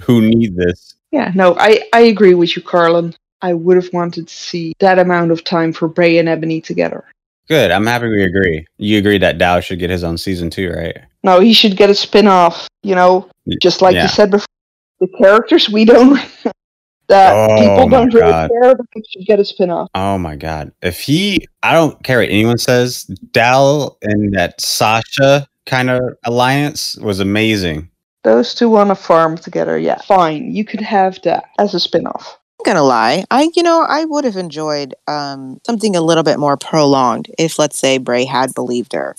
who 0.03 0.23
need 0.23 0.57
this. 0.57 0.95
Yeah, 1.11 1.33
no, 1.35 1.55
I 1.59 1.83
I 1.93 2.01
agree 2.01 2.33
with 2.33 2.57
you, 2.57 2.63
Colin. 2.63 3.15
I 3.43 3.53
would 3.53 3.77
have 3.77 3.93
wanted 3.93 4.29
to 4.29 4.35
see 4.35 4.73
that 4.79 4.99
amount 4.99 5.31
of 5.31 5.45
time 5.45 5.75
for 5.75 5.87
Bray 5.87 6.17
and 6.17 6.31
Ebony 6.31 6.63
together. 6.63 7.05
Good. 7.49 7.71
I'm 7.71 7.87
happy 7.87 8.09
we 8.09 8.23
agree. 8.23 8.67
You 8.79 8.99
agree 8.99 9.19
that 9.19 9.39
Dal 9.39 9.61
should 9.61 9.79
get 9.79 9.91
his 9.91 10.03
own 10.05 10.17
season 10.19 10.49
two, 10.51 10.71
right? 10.71 10.97
No, 11.23 11.41
he 11.41 11.53
should 11.53 11.77
get 11.77 11.91
a 11.91 11.95
spin-off. 11.95 12.69
You 12.83 12.95
know, 12.95 13.29
just 13.63 13.83
like 13.83 13.95
Yeah. 13.95 14.03
you 14.03 14.09
said 14.09 14.31
before, 14.31 14.47
the 15.01 15.09
characters 15.19 15.69
we 15.69 15.85
don't 15.85 16.19
that 17.09 17.35
Oh 17.35 17.57
people 17.57 17.89
don't 17.89 18.13
really 18.15 18.31
God. 18.31 18.51
care 18.51 18.71
about 18.71 18.87
should 19.11 19.27
get 19.27 19.39
a 19.41 19.45
spin-off. 19.45 19.89
Oh 19.95 20.17
my 20.19 20.37
god. 20.37 20.73
If 20.83 21.01
he 21.01 21.47
I 21.63 21.73
don't 21.73 22.03
care 22.03 22.19
what 22.21 22.29
anyone 22.31 22.59
says, 22.59 23.05
Dal 23.33 23.99
and 24.03 24.33
that 24.35 24.61
Sasha 24.61 25.47
kind 25.67 25.91
of 25.91 26.01
alliance 26.25 26.97
was 26.97 27.21
amazing. 27.21 27.91
Those 28.23 28.55
two 28.55 28.75
on 28.77 28.91
a 28.91 28.95
farm 28.95 29.37
together, 29.37 29.79
yeah, 29.79 30.01
fine. 30.01 30.51
You 30.55 30.65
could 30.65 30.81
have 30.81 31.21
that 31.23 31.45
as 31.59 31.75
a 31.75 31.81
spin-off. 31.81 32.39
I'm 32.39 32.44
gonna 32.65 32.83
lie. 32.83 33.25
I, 33.31 33.51
you 33.55 33.63
know, 33.63 33.85
I 33.89 34.05
would 34.05 34.25
have 34.25 34.37
enjoyed 34.37 34.95
um, 35.09 35.61
something 35.67 35.95
a 35.97 36.01
little 36.01 36.23
bit 36.23 36.39
more 36.39 36.57
prolonged 36.57 37.31
if, 37.39 37.59
let's 37.59 37.79
say, 37.79 37.99
Bray 37.99 38.25
had 38.25 38.55
believed 38.55 38.93
her. 38.93 39.17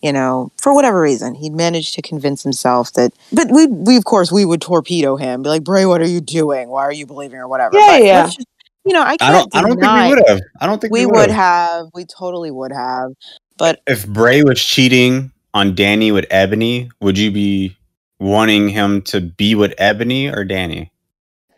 You 0.00 0.12
know, 0.12 0.52
for 0.58 0.72
whatever 0.74 1.00
reason, 1.00 1.34
he'd 1.34 1.52
managed 1.54 1.94
to 1.94 2.02
convince 2.02 2.44
himself 2.44 2.92
that. 2.92 3.12
But 3.32 3.50
we, 3.50 3.66
we 3.66 3.96
of 3.96 4.04
course, 4.04 4.30
we 4.30 4.44
would 4.44 4.60
torpedo 4.60 5.16
him, 5.16 5.42
be 5.42 5.48
like, 5.48 5.64
Bray, 5.64 5.86
what 5.86 6.00
are 6.00 6.06
you 6.06 6.20
doing? 6.20 6.68
Why 6.68 6.82
are 6.82 6.92
you 6.92 7.04
believing 7.04 7.38
or 7.38 7.48
whatever? 7.48 7.76
Yeah, 7.76 7.86
But 7.98 8.04
yeah. 8.04 8.24
just- 8.26 8.46
you 8.84 8.94
know, 8.94 9.02
I 9.02 9.14
I 9.14 9.16
can't 9.18 9.50
don't 9.52 9.56
I 9.56 9.68
don't 9.68 9.78
think 9.78 9.92
we 9.92 10.08
would 10.08 10.28
have. 10.28 10.40
I 10.60 10.66
don't 10.66 10.80
think 10.80 10.92
we 10.94 11.04
we, 11.04 11.12
would 11.12 11.30
have. 11.30 11.30
have. 11.30 11.86
We 11.92 12.04
totally 12.06 12.50
would 12.50 12.72
have. 12.72 13.12
But 13.58 13.82
If 13.86 14.06
Bray 14.06 14.42
was 14.42 14.62
cheating 14.62 15.30
on 15.52 15.74
Danny 15.74 16.10
with 16.10 16.24
Ebony, 16.30 16.90
would 17.02 17.18
you 17.18 17.30
be 17.30 17.76
wanting 18.18 18.68
him 18.68 19.02
to 19.02 19.20
be 19.20 19.54
with 19.54 19.74
Ebony 19.78 20.28
or 20.28 20.44
Danny? 20.44 20.90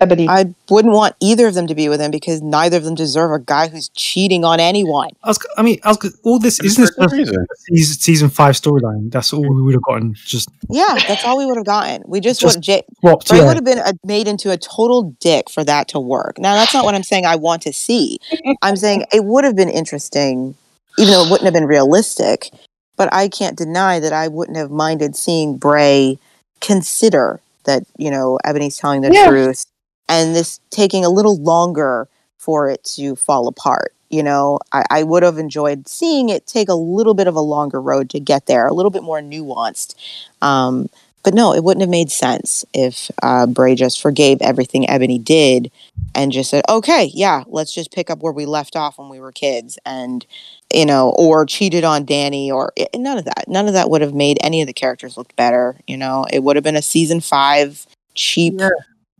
Ebony. 0.01 0.29
I 0.29 0.55
wouldn't 0.71 0.95
want 0.95 1.15
either 1.21 1.47
of 1.47 1.55
them 1.55 1.67
to 1.67 1.75
be 1.75 1.89
with 1.89 2.01
him 2.01 2.11
because 2.11 2.41
neither 2.41 2.79
of 2.79 2.85
them 2.85 2.95
deserve 2.95 3.33
a 3.33 3.39
guy 3.39 3.69
who's 3.69 3.91
cheating 3.91 4.45
on 4.45 4.59
anyone. 4.59 5.11
I 5.23 5.29
was, 5.29 5.39
I 5.59 5.63
mean, 5.63 5.79
I 5.85 5.89
was, 5.91 6.19
all 6.25 6.39
this 6.39 6.59
isn't 6.61 6.83
this 6.97 7.31
season, 7.69 7.97
season 8.01 8.29
five 8.31 8.55
storyline. 8.55 9.11
That's 9.13 9.33
all 9.33 9.43
we 9.43 9.61
would 9.63 9.75
have 9.75 9.83
gotten. 9.83 10.15
Just 10.15 10.49
Yeah, 10.71 10.97
that's 11.07 11.25
all 11.25 11.37
we 11.37 11.45
would 11.45 11.57
have 11.59 11.67
gotten. 11.67 12.03
We 12.07 12.21
just, 12.21 12.41
Just 12.41 12.57
would. 12.57 12.63
J- 12.63 12.83
swapped. 13.01 13.29
Bray 13.29 13.39
Yeah. 13.39 13.47
would 13.47 13.57
have 13.57 13.65
been 13.65 13.79
a, 13.79 13.93
made 14.05 14.27
into 14.27 14.51
a 14.51 14.57
total 14.57 15.15
dick 15.21 15.51
for 15.51 15.65
that 15.65 15.89
to 15.89 16.01
work. 16.01 16.39
Now, 16.39 16.55
that's 16.55 16.73
not 16.73 16.85
what 16.85 16.95
I'm 16.95 17.03
saying 17.03 17.27
I 17.27 17.37
want 17.37 17.61
to 17.63 17.73
see. 17.73 18.19
I'm 18.63 18.77
saying 18.77 19.05
it 19.13 19.25
would 19.25 19.45
have 19.45 19.55
been 19.57 19.69
interesting, 19.69 20.55
even 20.99 21.13
though 21.13 21.25
it 21.27 21.31
wouldn't 21.31 21.45
have 21.45 21.55
been 21.55 21.67
realistic. 21.67 22.51
But 22.97 23.13
I 23.13 23.29
can't 23.29 23.57
deny 23.57 24.01
that 24.01 24.13
I 24.15 24.29
wouldn't 24.29 24.57
have 24.57 24.71
minded 24.71 25.15
seeing 25.17 25.57
Bray 25.59 26.19
consider 26.61 27.41
that 27.65 27.83
you 27.99 28.11
know 28.11 28.39
Ebony's 28.45 28.77
telling 28.77 29.01
the 29.03 29.13
Yeah. 29.13 29.29
truth, 29.29 29.65
and 30.11 30.37
this 30.37 30.61
taking 30.71 31.07
a 31.07 31.11
little 31.11 31.39
longer 31.39 32.09
for 32.39 32.71
it 32.71 32.85
to 32.97 33.17
fall 33.17 33.49
apart. 33.49 33.95
You 34.11 34.25
know, 34.25 34.59
I, 34.73 34.85
I 34.91 35.03
would 35.05 35.23
have 35.23 35.39
enjoyed 35.39 35.89
seeing 35.89 36.31
it 36.31 36.47
take 36.47 36.69
a 36.69 36.75
little 36.75 37.15
bit 37.15 37.29
of 37.29 37.37
a 37.37 37.41
longer 37.41 37.81
road 37.81 38.11
to 38.11 38.21
get 38.21 38.47
there, 38.47 38.67
a 38.67 38.75
little 38.75 38.91
bit 38.91 39.05
more 39.05 39.21
nuanced. 39.21 39.95
Um, 40.43 40.91
but 41.23 41.35
no, 41.35 41.55
it 41.55 41.65
wouldn't 41.65 41.83
have 41.83 41.91
made 41.91 42.11
sense 42.11 42.65
if 42.75 43.11
uh, 43.23 43.47
Bray 43.47 43.75
just 43.75 44.01
forgave 44.01 44.43
everything 44.43 44.89
Ebony 44.89 45.19
did 45.19 45.71
and 46.15 46.33
just 46.33 46.51
said, 46.51 46.65
okay, 46.69 47.11
yeah, 47.15 47.45
let's 47.47 47.75
just 47.75 47.93
pick 47.93 48.11
up 48.11 48.21
where 48.21 48.33
we 48.33 48.47
left 48.47 48.77
off 48.77 48.99
when 48.99 49.11
we 49.11 49.21
were 49.21 49.33
kids. 49.33 49.79
And, 49.87 50.27
you 50.73 50.87
know, 50.87 51.11
or 51.19 51.45
cheated 51.47 51.85
on 51.85 52.07
Danny 52.07 52.51
or 52.51 52.73
i- 52.79 52.89
none 52.97 53.19
of 53.19 53.27
that. 53.27 53.45
None 53.49 53.69
of 53.69 53.75
that 53.75 53.91
would 53.91 54.01
have 54.03 54.15
made 54.15 54.39
any 54.43 54.63
of 54.63 54.67
the 54.67 54.73
characters 54.73 55.17
look 55.17 55.37
better. 55.37 55.77
You 55.87 55.97
know, 55.99 56.27
it 56.33 56.43
would 56.43 56.57
have 56.57 56.65
been 56.65 56.77
a 56.77 56.83
season 56.83 57.21
five 57.21 57.87
cheap 58.15 58.61
Yeah, 58.61 58.69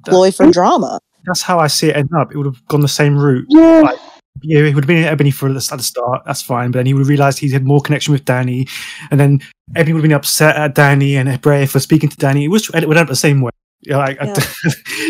ploy 0.07 0.31
for 0.31 0.51
drama. 0.51 1.01
That's 1.27 1.43
how 1.43 1.59
I 1.59 1.67
see 1.67 1.89
it 1.89 1.97
end 1.97 2.11
up. 2.17 2.33
It 2.33 2.37
would 2.39 2.47
have 2.47 2.67
gone 2.69 2.81
the 2.81 2.89
same 2.89 3.19
route. 3.19 3.47
Yeah. 3.49 3.81
Like, 3.81 3.99
yeah, 4.43 4.61
it 4.61 4.75
would 4.75 4.85
have 4.85 4.89
been 4.89 5.05
Ebony 5.05 5.31
for 5.31 5.53
the, 5.53 5.69
at 5.71 5.77
the 5.79 5.83
start. 5.85 6.23
That's 6.25 6.41
fine. 6.41 6.71
But 6.71 6.79
then 6.79 6.87
he 6.87 6.95
would 6.95 7.01
have 7.01 7.09
realized 7.09 7.39
he 7.39 7.51
had 7.51 7.65
more 7.65 7.81
connection 7.81 8.13
with 8.13 8.25
Danny, 8.25 8.67
and 9.11 9.21
then 9.21 9.41
Ebony 9.77 9.93
would 9.93 9.99
have 10.01 10.09
been 10.09 10.13
upset 10.13 10.57
at 10.57 10.75
Danny 10.75 11.17
and 11.17 11.41
Bray 11.43 11.67
for 11.67 11.81
speaking 11.81 12.09
to 12.09 12.17
Danny. 12.17 12.45
It 12.45 12.49
was 12.49 12.71
it 12.71 12.89
would 12.89 12.97
end 12.97 13.05
up 13.05 13.09
the 13.09 13.17
same 13.17 13.41
way. 13.43 13.51
Yeah, 13.83 13.99
I- 13.99 14.17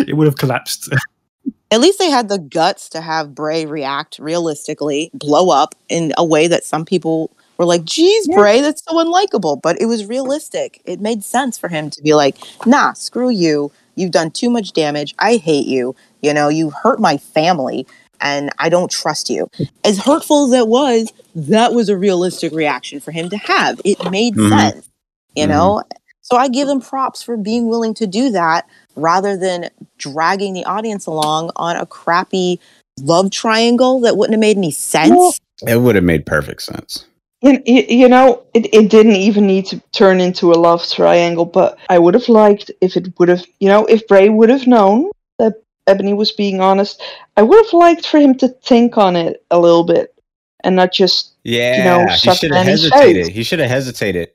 it 0.07 0.17
would 0.17 0.27
have 0.27 0.37
collapsed. 0.37 0.93
At 1.73 1.81
least 1.81 2.01
they 2.01 2.11
had 2.11 2.29
the 2.29 2.39
guts 2.39 2.89
to 2.91 3.01
have 3.01 3.33
Bray 3.33 3.65
react 3.65 4.19
realistically, 4.19 5.09
blow 5.15 5.51
up 5.51 5.77
in 5.89 6.13
a 6.19 6.25
way 6.25 6.49
that 6.49 6.65
some 6.65 6.85
people 6.85 7.31
were 7.59 7.65
like, 7.65 7.85
geez, 7.85 8.27
Bray, 8.27 8.61
that's 8.61 8.83
so 8.85 8.95
unlikable. 8.97 9.61
But 9.63 9.81
it 9.81 9.87
was 9.87 10.07
realistic. 10.07 10.83
It 10.85 11.01
made 11.01 11.23
sense 11.23 11.57
for 11.57 11.69
him 11.69 11.89
to 11.91 12.03
be 12.03 12.15
like, 12.15 12.37
nah, 12.67 12.95
screw 12.95 13.29
you. 13.31 13.71
You've 13.95 14.11
done 14.11 14.31
too 14.31 14.51
much 14.51 14.73
damage. 14.73 15.15
I 15.19 15.37
hate 15.37 15.67
you. 15.67 15.95
You 16.23 16.35
know, 16.35 16.49
you 16.49 16.71
hurt 16.71 17.01
my 17.01 17.17
family 17.17 17.87
and 18.21 18.51
I 18.59 18.69
don't 18.69 18.91
trust 18.91 19.31
you. 19.31 19.49
As 19.85 19.99
hurtful 19.99 20.45
as 20.45 20.51
that 20.51 20.69
was, 20.69 21.13
that 21.35 21.73
was 21.73 21.89
a 21.89 21.97
realistic 21.97 22.53
reaction 22.53 23.01
for 23.01 23.13
him 23.13 23.31
to 23.31 23.37
have. 23.37 23.81
It 23.85 24.11
made 24.11 24.35
Mhm. 24.35 24.49
sense, 24.49 24.89
you 25.35 25.47
know? 25.47 25.83
So 26.23 26.37
I 26.37 26.49
give 26.49 26.69
him 26.69 26.81
props 26.81 27.23
for 27.23 27.37
being 27.37 27.69
willing 27.69 27.95
to 27.95 28.07
do 28.07 28.31
that 28.31 28.67
rather 28.95 29.37
than 29.37 29.71
dragging 29.99 30.53
the 30.53 30.65
audience 30.65 31.07
along 31.07 31.51
on 31.57 31.77
a 31.77 31.87
crappy 31.87 32.61
love 33.03 33.31
triangle 33.31 34.01
that 34.01 34.17
wouldn't 34.17 34.35
have 34.35 34.41
made 34.41 34.57
any 34.59 34.71
sense. 34.71 35.41
It 35.67 35.81
would 35.81 35.95
have 35.95 36.05
made 36.05 36.27
perfect 36.27 36.63
sense. 36.63 37.05
You, 37.43 37.63
you, 37.65 37.83
you 37.89 38.09
know, 38.09 38.43
it, 38.53 38.73
it 38.75 38.91
didn't 38.91 39.17
even 39.17 39.47
need 39.47 39.65
to 39.67 39.81
turn 39.93 40.21
into 40.21 40.53
a 40.53 40.55
love 40.61 40.87
triangle, 40.87 41.47
but 41.47 41.79
I 41.89 41.99
would 41.99 42.13
have 42.15 42.29
liked 42.29 42.71
if 42.83 42.97
it 42.97 43.19
would 43.19 43.29
have, 43.31 43.45
you 43.61 43.69
know, 43.69 43.87
if 43.87 44.07
Bray 44.07 44.29
would 44.29 44.51
have 44.51 44.67
known 44.67 45.11
that 45.39 45.55
Ebony 45.87 46.13
was 46.13 46.33
being 46.33 46.61
honest, 46.61 47.03
I 47.39 47.43
would 47.43 47.65
have 47.65 47.73
liked 47.73 48.07
for 48.07 48.19
him 48.19 48.35
to 48.39 48.49
think 48.49 48.99
on 48.99 49.17
it 49.17 49.43
a 49.51 49.59
little 49.59 49.85
bit 49.85 50.15
and 50.65 50.77
not 50.77 50.93
just 50.93 51.33
Yeah, 51.45 52.07
he 52.11 52.19
suck 52.19 52.37
should 52.37 52.53
have 52.53 52.67
Danny's 52.67 52.83
hesitated. 52.83 53.27
face. 53.27 53.35
He 53.35 53.43
should 53.43 53.59
have 53.61 53.71
hesitated. 53.71 54.29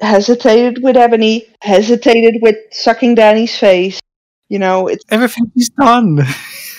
hesitated 0.00 0.82
with 0.82 0.96
Ebony, 0.96 1.46
hesitated 1.62 2.42
with 2.42 2.56
sucking 2.72 3.14
Danny's 3.14 3.56
face. 3.56 4.00
You 4.48 4.58
know, 4.58 4.88
it's 4.88 5.04
Everything 5.10 5.50
he's 5.54 5.68
done. 5.70 6.20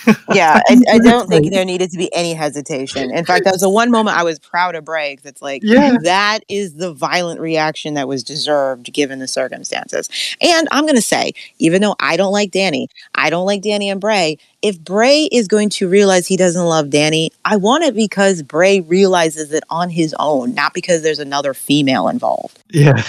Yeah, 0.34 0.60
I, 0.68 0.80
I 0.92 0.98
don't 0.98 1.28
think 1.28 1.50
there 1.50 1.64
needed 1.64 1.90
to 1.90 1.98
be 1.98 2.12
any 2.14 2.32
hesitation. 2.34 3.10
In 3.12 3.24
fact, 3.24 3.44
that 3.44 3.52
was 3.52 3.60
the 3.62 3.68
one 3.70 3.90
moment 3.90 4.16
I 4.16 4.22
was 4.22 4.38
proud 4.38 4.74
of 4.74 4.84
Bray 4.84 5.16
'cause 5.16 5.26
it's 5.26 5.42
like, 5.42 5.62
Yeah. 5.64 5.96
that 6.02 6.40
is 6.48 6.74
the 6.74 6.92
violent 6.92 7.40
reaction 7.40 7.94
that 7.94 8.06
was 8.08 8.22
deserved 8.22 8.92
given 8.92 9.18
the 9.18 9.28
circumstances. 9.28 10.08
And 10.40 10.68
I'm 10.70 10.84
going 10.84 10.94
to 10.96 11.02
say, 11.02 11.32
even 11.58 11.82
though 11.82 11.96
I 12.00 12.16
don't 12.16 12.32
like 12.32 12.50
Danny, 12.52 12.88
I 13.14 13.28
don't 13.30 13.44
like 13.46 13.62
Danny 13.62 13.90
and 13.90 14.00
Bray. 14.00 14.38
If 14.62 14.80
Bray 14.80 15.24
is 15.32 15.48
going 15.48 15.70
to 15.70 15.88
realize 15.88 16.26
he 16.26 16.36
doesn't 16.36 16.64
love 16.64 16.90
Danny, 16.90 17.32
I 17.44 17.56
want 17.56 17.84
it 17.84 17.94
because 17.94 18.42
Bray 18.42 18.80
realizes 18.80 19.52
it 19.52 19.64
on 19.70 19.90
his 19.90 20.14
own, 20.18 20.54
not 20.54 20.74
because 20.74 21.02
there's 21.02 21.18
another 21.18 21.54
female 21.54 22.08
involved. 22.08 22.62
Yeah. 22.70 23.02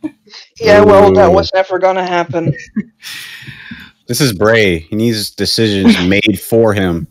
yeah, 0.60 0.82
well, 0.84 1.12
that 1.14 1.32
was 1.32 1.50
never 1.54 1.78
gonna 1.78 2.06
happen. 2.06 2.54
This 4.08 4.22
is 4.22 4.32
Bray. 4.32 4.78
He 4.78 4.96
needs 4.96 5.30
decisions 5.30 5.94
made 6.08 6.40
for 6.40 6.72
him. 6.72 7.06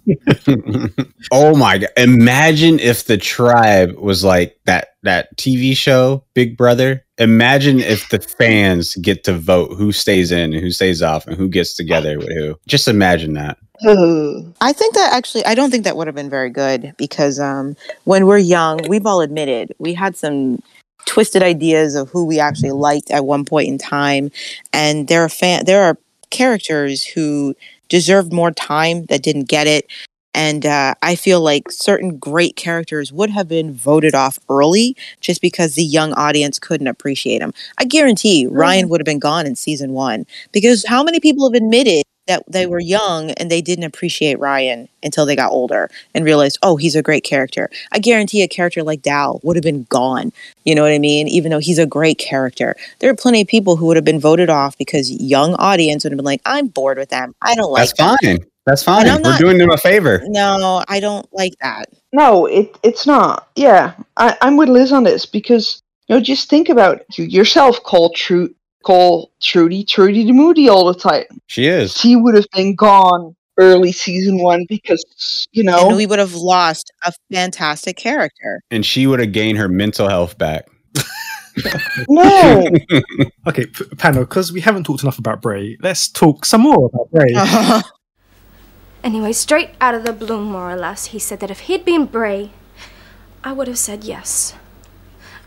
oh 1.31 1.55
my 1.55 1.77
god! 1.77 1.89
Imagine 1.95 2.79
if 2.79 3.05
the 3.05 3.17
tribe 3.17 3.95
was 3.95 4.23
like 4.23 4.59
that 4.65 4.95
that 5.03 5.35
TV 5.37 5.77
show 5.77 6.23
Big 6.33 6.57
Brother. 6.57 7.05
Imagine 7.19 7.79
if 7.79 8.09
the 8.09 8.19
fans 8.19 8.95
get 8.95 9.23
to 9.23 9.33
vote 9.33 9.75
who 9.75 9.91
stays 9.91 10.31
in 10.31 10.53
and 10.53 10.61
who 10.61 10.71
stays 10.71 11.01
off 11.01 11.27
and 11.27 11.37
who 11.37 11.47
gets 11.47 11.75
together 11.75 12.17
with 12.17 12.29
who. 12.29 12.55
Just 12.67 12.87
imagine 12.87 13.33
that. 13.33 13.57
I 14.61 14.73
think 14.73 14.95
that 14.95 15.13
actually, 15.13 15.45
I 15.45 15.53
don't 15.53 15.69
think 15.69 15.83
that 15.83 15.95
would 15.95 16.07
have 16.07 16.15
been 16.15 16.31
very 16.31 16.49
good 16.49 16.95
because 16.97 17.39
um, 17.39 17.75
when 18.05 18.25
we're 18.25 18.39
young, 18.39 18.79
we've 18.87 19.05
all 19.05 19.21
admitted 19.21 19.73
we 19.77 19.93
had 19.93 20.17
some 20.17 20.63
twisted 21.05 21.43
ideas 21.43 21.95
of 21.95 22.09
who 22.09 22.25
we 22.25 22.39
actually 22.39 22.71
liked 22.71 23.11
at 23.11 23.25
one 23.25 23.45
point 23.45 23.67
in 23.67 23.77
time, 23.77 24.31
and 24.73 25.07
there 25.07 25.23
are 25.23 25.29
fan, 25.29 25.65
there 25.65 25.83
are 25.83 25.97
characters 26.29 27.03
who 27.03 27.55
deserved 27.89 28.33
more 28.33 28.51
time 28.51 29.05
that 29.05 29.23
didn't 29.23 29.49
get 29.49 29.67
it. 29.67 29.87
And 30.33 30.65
uh, 30.67 30.93
I 31.01 31.15
feel 31.15 31.41
like 31.41 31.71
certain 31.71 32.17
great 32.17 32.55
characters 32.55 33.11
would 33.11 33.31
have 33.31 33.47
been 33.47 33.73
voted 33.73 34.13
off 34.13 34.37
early 34.49 34.95
just 35.19 35.41
because 35.41 35.73
the 35.73 35.83
young 35.83 36.13
audience 36.13 36.59
couldn't 36.59 36.87
appreciate 36.87 37.39
them. 37.39 37.53
I 37.79 37.85
guarantee 37.85 38.45
Ryan 38.45 38.87
would 38.89 38.99
have 38.99 39.05
been 39.05 39.17
gone 39.19 39.47
in 39.47 39.55
season 39.55 39.93
one 39.93 40.25
because 40.51 40.85
how 40.85 41.03
many 41.03 41.19
people 41.19 41.49
have 41.49 41.55
admitted 41.55 42.03
that 42.27 42.43
they 42.47 42.65
were 42.65 42.79
young 42.79 43.31
and 43.31 43.49
they 43.49 43.61
didn't 43.61 43.85
appreciate 43.85 44.39
Ryan 44.39 44.87
until 45.03 45.25
they 45.25 45.35
got 45.35 45.51
older 45.51 45.89
and 46.13 46.25
realized, 46.25 46.59
oh, 46.61 46.75
he's 46.75 46.95
a 46.95 47.01
great 47.01 47.23
character. 47.23 47.69
I 47.91 47.99
guarantee 47.99 48.43
a 48.43 48.47
character 48.47 48.83
like 48.83 49.01
Dal 49.01 49.39
would 49.43 49.55
have 49.55 49.63
been 49.63 49.83
gone. 49.89 50.31
You 50.63 50.75
know 50.75 50.83
what 50.83 50.91
I 50.91 50.99
mean? 50.99 51.27
Even 51.27 51.51
though 51.51 51.59
he's 51.59 51.79
a 51.79 51.85
great 51.85 52.17
character. 52.17 52.75
There 52.99 53.09
are 53.09 53.15
plenty 53.15 53.41
of 53.41 53.47
people 53.47 53.75
who 53.75 53.85
would 53.87 53.97
have 53.97 54.05
been 54.05 54.19
voted 54.19 54.49
off 54.49 54.77
because 54.77 55.09
young 55.11 55.55
audience 55.55 56.03
would 56.03 56.11
have 56.11 56.17
been 56.17 56.25
like, 56.25 56.41
I'm 56.45 56.67
bored 56.67 56.97
with 56.97 57.09
them. 57.09 57.33
I 57.41 57.55
don't 57.55 57.71
like 57.71 57.95
That's 57.95 58.19
fine. 58.21 58.45
That's 58.67 58.83
fine. 58.83 59.07
I'm 59.07 59.21
We're 59.21 59.37
doing 59.37 59.57
them 59.57 59.71
a 59.71 59.77
favor. 59.77 60.21
No, 60.25 60.83
I 60.89 60.99
don't 60.99 61.25
like 61.33 61.53
that. 61.61 61.87
No, 62.11 62.47
it 62.47 62.77
it's 62.83 63.07
not. 63.07 63.47
Yeah, 63.55 63.93
I, 64.17 64.37
I'm 64.41 64.57
with 64.57 64.67
Liz 64.67 64.91
on 64.91 65.05
this 65.05 65.25
because 65.25 65.81
you 66.07 66.15
know, 66.15 66.21
just 66.21 66.49
think 66.49 66.67
about 66.67 67.01
you 67.17 67.23
yourself. 67.23 67.81
Call 67.83 68.11
Tru 68.11 68.53
call 68.87 69.33
Trudy 69.41 69.83
Trudy 69.83 70.23
the 70.23 70.31
Moody 70.31 70.69
all 70.69 70.85
the 70.85 70.97
time. 70.97 71.25
She 71.47 71.67
is. 71.67 71.91
She 71.91 72.15
would 72.15 72.35
have 72.35 72.47
been 72.53 72.73
gone 72.73 73.35
early 73.57 73.91
season 73.91 74.41
one 74.41 74.65
because 74.69 75.03
you 75.51 75.61
know 75.61 75.89
And 75.89 75.97
we 75.97 76.05
would 76.05 76.19
have 76.19 76.35
lost 76.35 76.89
a 77.03 77.11
fantastic 77.29 77.97
character. 77.97 78.61
And 78.71 78.85
she 78.85 79.05
would 79.05 79.19
have 79.19 79.33
gained 79.33 79.57
her 79.57 79.67
mental 79.67 80.07
health 80.07 80.37
back. 80.37 80.69
no. 82.07 82.65
Okay, 83.47 83.65
p- 83.65 83.85
panel, 83.97 84.23
because 84.23 84.51
we 84.51 84.61
haven't 84.61 84.83
talked 84.83 85.03
enough 85.03 85.19
about 85.19 85.41
Bray, 85.41 85.77
let's 85.81 86.09
talk 86.09 86.45
some 86.45 86.61
more 86.61 86.85
about 86.85 87.09
Bray. 87.11 87.33
Anyway, 89.03 89.31
straight 89.31 89.69
out 89.79 89.95
of 89.95 90.03
the 90.03 90.11
blue, 90.11 90.43
more 90.43 90.71
or 90.71 90.75
less, 90.75 91.07
he 91.07 91.19
said 91.19 91.39
that 91.39 91.49
if 91.51 91.61
he'd 91.61 91.85
been 91.85 92.05
Bray, 92.05 92.51
I 93.41 93.53
would 93.53 93.67
have 93.67 93.77
said 93.77 94.03
yes. 94.03 94.53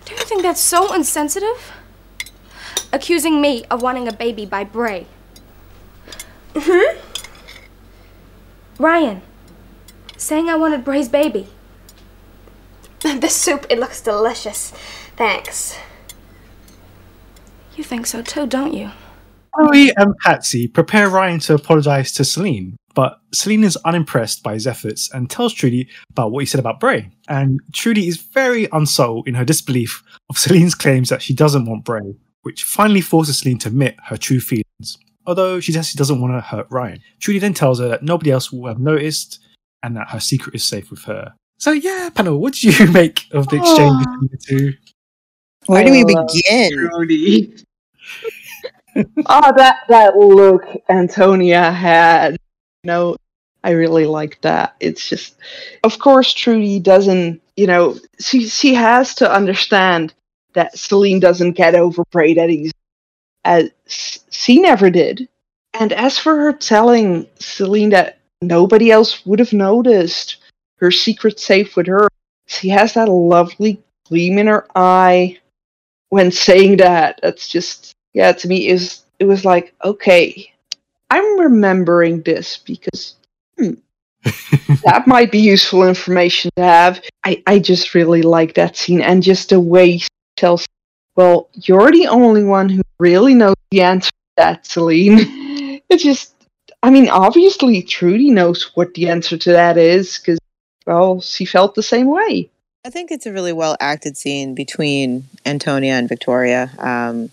Do 0.07 0.14
you 0.14 0.20
think 0.20 0.41
that's 0.41 0.62
so 0.62 0.95
insensitive? 0.95 1.72
Accusing 2.93 3.41
me 3.41 3.64
of 3.71 3.83
wanting 3.83 4.09
a 4.09 4.12
baby 4.12 4.47
by 4.47 4.64
Bray. 4.64 5.07
Hmm? 6.57 6.99
Ryan, 8.79 9.23
saying 10.16 10.49
I 10.49 10.57
wanted 10.57 10.85
Bray's 10.85 11.09
baby. 11.09 11.49
The 13.01 13.29
soup, 13.29 13.66
it 13.71 13.79
looks 13.79 14.01
delicious. 14.01 14.73
Thanks. 15.16 15.77
You 17.77 17.85
think 17.85 18.07
so 18.07 18.23
too, 18.23 18.47
don't 18.47 18.75
you? 18.75 18.91
Chloe 19.55 19.91
and 19.97 20.14
Patsy 20.18 20.68
prepare 20.68 21.09
Ryan 21.09 21.41
to 21.41 21.55
apologize 21.55 22.12
to 22.12 22.23
Salene, 22.23 22.77
but 22.95 23.21
Salene 23.35 23.64
is 23.64 23.77
unimpressed 23.85 24.43
by 24.43 24.55
his 24.55 24.66
efforts 24.66 25.11
and 25.12 25.29
tells 25.29 25.53
Trudy 25.55 25.89
about 26.11 26.31
what 26.31 26.41
he 26.41 26.47
said 26.47 26.61
about 26.61 26.81
Bray. 26.81 27.11
And 27.29 27.61
Trudy 27.73 28.07
is 28.07 28.16
very 28.16 28.68
unsettled 28.73 29.29
in 29.29 29.35
her 29.35 29.45
disbelief 29.45 30.03
of 30.29 30.37
Salene's 30.39 30.75
claims 30.75 31.09
that 31.09 31.23
she 31.23 31.35
doesn't 31.35 31.66
want 31.66 31.85
Bray, 31.85 32.14
which 32.43 32.64
finally 32.64 33.01
forces 33.01 33.41
Salene 33.41 33.61
to 33.61 33.68
admit 33.68 33.97
her 34.05 34.16
true 34.16 34.41
feelings. 34.41 34.99
Although 35.26 35.61
she 35.61 35.72
says 35.72 35.88
she 35.88 35.99
doesn't 35.99 36.20
want 36.20 36.32
to 36.32 36.41
hurt 36.41 36.66
Ryan. 36.70 37.01
Trudy 37.20 37.38
then 37.38 37.55
tells 37.55 37.78
her 37.78 37.88
that 37.88 38.03
nobody 38.03 38.30
else 38.30 38.51
will 38.51 38.66
have 38.66 38.78
noticed 38.78 39.38
and 39.82 39.97
that 39.97 40.11
her 40.11 40.20
secret 40.20 40.55
is 40.55 40.64
safe 40.64 40.91
with 40.91 41.05
her. 41.05 41.34
So 41.59 41.72
yeah, 41.72 42.09
panel, 42.14 42.38
what 42.38 42.55
did 42.55 42.78
you 42.78 42.86
make 42.93 43.26
of 43.32 43.49
the 43.49 43.57
exchange 43.57 44.05
ah. 44.07 44.16
between 44.18 44.28
the 44.30 44.38
two? 44.38 44.72
Where 45.66 45.84
do 45.84 45.93
we 45.93 46.05
oh, 46.09 46.26
begin? 46.26 46.88
Trudy. 46.88 47.55
oh, 48.97 49.53
that 49.57 49.80
that 49.88 50.16
look 50.16 50.64
Antonia 50.88 51.70
had. 51.70 52.32
You 52.82 52.88
know, 52.88 53.16
I 53.62 53.72
really 53.72 54.07
like 54.07 54.41
that. 54.41 54.74
It's 54.80 55.07
just, 55.07 55.36
of 55.84 55.99
course, 55.99 56.32
Trudy 56.32 56.80
doesn't. 56.80 57.43
You 57.57 57.66
know, 57.66 57.99
she 58.18 58.49
she 58.49 58.72
has 58.74 59.14
to 59.16 59.30
understand 59.30 60.14
that 60.55 60.74
Salene 60.74 61.20
doesn't 61.20 61.53
get 61.53 61.74
overprayed 61.74 62.38
at 62.38 62.51
he's 62.51 62.72
as 63.44 63.70
she 64.30 64.61
never 64.61 64.90
did. 64.90 65.28
And 65.74 65.92
as 65.92 66.18
for 66.18 66.36
her 66.36 66.53
telling 66.53 67.26
Salene 67.38 67.90
that 67.90 68.18
nobody 68.42 68.90
else 68.90 69.24
would 69.24 69.38
have 69.38 69.53
noticed 69.53 70.38
her 70.76 70.90
secret 70.90 71.38
safe 71.38 71.76
with 71.76 71.86
her, 71.86 72.09
she 72.46 72.68
has 72.70 72.94
that 72.94 73.09
lovely 73.09 73.82
gleam 74.09 74.38
in 74.38 74.46
her 74.46 74.66
eye 74.74 75.38
when 76.09 76.30
saying 76.30 76.78
that. 76.78 77.20
That's 77.22 77.48
just 77.48 77.94
yeah, 78.12 78.32
to 78.32 78.48
me 78.48 78.68
is 78.68 79.03
it 79.18 79.24
was 79.24 79.44
like, 79.44 79.74
okay, 79.84 80.53
I'm 81.11 81.38
remembering 81.38 82.22
this 82.22 82.57
because 82.59 83.16
hmm, 83.57 83.74
that 84.84 85.05
might 85.07 85.30
be 85.30 85.38
useful 85.38 85.86
information 85.86 86.51
to 86.57 86.62
have. 86.62 87.03
I, 87.24 87.42
I 87.46 87.59
just 87.59 87.94
really 87.94 88.22
like 88.22 88.55
that 88.55 88.76
scene 88.76 89.01
and 89.01 89.22
just 89.22 89.51
the 89.51 89.61
way 89.61 90.01
tells 90.41 90.66
well, 91.16 91.49
you're 91.53 91.93
the 91.93 92.07
only 92.07 92.45
one 92.45 92.68
who 92.68 92.82
really 92.99 93.34
knows 93.34 93.57
the 93.70 93.82
answer 93.82 94.11
to 94.11 94.32
that, 94.36 94.64
Salene. 94.64 95.82
It's 95.91 96.05
just 96.05 96.34
I 96.84 96.91
mean, 96.91 97.09
obviously 97.09 97.82
Trudy 97.82 98.30
knows 98.30 98.70
what 98.74 98.95
the 98.95 99.09
answer 99.09 99.36
to 99.36 99.53
that 99.53 99.76
is, 99.76 100.18
because 100.18 100.38
well, 100.86 101.20
she 101.20 101.45
felt 101.45 101.74
the 101.74 101.82
same 101.82 102.07
way. 102.07 102.49
I 102.86 102.91
think 102.91 103.11
it's 103.11 103.26
a 103.26 103.32
really 103.32 103.53
well 103.53 103.76
acted 103.80 104.16
scene 104.16 104.55
between 104.55 105.24
Antonia 105.45 105.95
and 105.95 106.09
Victoria. 106.09 106.70
Um, 106.78 107.30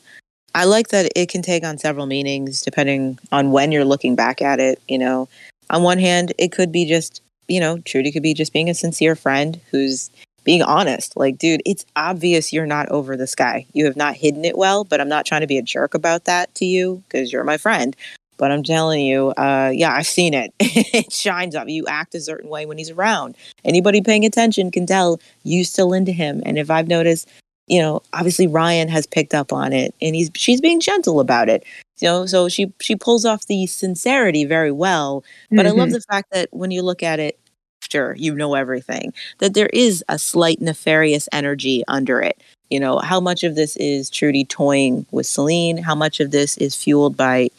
I 0.55 0.65
like 0.65 0.89
that 0.89 1.11
it 1.15 1.29
can 1.29 1.43
take 1.43 1.63
on 1.63 1.77
several 1.77 2.07
meanings 2.07 2.61
depending 2.61 3.19
on 3.31 3.51
when 3.51 3.71
you're 3.71 3.85
looking 3.85 4.15
back 4.15 4.41
at 4.41 4.59
it. 4.59 4.81
You 4.87 4.97
know, 4.97 5.29
on 5.69 5.83
one 5.83 5.99
hand, 5.99 6.33
it 6.37 6.51
could 6.51 6.71
be 6.71 6.85
just, 6.85 7.21
you 7.47 7.59
know, 7.59 7.77
Trudy 7.79 8.11
could 8.11 8.23
be 8.23 8.33
just 8.33 8.53
being 8.53 8.69
a 8.69 8.73
sincere 8.73 9.15
friend 9.15 9.61
who's 9.71 10.09
being 10.47 10.63
honest. 10.63 11.17
Like, 11.17 11.37
dude, 11.37 11.61
it's 11.65 11.85
obvious 11.97 12.53
you're 12.53 12.65
not 12.65 12.89
over 12.89 13.17
this 13.17 13.35
guy. 13.35 13.67
You 13.73 13.85
have 13.85 13.97
not 13.97 14.15
hidden 14.15 14.45
it 14.45 14.57
well, 14.57 14.85
but 14.85 15.01
I'm 15.01 15.09
not 15.09 15.25
trying 15.27 15.41
to 15.41 15.47
be 15.47 15.57
a 15.59 15.61
jerk 15.61 15.93
about 15.93 16.25
that 16.25 16.55
to 16.55 16.65
you 16.65 17.03
because 17.09 17.33
you're 17.33 17.43
my 17.43 17.57
friend. 17.57 17.95
But 18.37 18.51
I'm 18.51 18.63
telling 18.63 19.05
you, 19.05 19.29
uh, 19.31 19.71
yeah, 19.75 19.93
I've 19.93 20.07
seen 20.07 20.33
it. 20.33 20.53
it 20.59 21.11
shines 21.11 21.55
up. 21.55 21.67
You 21.67 21.85
act 21.87 22.15
a 22.15 22.21
certain 22.21 22.49
way 22.49 22.65
when 22.65 22.77
he's 22.77 22.91
around. 22.91 23.35
Anybody 23.65 24.01
paying 24.01 24.25
attention 24.25 24.71
can 24.71 24.85
tell 24.87 25.19
you 25.43 25.65
still 25.65 25.93
into 25.93 26.13
him. 26.13 26.41
And 26.45 26.57
if 26.57 26.71
I've 26.71 26.87
noticed, 26.87 27.27
you 27.67 27.81
know, 27.81 28.01
obviously 28.13 28.47
Ryan 28.47 28.87
has 28.89 29.05
picked 29.07 29.33
up 29.33 29.51
on 29.51 29.73
it, 29.73 29.93
and 30.01 30.15
he's 30.15 30.31
she's 30.35 30.61
being 30.61 30.79
gentle 30.79 31.19
about 31.19 31.49
it. 31.49 31.65
You 31.99 32.07
know, 32.09 32.25
so 32.27 32.47
she 32.47 32.71
she 32.79 32.95
pulls 32.95 33.25
off 33.25 33.47
the 33.47 33.65
sincerity 33.67 34.45
very 34.45 34.71
well. 34.71 35.23
But 35.51 35.67
I 35.67 35.71
love 35.71 35.89
Mhm. 35.89 35.93
the 35.93 36.01
fact 36.01 36.31
that 36.31 36.47
when 36.51 36.71
you 36.71 36.83
look 36.83 37.03
at 37.03 37.19
it 37.19 37.37
after 37.83 38.15
you 38.17 38.35
know 38.35 38.55
everything, 38.55 39.13
that 39.39 39.53
there 39.53 39.69
is 39.71 40.03
a 40.09 40.19
slight 40.19 40.61
nefarious 40.61 41.29
energy 41.31 41.83
under 41.87 42.21
it. 42.21 42.41
You 42.69 42.79
know, 42.79 42.97
how 42.99 43.21
much 43.21 43.43
of 43.43 43.55
this 43.55 43.77
is 43.77 44.09
Trudy 44.09 44.43
toying 44.43 45.05
with 45.11 45.25
Salene? 45.25 45.79
How 45.81 45.95
much 45.95 46.19
of 46.19 46.31
this 46.31 46.57
is 46.57 46.75
fueled 46.75 47.15
by 47.15 47.49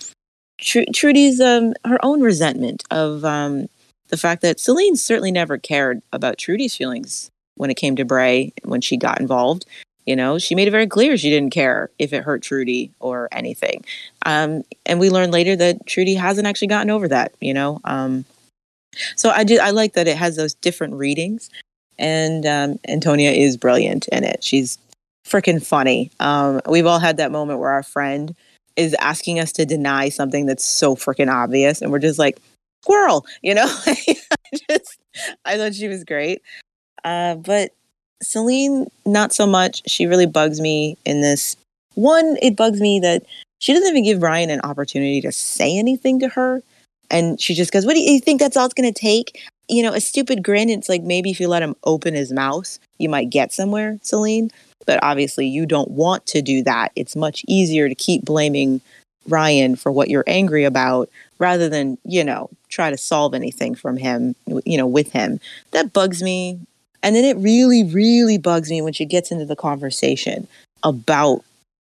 Tr- 0.59 0.91
Trudy's 0.93 1.41
um 1.41 1.73
her 1.85 1.99
own 2.05 2.21
resentment 2.21 2.83
of 2.91 3.25
um 3.25 3.69
the 4.09 4.17
fact 4.17 4.43
that 4.43 4.59
Salene 4.59 4.99
certainly 4.99 5.33
never 5.33 5.57
cared 5.57 6.03
about 6.13 6.39
Trudy's 6.39 6.77
feelings 6.77 7.31
when 7.57 7.71
it 7.71 7.77
came 7.77 7.97
to 7.97 8.05
Bray 8.05 8.53
when 8.65 8.81
she 8.81 8.97
got 8.97 9.21
involved. 9.21 9.65
You 10.05 10.17
know, 10.17 10.39
she 10.39 10.55
made 10.55 10.69
it 10.69 10.73
very 10.73 10.87
clear 10.87 11.17
she 11.17 11.29
didn't 11.29 11.51
care 11.51 11.91
if 11.99 12.15
it 12.15 12.25
hurt 12.25 12.43
Trudy 12.43 12.91
or 12.99 13.29
anything. 13.31 13.85
Um, 14.25 14.63
and 14.87 14.99
we 14.99 15.11
learned 15.11 15.33
later 15.33 15.55
that 15.57 15.87
Trudy 15.87 16.15
hasn't 16.15 16.47
actually 16.47 16.69
gotten 16.69 16.91
over 16.91 17.09
that. 17.09 17.33
You 17.41 17.53
know, 17.55 17.81
um, 17.85 18.25
so 19.17 19.31
I 19.31 19.45
do 19.45 19.59
I 19.61 19.71
like 19.71 19.95
that 19.95 20.09
it 20.09 20.17
has 20.17 20.37
those 20.37 20.55
different 20.55 20.95
readings, 20.95 21.51
and 21.99 22.47
um, 22.47 22.79
Antonia 22.89 23.31
is 23.31 23.57
brilliant 23.57 24.09
in 24.09 24.25
it. 24.25 24.43
She's 24.43 24.79
freaking 25.27 25.65
funny. 25.65 26.11
Um, 26.21 26.61
we've 26.69 26.87
all 26.87 26.99
had 26.99 27.17
that 27.19 27.33
moment 27.33 27.61
where 27.61 27.71
our 27.71 27.83
friend 27.83 28.35
is 28.77 28.95
asking 28.95 29.41
us 29.41 29.53
to 29.53 29.67
deny 29.67 30.09
something 30.09 30.47
that's 30.47 30.65
so 30.65 30.95
freaking 30.95 31.33
obvious, 31.33 31.83
and 31.83 31.91
we're 31.91 31.99
just 31.99 32.19
like, 32.19 32.39
squirrel, 32.83 33.27
you 33.43 33.55
know. 33.55 33.67
I 33.87 34.17
just 34.71 34.99
I 35.45 35.57
thought 35.57 35.75
she 35.75 35.89
was 35.89 36.05
great, 36.05 36.43
uh, 37.05 37.35
but 37.37 37.73
Salene 38.23 38.89
not 39.07 39.33
so 39.33 39.47
much. 39.47 39.83
She 39.87 40.07
really 40.07 40.27
bugs 40.27 40.61
me 40.61 40.97
in 41.05 41.21
this. 41.21 41.57
One, 41.95 42.37
it 42.41 42.57
bugs 42.57 42.81
me 42.81 43.01
that 43.01 43.25
she 43.59 43.73
doesn't 43.73 43.89
even 43.89 44.05
give 44.05 44.23
Ryan 44.23 44.51
an 44.51 44.61
opportunity 44.63 45.21
to 45.23 45.33
say 45.33 45.77
anything 45.77 46.21
to 46.21 46.29
her, 46.29 46.63
and 47.11 47.41
she 47.41 47.55
just 47.55 47.73
goes, 47.73 47.87
"What 47.87 47.95
do 47.95 48.01
you 48.01 48.21
think? 48.21 48.41
That's 48.41 48.57
all 48.57 48.67
it's 48.67 48.75
going 48.75 48.93
to 48.93 49.01
take?" 49.01 49.41
You 49.69 49.83
know, 49.83 49.93
a 49.93 50.01
stupid 50.01 50.43
grin. 50.43 50.71
It's 50.71 50.89
like 50.89 51.03
maybe 51.03 51.31
if 51.31 51.41
you 51.41 51.49
let 51.49 51.63
him 51.63 51.77
open 51.85 52.15
his 52.15 52.33
mouth, 52.33 52.79
you 52.99 53.09
might 53.09 53.31
get 53.31 53.53
somewhere, 53.53 53.99
Salene. 54.03 54.51
But 54.87 55.01
obviously, 55.03 55.47
you 55.47 55.67
don't 55.67 55.91
want 55.91 56.25
to 56.27 56.41
do 56.41 56.63
that. 56.63 56.93
It's 56.97 57.15
much 57.15 57.45
easier 57.47 57.89
to 57.89 57.95
keep 57.95 58.25
blaming 58.25 58.81
Ryan 59.29 59.77
for 59.77 59.93
what 59.93 60.09
you're 60.09 60.25
angry 60.27 60.65
about 60.65 61.09
rather 61.39 61.69
than, 61.69 61.99
you 62.05 62.25
know, 62.25 62.51
try 62.69 62.91
to 62.91 62.97
solve 62.97 63.35
anything 63.35 63.75
from 63.75 63.97
him, 63.97 64.35
you 64.65 64.77
know, 64.77 64.87
with 64.87 65.13
him. 65.13 65.41
That 65.71 65.93
bugs 65.93 66.23
me. 66.23 66.59
And 67.03 67.15
then 67.15 67.25
it 67.25 67.37
really, 67.37 67.85
really 67.85 68.39
bugs 68.39 68.71
me 68.71 68.83
when 68.83 68.93
she 68.93 69.05
gets 69.05 69.31
into 69.31 69.45
the 69.45 69.55
conversation 69.55 70.49
about 70.83 71.45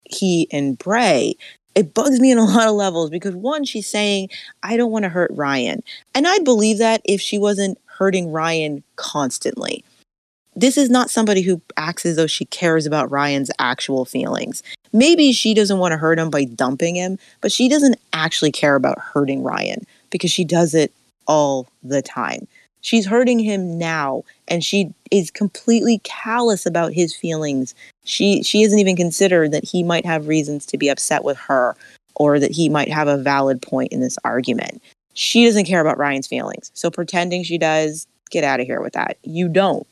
he 0.05 0.47
and 0.53 0.79
Bray. 0.79 1.35
It 1.75 1.95
bugs 1.95 2.21
me 2.21 2.33
on 2.33 2.39
a 2.39 2.45
lot 2.53 2.69
of 2.69 2.75
levels 2.75 3.11
because 3.11 3.35
one, 3.35 3.65
she's 3.65 3.87
saying, 3.87 4.29
I 4.63 4.77
don't 4.77 4.93
want 4.93 5.05
to 5.05 5.09
hurt 5.09 5.31
Ryan. 5.35 5.83
And 6.15 6.27
I'd 6.27 6.45
believe 6.45 6.79
that 6.79 7.03
if 7.05 7.21
she 7.21 7.39
wasn't 7.39 7.79
hurting 7.87 8.33
Ryan 8.33 8.83
constantly 8.97 9.85
this 10.55 10.77
is 10.77 10.91
not 10.91 11.11
somebody 11.11 11.43
who 11.43 11.61
acts 11.77 12.05
as 12.05 12.17
though 12.17 12.27
she 12.27 12.45
cares 12.47 12.87
about 12.87 13.11
Ryan's 13.11 13.51
actual 13.59 14.05
feelings. 14.05 14.63
Maybe 14.93 15.33
she 15.33 15.55
doesn't 15.55 15.79
want 15.79 15.93
to 15.93 15.99
hurt 15.99 16.19
him 16.19 16.31
by 16.31 16.45
dumping 16.45 16.97
him, 16.97 17.19
but 17.41 17.53
she 17.53 17.69
doesn't 17.69 17.97
actually 18.13 18.53
care 18.53 18.75
about 18.75 18.99
hurting 18.99 19.43
Ryan 19.43 19.87
because 20.11 20.31
she 20.31 20.45
does 20.45 20.75
it 20.75 20.93
all 21.27 21.69
the 21.83 22.03
time. 22.03 22.47
She's 22.83 23.07
hurting 23.07 23.39
him 23.39 23.79
now 23.79 24.25
and 24.49 24.63
she 24.63 24.93
is 25.11 25.31
completely 25.31 26.01
callous 26.05 26.67
about 26.67 26.93
his 26.93 27.17
feelings. 27.17 27.75
She 28.05 28.43
she 28.43 28.63
isn't 28.63 28.79
even 28.79 28.97
considered 28.97 29.53
that 29.53 29.65
he 29.65 29.83
might 29.83 30.05
have 30.05 30.29
reasons 30.29 30.67
to 30.67 30.77
be 30.79 30.89
upset 30.89 31.25
with 31.25 31.39
her 31.39 31.75
or 32.17 32.39
that 32.39 32.51
he 32.51 32.69
might 32.69 32.91
have 32.91 33.09
a 33.09 33.17
valid 33.17 33.63
point 33.63 33.93
in 33.93 34.01
this 34.01 34.19
argument. 34.25 34.83
She 35.15 35.45
doesn't 35.45 35.65
care 35.67 35.81
about 35.81 35.99
Ryan's 35.99 36.27
feelings. 36.27 36.71
So 36.75 36.91
pretending 36.91 37.45
she 37.45 37.57
does, 37.57 38.07
get 38.31 38.45
out 38.45 38.61
of 38.61 38.67
here 38.67 38.81
with 38.81 38.95
that. 38.95 39.17
You 39.23 39.49
don't. 39.49 39.87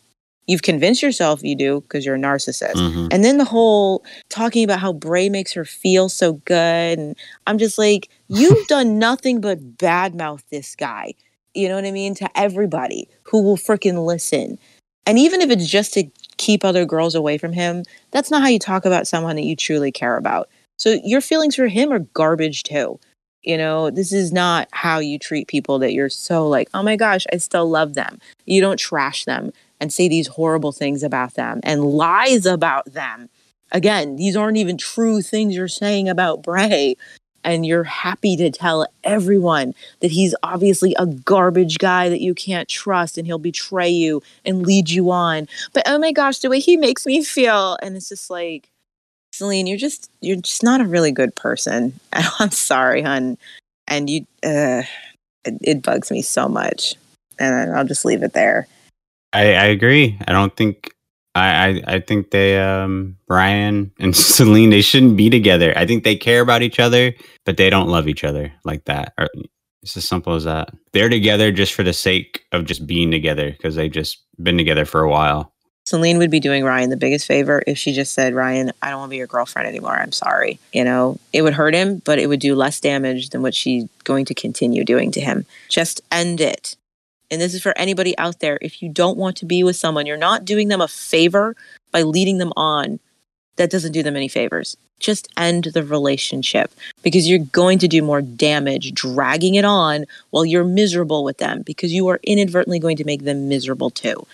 You've 0.46 0.62
convinced 0.62 1.02
yourself 1.02 1.44
you 1.44 1.54
do 1.54 1.82
because 1.82 2.04
you're 2.04 2.16
a 2.16 2.18
narcissist. 2.18 2.74
Mhm. 2.74 3.08
And 3.12 3.22
then 3.22 3.38
the 3.38 3.44
whole 3.44 4.02
talking 4.30 4.64
about 4.64 4.80
how 4.80 4.92
Bray 4.92 5.28
makes 5.28 5.52
her 5.52 5.64
feel 5.64 6.08
so 6.08 6.32
good. 6.44 6.98
And 6.98 7.14
I'm 7.46 7.58
just 7.58 7.78
like, 7.78 8.08
you've 8.28 8.66
done 8.66 8.98
nothing 8.98 9.40
but 9.40 9.76
badmouth 9.78 10.42
this 10.50 10.74
guy. 10.74 11.14
You 11.54 11.68
know 11.68 11.74
what 11.74 11.84
I 11.84 11.90
mean? 11.90 12.14
To 12.16 12.38
everybody 12.38 13.08
who 13.24 13.42
will 13.42 13.56
freaking 13.56 14.04
listen. 14.06 14.58
And 15.06 15.18
even 15.18 15.40
if 15.40 15.50
it's 15.50 15.66
just 15.66 15.94
to 15.94 16.04
keep 16.36 16.64
other 16.64 16.84
girls 16.84 17.14
away 17.14 17.38
from 17.38 17.52
him, 17.52 17.84
that's 18.10 18.30
not 18.30 18.42
how 18.42 18.48
you 18.48 18.58
talk 18.58 18.84
about 18.84 19.06
someone 19.06 19.36
that 19.36 19.44
you 19.44 19.56
truly 19.56 19.90
care 19.90 20.16
about. 20.16 20.48
So 20.78 20.98
your 21.04 21.20
feelings 21.20 21.56
for 21.56 21.68
him 21.68 21.92
are 21.92 21.98
garbage 21.98 22.62
too. 22.62 22.98
You 23.42 23.56
know, 23.56 23.90
this 23.90 24.12
is 24.12 24.32
not 24.32 24.68
how 24.72 24.98
you 24.98 25.18
treat 25.18 25.48
people 25.48 25.78
that 25.78 25.92
you're 25.92 26.10
so 26.10 26.46
like, 26.46 26.68
oh 26.74 26.82
my 26.82 26.96
gosh, 26.96 27.26
I 27.32 27.38
still 27.38 27.68
love 27.68 27.94
them. 27.94 28.18
You 28.44 28.60
don't 28.60 28.78
trash 28.78 29.24
them 29.24 29.52
and 29.80 29.92
say 29.92 30.08
these 30.08 30.26
horrible 30.26 30.72
things 30.72 31.02
about 31.02 31.34
them 31.34 31.60
and 31.62 31.84
lies 31.84 32.44
about 32.44 32.92
them. 32.92 33.30
Again, 33.72 34.16
these 34.16 34.36
aren't 34.36 34.58
even 34.58 34.76
true 34.76 35.22
things 35.22 35.54
you're 35.54 35.68
saying 35.68 36.08
about 36.08 36.42
Bray. 36.42 36.96
And 37.42 37.64
you're 37.64 37.84
happy 37.84 38.36
to 38.36 38.50
tell 38.50 38.86
everyone 39.02 39.74
that 40.00 40.10
he's 40.10 40.34
obviously 40.42 40.94
a 40.98 41.06
garbage 41.06 41.78
guy 41.78 42.08
that 42.08 42.20
you 42.20 42.34
can't 42.34 42.68
trust 42.68 43.16
and 43.16 43.26
he'll 43.26 43.38
betray 43.38 43.88
you 43.88 44.22
and 44.44 44.66
lead 44.66 44.90
you 44.90 45.10
on. 45.10 45.48
But 45.72 45.84
oh 45.86 45.98
my 45.98 46.12
gosh, 46.12 46.38
the 46.38 46.50
way 46.50 46.60
he 46.60 46.76
makes 46.76 47.06
me 47.06 47.24
feel. 47.24 47.78
And 47.82 47.96
it's 47.96 48.08
just 48.08 48.30
like, 48.30 48.68
Salene, 49.34 49.68
you're 49.68 49.78
just 49.78 50.10
you're 50.20 50.36
just 50.36 50.62
not 50.62 50.80
a 50.80 50.84
really 50.84 51.12
good 51.12 51.34
person. 51.34 51.98
I'm 52.12 52.50
sorry, 52.50 53.02
hun. 53.02 53.38
And 53.88 54.10
you 54.10 54.26
uh 54.44 54.82
it, 55.44 55.58
it 55.62 55.82
bugs 55.82 56.10
me 56.10 56.22
so 56.22 56.48
much. 56.48 56.94
And 57.38 57.74
I'll 57.74 57.86
just 57.86 58.04
leave 58.04 58.22
it 58.22 58.34
there. 58.34 58.66
I, 59.32 59.54
I 59.54 59.64
agree. 59.66 60.18
I 60.26 60.32
don't 60.32 60.54
think 60.56 60.92
I, 61.34 61.68
I 61.68 61.82
I 61.94 62.00
think 62.00 62.30
they 62.30 62.58
um 62.58 63.16
Ryan 63.28 63.92
and 63.98 64.14
Salene 64.14 64.70
they 64.70 64.82
shouldn't 64.82 65.16
be 65.16 65.30
together. 65.30 65.72
I 65.76 65.86
think 65.86 66.04
they 66.04 66.16
care 66.16 66.40
about 66.40 66.62
each 66.62 66.80
other, 66.80 67.12
but 67.44 67.56
they 67.56 67.70
don't 67.70 67.88
love 67.88 68.08
each 68.08 68.24
other 68.24 68.52
like 68.64 68.84
that. 68.86 69.12
Or 69.18 69.28
it's 69.82 69.96
as 69.96 70.06
simple 70.06 70.34
as 70.34 70.44
that. 70.44 70.70
They're 70.92 71.08
together 71.08 71.52
just 71.52 71.72
for 71.72 71.82
the 71.82 71.92
sake 71.92 72.44
of 72.52 72.64
just 72.64 72.86
being 72.86 73.10
together 73.10 73.50
because 73.50 73.76
they've 73.76 73.90
just 73.90 74.18
been 74.42 74.58
together 74.58 74.84
for 74.84 75.02
a 75.02 75.10
while. 75.10 75.52
Salene 75.86 76.18
would 76.18 76.30
be 76.30 76.40
doing 76.40 76.62
Ryan 76.62 76.90
the 76.90 76.96
biggest 76.96 77.26
favor 77.26 77.62
if 77.66 77.76
she 77.78 77.92
just 77.92 78.12
said, 78.12 78.34
Ryan, 78.34 78.70
I 78.82 78.90
don't 78.90 79.00
want 79.00 79.08
to 79.08 79.12
be 79.12 79.16
your 79.16 79.26
girlfriend 79.26 79.66
anymore. 79.66 79.96
I'm 79.96 80.12
sorry. 80.12 80.58
You 80.72 80.84
know, 80.84 81.18
it 81.32 81.42
would 81.42 81.54
hurt 81.54 81.74
him, 81.74 82.00
but 82.04 82.18
it 82.18 82.28
would 82.28 82.38
do 82.38 82.54
less 82.54 82.78
damage 82.80 83.30
than 83.30 83.42
what 83.42 83.54
she's 83.54 83.88
going 84.04 84.26
to 84.26 84.34
continue 84.34 84.84
doing 84.84 85.10
to 85.12 85.20
him. 85.20 85.46
Just 85.68 86.00
end 86.12 86.40
it. 86.40 86.76
And 87.30 87.40
this 87.40 87.54
is 87.54 87.62
for 87.62 87.76
anybody 87.76 88.16
out 88.18 88.40
there. 88.40 88.58
If 88.60 88.82
you 88.82 88.88
don't 88.88 89.16
want 89.18 89.36
to 89.38 89.46
be 89.46 89.62
with 89.62 89.76
someone, 89.76 90.06
you're 90.06 90.16
not 90.16 90.44
doing 90.44 90.68
them 90.68 90.80
a 90.80 90.88
favor 90.88 91.54
by 91.92 92.02
leading 92.02 92.38
them 92.38 92.52
on. 92.56 92.98
that 93.56 93.70
doesn't 93.70 93.92
do 93.92 94.02
them 94.02 94.16
any 94.16 94.28
favors. 94.28 94.76
Just 95.00 95.28
end 95.36 95.64
the 95.74 95.82
relationship 95.84 96.72
because 97.02 97.28
you're 97.28 97.38
going 97.38 97.78
to 97.80 97.88
do 97.88 98.02
more 98.02 98.22
damage 98.22 98.92
dragging 98.94 99.54
it 99.54 99.64
on 99.64 100.06
while 100.30 100.44
you're 100.46 100.64
miserable 100.64 101.24
with 101.24 101.38
them 101.38 101.62
because 101.62 101.92
you 101.92 102.08
are 102.08 102.20
inadvertently 102.22 102.78
going 102.78 102.96
to 102.96 103.04
make 103.04 103.24
them 103.24 103.48
miserable 103.48 103.90
too. 103.90 104.26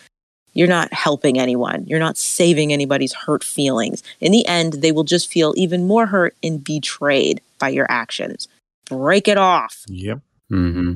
You're 0.54 0.68
not 0.68 0.92
helping 0.92 1.38
anyone. 1.38 1.84
You're 1.86 1.98
not 1.98 2.16
saving 2.16 2.72
anybody's 2.72 3.12
hurt 3.12 3.44
feelings. 3.44 4.02
In 4.20 4.32
the 4.32 4.46
end, 4.46 4.74
they 4.74 4.92
will 4.92 5.04
just 5.04 5.30
feel 5.30 5.52
even 5.56 5.86
more 5.86 6.06
hurt 6.06 6.36
and 6.42 6.62
betrayed 6.64 7.40
by 7.58 7.68
your 7.70 7.86
actions. 7.90 8.48
Break 8.88 9.28
it 9.28 9.38
off. 9.38 9.84
Yep. 9.88 10.20
hmm 10.50 10.94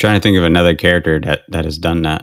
Trying 0.00 0.18
to 0.18 0.22
think 0.22 0.38
of 0.38 0.44
another 0.44 0.74
character 0.74 1.20
that 1.20 1.42
that 1.48 1.64
has 1.64 1.78
done 1.78 2.02
that. 2.02 2.22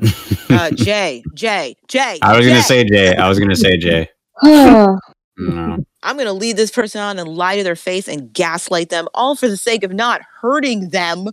Uh, 0.49 0.71
Jay, 0.75 1.23
Jay, 1.33 1.75
Jay. 1.87 2.17
I 2.21 2.35
was 2.35 2.45
Jay. 2.45 2.51
gonna 2.51 2.63
say 2.63 2.83
Jay. 2.83 3.15
I 3.15 3.29
was 3.29 3.39
gonna 3.39 3.55
say 3.55 3.77
Jay. 3.77 4.09
No. 5.39 5.83
I'm 6.01 6.15
going 6.15 6.25
to 6.25 6.33
lead 6.33 6.57
this 6.57 6.71
person 6.71 6.99
on 6.99 7.19
and 7.19 7.27
lie 7.29 7.57
to 7.57 7.63
their 7.63 7.75
face 7.75 8.07
and 8.07 8.33
gaslight 8.33 8.89
them, 8.89 9.07
all 9.13 9.35
for 9.35 9.47
the 9.47 9.55
sake 9.57 9.83
of 9.83 9.93
not 9.93 10.21
hurting 10.41 10.89
them. 10.89 11.27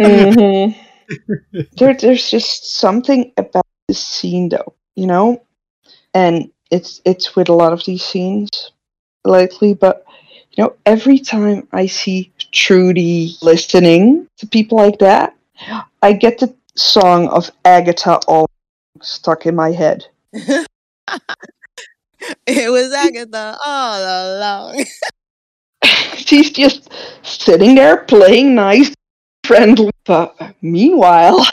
Mhm. 0.00 0.76
there, 1.76 1.94
there's 1.94 2.30
just 2.30 2.76
something 2.76 3.32
about 3.36 3.66
this 3.88 3.98
scene, 3.98 4.48
though, 4.48 4.74
you 4.94 5.06
know, 5.06 5.42
and 6.14 6.50
it's 6.70 7.00
it's 7.04 7.34
with 7.34 7.48
a 7.48 7.52
lot 7.52 7.72
of 7.72 7.84
these 7.84 8.04
scenes 8.04 8.70
lately. 9.24 9.74
But 9.74 10.04
you 10.52 10.62
know, 10.64 10.74
every 10.86 11.18
time 11.18 11.66
I 11.72 11.86
see 11.86 12.32
Trudy 12.52 13.34
listening 13.42 14.28
to 14.38 14.46
people 14.46 14.78
like 14.78 14.98
that, 15.00 15.34
I 16.02 16.12
get 16.12 16.38
the 16.38 16.54
song 16.74 17.28
of 17.28 17.50
Agatha 17.64 18.18
all 18.26 18.48
stuck 19.00 19.46
in 19.46 19.54
my 19.54 19.72
head. 19.72 20.06
It 22.46 22.70
was 22.70 22.92
Agatha 22.92 23.58
all 23.64 24.00
along. 24.00 24.84
She's 26.14 26.50
just 26.50 26.88
sitting 27.22 27.74
there 27.74 27.98
playing 27.98 28.54
nice, 28.54 28.94
friendly, 29.44 29.90
but 30.04 30.36
meanwhile, 30.62 31.44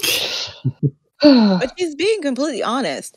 but 1.22 1.72
she's 1.78 1.94
being 1.94 2.22
completely 2.22 2.62
honest. 2.62 3.16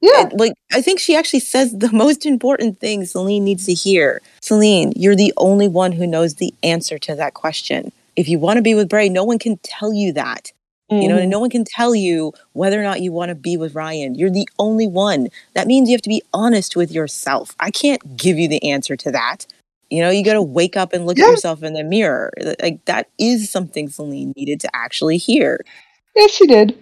yeah, 0.00 0.30
like, 0.32 0.52
I 0.72 0.80
think 0.80 1.00
she 1.00 1.14
actually 1.14 1.40
says 1.40 1.72
the 1.72 1.92
most 1.92 2.24
important 2.24 2.80
thing 2.80 3.02
Salene 3.02 3.42
needs 3.42 3.66
to 3.66 3.74
hear. 3.74 4.22
Salene, 4.40 4.92
you're 4.96 5.16
the 5.16 5.34
only 5.36 5.68
one 5.68 5.92
who 5.92 6.06
knows 6.06 6.34
the 6.34 6.54
answer 6.62 6.98
to 7.00 7.14
that 7.14 7.34
question. 7.34 7.92
If 8.16 8.28
you 8.28 8.38
want 8.38 8.56
to 8.56 8.62
be 8.62 8.74
with 8.74 8.88
Bray, 8.88 9.08
no 9.08 9.24
one 9.24 9.38
can 9.38 9.58
tell 9.62 9.92
you 9.92 10.12
that. 10.14 10.52
You 10.88 11.08
know, 11.08 11.24
no 11.26 11.40
one 11.40 11.50
can 11.50 11.64
tell 11.64 11.96
you 11.96 12.32
whether 12.52 12.78
or 12.80 12.84
not 12.84 13.00
you 13.00 13.10
want 13.10 13.30
to 13.30 13.34
be 13.34 13.56
with 13.56 13.74
Ryan. 13.74 14.14
You're 14.14 14.30
the 14.30 14.48
only 14.60 14.86
one. 14.86 15.28
That 15.54 15.66
means 15.66 15.88
you 15.88 15.94
have 15.96 16.02
to 16.02 16.08
be 16.08 16.22
honest 16.32 16.76
with 16.76 16.92
yourself. 16.92 17.56
I 17.58 17.72
can't 17.72 18.16
give 18.16 18.38
you 18.38 18.46
the 18.46 18.62
answer 18.70 18.94
to 18.98 19.10
that. 19.10 19.46
You 19.90 20.00
know, 20.00 20.10
you 20.10 20.24
got 20.24 20.34
to 20.34 20.42
wake 20.42 20.76
up 20.76 20.92
and 20.92 21.04
look 21.04 21.18
Yeah. 21.18 21.24
at 21.24 21.30
yourself 21.30 21.64
in 21.64 21.72
the 21.74 21.82
mirror. 21.82 22.32
Like 22.62 22.84
that 22.84 23.08
is 23.18 23.50
something 23.50 23.88
Salene 23.88 24.32
needed 24.36 24.60
to 24.60 24.76
actually 24.76 25.16
hear. 25.16 25.58
yes, 26.14 26.30
she 26.30 26.46
did. 26.46 26.78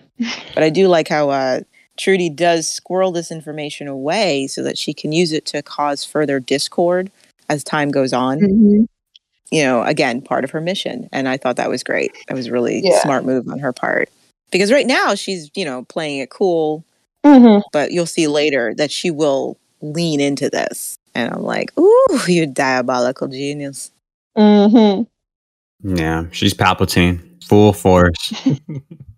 But 0.55 0.63
I 0.63 0.69
do 0.69 0.87
like 0.89 1.09
how 1.09 1.31
uh, 1.31 1.61
Trudy 1.97 2.29
does 2.29 2.69
squirrel 2.71 3.11
this 3.11 3.33
information 3.33 3.89
away 3.89 4.49
so 4.49 4.63
that 4.65 4.77
she 4.77 4.93
can 4.93 5.13
use 5.13 5.33
it 5.33 5.47
to 5.47 5.63
cause 5.63 6.05
further 6.05 6.41
discord 6.41 7.11
as 7.49 7.65
time 7.65 7.91
goes 7.91 8.13
on. 8.13 8.39
Mhm. 8.41 8.87
You 9.55 9.63
know, 9.63 9.83
again, 9.83 10.21
part 10.21 10.43
of 10.45 10.51
her 10.51 10.61
mission. 10.61 11.09
And 11.13 11.29
I 11.29 11.37
thought 11.37 11.57
that 11.57 11.69
was 11.71 11.83
great. 11.85 12.13
That 12.29 12.35
was 12.35 12.51
really 12.51 12.81
Yeah. 12.85 13.01
smart 13.03 13.25
move 13.25 13.49
on 13.49 13.59
her 13.61 13.73
part. 13.73 14.09
Because 14.51 14.73
right 14.73 14.87
now 14.87 15.15
she's, 15.15 15.51
you 15.55 15.65
know, 15.65 15.85
playing 15.89 16.19
it 16.21 16.31
cool, 16.31 16.85
Mhm. 17.25 17.63
but 17.73 17.93
you'll 17.93 18.07
see 18.07 18.27
later 18.27 18.75
that 18.77 18.91
she 18.91 19.11
will 19.11 19.57
lean 19.81 20.21
into 20.21 20.51
this. 20.51 20.97
And 21.15 21.33
I'm 21.33 21.43
like, 21.43 21.73
ooh, 21.79 22.07
you 22.29 22.47
diabolical 22.47 23.29
genius. 23.29 23.91
Mhm. 24.37 25.07
Yeah, 25.85 26.25
she's 26.33 26.55
Palpatine, 26.55 27.21
full 27.45 27.73
force. 27.73 28.33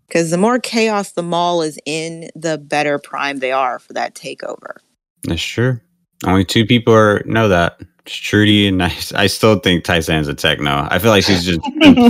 Because 0.09 0.31
the 0.31 0.39
more 0.39 0.61
chaos 0.61 1.11
the 1.13 1.23
mall 1.23 1.63
is 1.63 1.81
in, 1.85 2.31
the 2.37 2.59
better 2.59 2.97
prime 2.97 3.41
they 3.41 3.51
are 3.51 3.81
for 3.81 3.93
that 3.95 4.15
takeover. 4.15 4.77
That's 5.25 5.43
true. 5.43 5.81
Only 6.25 6.45
two 6.45 6.65
people 6.65 6.95
are 6.95 7.23
know 7.27 7.49
that. 7.49 7.81
Trudy 8.07 8.67
and 8.69 8.83
I. 8.83 8.93
I 9.15 9.27
still 9.27 9.59
think 9.59 9.85
Tai-San's 9.85 10.29
a 10.29 10.35
techno. 10.35 10.87
I 10.91 10.99
feel 10.99 11.11
like 11.11 11.25
she's 11.25 11.45
just 11.45 11.61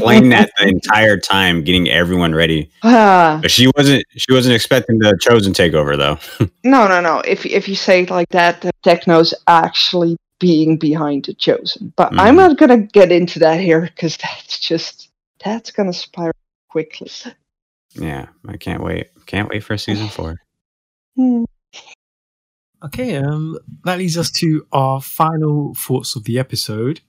playing 0.01 0.29
that 0.31 0.51
the 0.59 0.69
entire 0.69 1.17
time, 1.19 1.63
getting 1.65 1.89
everyone 1.89 2.35
ready. 2.35 2.71
Ah, 2.83 3.39
But 3.43 3.51
she 3.51 3.71
wasn't. 3.77 4.05
She 4.17 4.33
wasn't 4.33 4.55
expecting 4.55 4.99
the 4.99 5.17
chosen 5.21 5.53
takeover 5.53 5.97
though. 5.97 6.47
no, 6.65 6.87
no, 6.89 7.01
no. 7.01 7.21
If 7.21 7.45
if 7.47 7.69
you 7.69 7.75
say 7.75 8.03
it 8.03 8.11
like 8.11 8.29
that, 8.31 8.61
the 8.61 8.71
techno's 8.85 9.35
actually 9.49 10.17
being 10.39 10.77
behind 10.77 11.25
the 11.25 11.35
chosen. 11.35 11.93
But 11.97 12.13
I'm 12.19 12.35
Mhm. 12.35 12.49
not 12.49 12.59
gonna 12.59 12.79
get 12.79 13.11
into 13.11 13.39
that 13.41 13.59
here 13.61 13.81
because 13.83 14.17
that's 14.23 14.59
just 14.61 15.09
that's 15.45 15.71
gonna 15.71 15.93
spiral 15.93 16.33
quickly. 16.69 17.11
yeah, 17.95 18.27
I 18.47 18.57
can't 18.59 18.83
wait. 18.83 19.09
Can't 19.27 19.49
wait 19.49 19.65
for 19.65 19.77
season 19.79 20.09
four. 20.09 20.37
Hmm. 21.17 21.45
Okay, 22.85 23.17
um, 23.17 23.59
that 23.85 23.99
leads 23.99 24.19
us 24.19 24.31
to 24.33 24.67
our 24.73 25.01
final 25.01 25.75
thoughts 25.75 26.15
of 26.15 26.25
the 26.25 26.39
episode. 26.39 27.01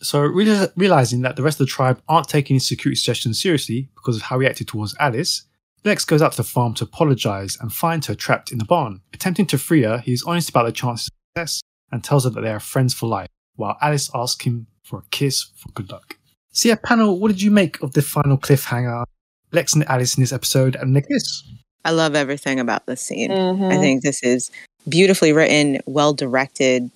So, 0.00 0.20
real- 0.20 0.68
realizing 0.76 1.22
that 1.22 1.36
the 1.36 1.42
rest 1.42 1.60
of 1.60 1.66
the 1.66 1.70
tribe 1.72 2.02
aren't 2.08 2.28
taking 2.28 2.54
his 2.56 2.66
security 2.68 2.96
suggestions 2.96 3.40
seriously 3.40 3.88
because 3.94 4.16
of 4.16 4.22
how 4.22 4.38
he 4.40 4.46
acted 4.46 4.68
towards 4.68 4.94
Alice, 5.00 5.44
Lex 5.84 6.04
goes 6.04 6.20
out 6.22 6.32
to 6.32 6.36
the 6.38 6.42
farm 6.44 6.74
to 6.74 6.84
apologize 6.84 7.56
and 7.60 7.72
finds 7.72 8.06
her 8.06 8.14
trapped 8.14 8.52
in 8.52 8.58
the 8.58 8.64
barn. 8.64 9.00
Attempting 9.12 9.46
to 9.46 9.58
free 9.58 9.82
her, 9.82 9.98
he 9.98 10.12
is 10.12 10.22
honest 10.24 10.48
about 10.50 10.66
the 10.66 10.72
chances 10.72 11.08
of 11.08 11.12
success 11.42 11.60
and 11.90 12.02
tells 12.04 12.24
her 12.24 12.30
that 12.30 12.40
they 12.40 12.50
are 12.50 12.60
friends 12.60 12.92
for 12.94 13.08
life, 13.08 13.28
while 13.56 13.76
Alice 13.80 14.10
asks 14.14 14.44
him 14.44 14.66
for 14.82 14.98
a 14.98 15.04
kiss 15.10 15.46
for 15.56 15.70
good 15.72 15.90
luck. 15.90 16.16
So, 16.52 16.68
yeah, 16.68 16.76
panel, 16.84 17.18
what 17.18 17.28
did 17.28 17.40
you 17.42 17.50
make 17.50 17.82
of 17.82 17.92
the 17.92 18.02
final 18.02 18.36
cliffhanger? 18.36 19.04
Lex 19.52 19.74
and 19.74 19.88
Alice 19.88 20.16
in 20.16 20.22
this 20.22 20.32
episode 20.32 20.74
and 20.76 20.94
the 20.96 21.02
kiss? 21.02 21.42
I 21.84 21.90
love 21.90 22.14
everything 22.14 22.58
about 22.60 22.86
this 22.86 23.02
scene. 23.02 23.30
I 23.30 23.34
Mhm. 23.34 23.80
think 23.80 24.02
this 24.02 24.22
is 24.22 24.50
beautifully 24.88 25.32
written, 25.32 25.80
well 25.86 26.12
directed, 26.14 26.90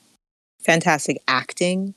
fantastic 0.64 1.20
acting, 1.28 1.94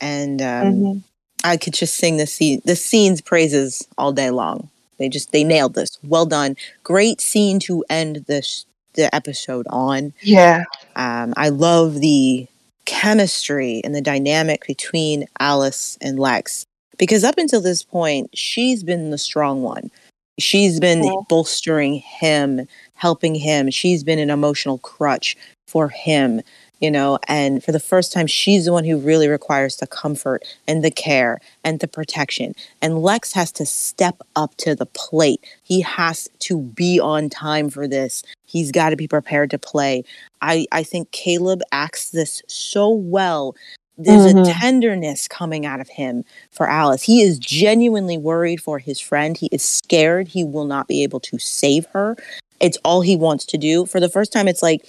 and 0.00 0.40
um, 0.42 0.74
Mhm. 0.74 1.02
I 1.44 1.56
could 1.56 1.74
just 1.74 1.96
sing 1.96 2.16
the 2.16 2.26
scene, 2.26 2.60
the 2.64 2.76
scene's 2.76 3.20
praises 3.20 3.86
all 3.98 4.12
day 4.12 4.30
long. 4.30 4.68
They 4.98 5.08
just 5.08 5.32
they 5.32 5.44
nailed 5.44 5.74
this. 5.74 5.98
Well 6.02 6.26
done. 6.26 6.56
Great 6.82 7.20
scene 7.20 7.58
to 7.60 7.84
end 7.90 8.24
this 8.26 8.64
the 8.94 9.14
episode 9.14 9.66
on. 9.68 10.14
Yeah. 10.22 10.64
Um, 10.96 11.34
I 11.36 11.50
love 11.50 12.00
the 12.00 12.46
chemistry 12.86 13.82
and 13.84 13.94
the 13.94 14.00
dynamic 14.00 14.66
between 14.66 15.26
Alice 15.38 15.98
and 16.00 16.18
Lex 16.18 16.64
because 16.98 17.22
up 17.24 17.36
until 17.36 17.60
this 17.60 17.82
point, 17.82 18.30
she's 18.32 18.82
been 18.82 19.10
the 19.10 19.18
strong 19.18 19.62
one. 19.62 19.90
She's 20.38 20.80
been 20.80 21.04
Yeah. 21.04 21.12
bolstering 21.28 21.96
him, 21.96 22.66
helping 22.96 23.34
him. 23.34 23.70
She's 23.70 24.02
been 24.02 24.18
an 24.18 24.30
emotional 24.30 24.78
crutch 24.78 25.36
for 25.66 25.88
him, 25.88 26.40
you 26.80 26.90
know, 26.90 27.18
and 27.28 27.62
for 27.62 27.72
the 27.72 27.80
first 27.80 28.12
time, 28.12 28.26
she's 28.26 28.64
the 28.66 28.72
one 28.72 28.84
who 28.84 28.98
really 28.98 29.28
requires 29.28 29.76
the 29.76 29.86
comfort 29.86 30.44
and 30.68 30.84
the 30.84 30.90
care 30.90 31.40
and 31.64 31.80
the 31.80 31.88
protection. 31.88 32.54
And 32.82 33.02
Lex 33.02 33.32
has 33.32 33.50
to 33.52 33.66
step 33.66 34.20
up 34.36 34.54
to 34.56 34.74
the 34.74 34.86
plate. 34.86 35.40
He 35.62 35.80
has 35.82 36.28
to 36.40 36.58
be 36.60 37.00
on 37.00 37.28
time 37.30 37.70
for 37.70 37.88
this. 37.88 38.22
He's 38.46 38.70
got 38.72 38.90
to 38.90 38.96
be 38.96 39.08
prepared 39.08 39.50
to 39.50 39.58
play. 39.58 40.04
I, 40.42 40.66
I 40.72 40.82
think 40.82 41.10
Caleb 41.12 41.62
acts 41.72 42.10
this 42.10 42.42
so 42.46 42.90
well. 42.90 43.54
There's 43.98 44.26
a 44.26 44.34
Mhm. 44.34 44.60
tenderness 44.60 45.26
coming 45.26 45.64
out 45.64 45.80
of 45.80 45.88
him 45.88 46.22
for 46.50 46.68
Alice. 46.68 47.02
He 47.02 47.22
is 47.22 47.38
genuinely 47.38 48.18
worried 48.18 48.60
for 48.60 48.78
his 48.78 49.00
friend. 49.00 49.36
He 49.38 49.48
is 49.50 49.62
scared 49.62 50.28
he 50.28 50.44
will 50.44 50.66
not 50.66 50.86
be 50.86 51.02
able 51.02 51.20
to 51.20 51.38
save 51.38 51.86
her. 51.86 52.14
It's 52.60 52.78
all 52.84 53.00
he 53.00 53.16
wants 53.16 53.44
to 53.46 53.58
do. 53.58 53.86
For 53.86 54.00
the 54.00 54.08
first 54.08 54.32
time, 54.32 54.48
it's 54.48 54.62
like, 54.62 54.86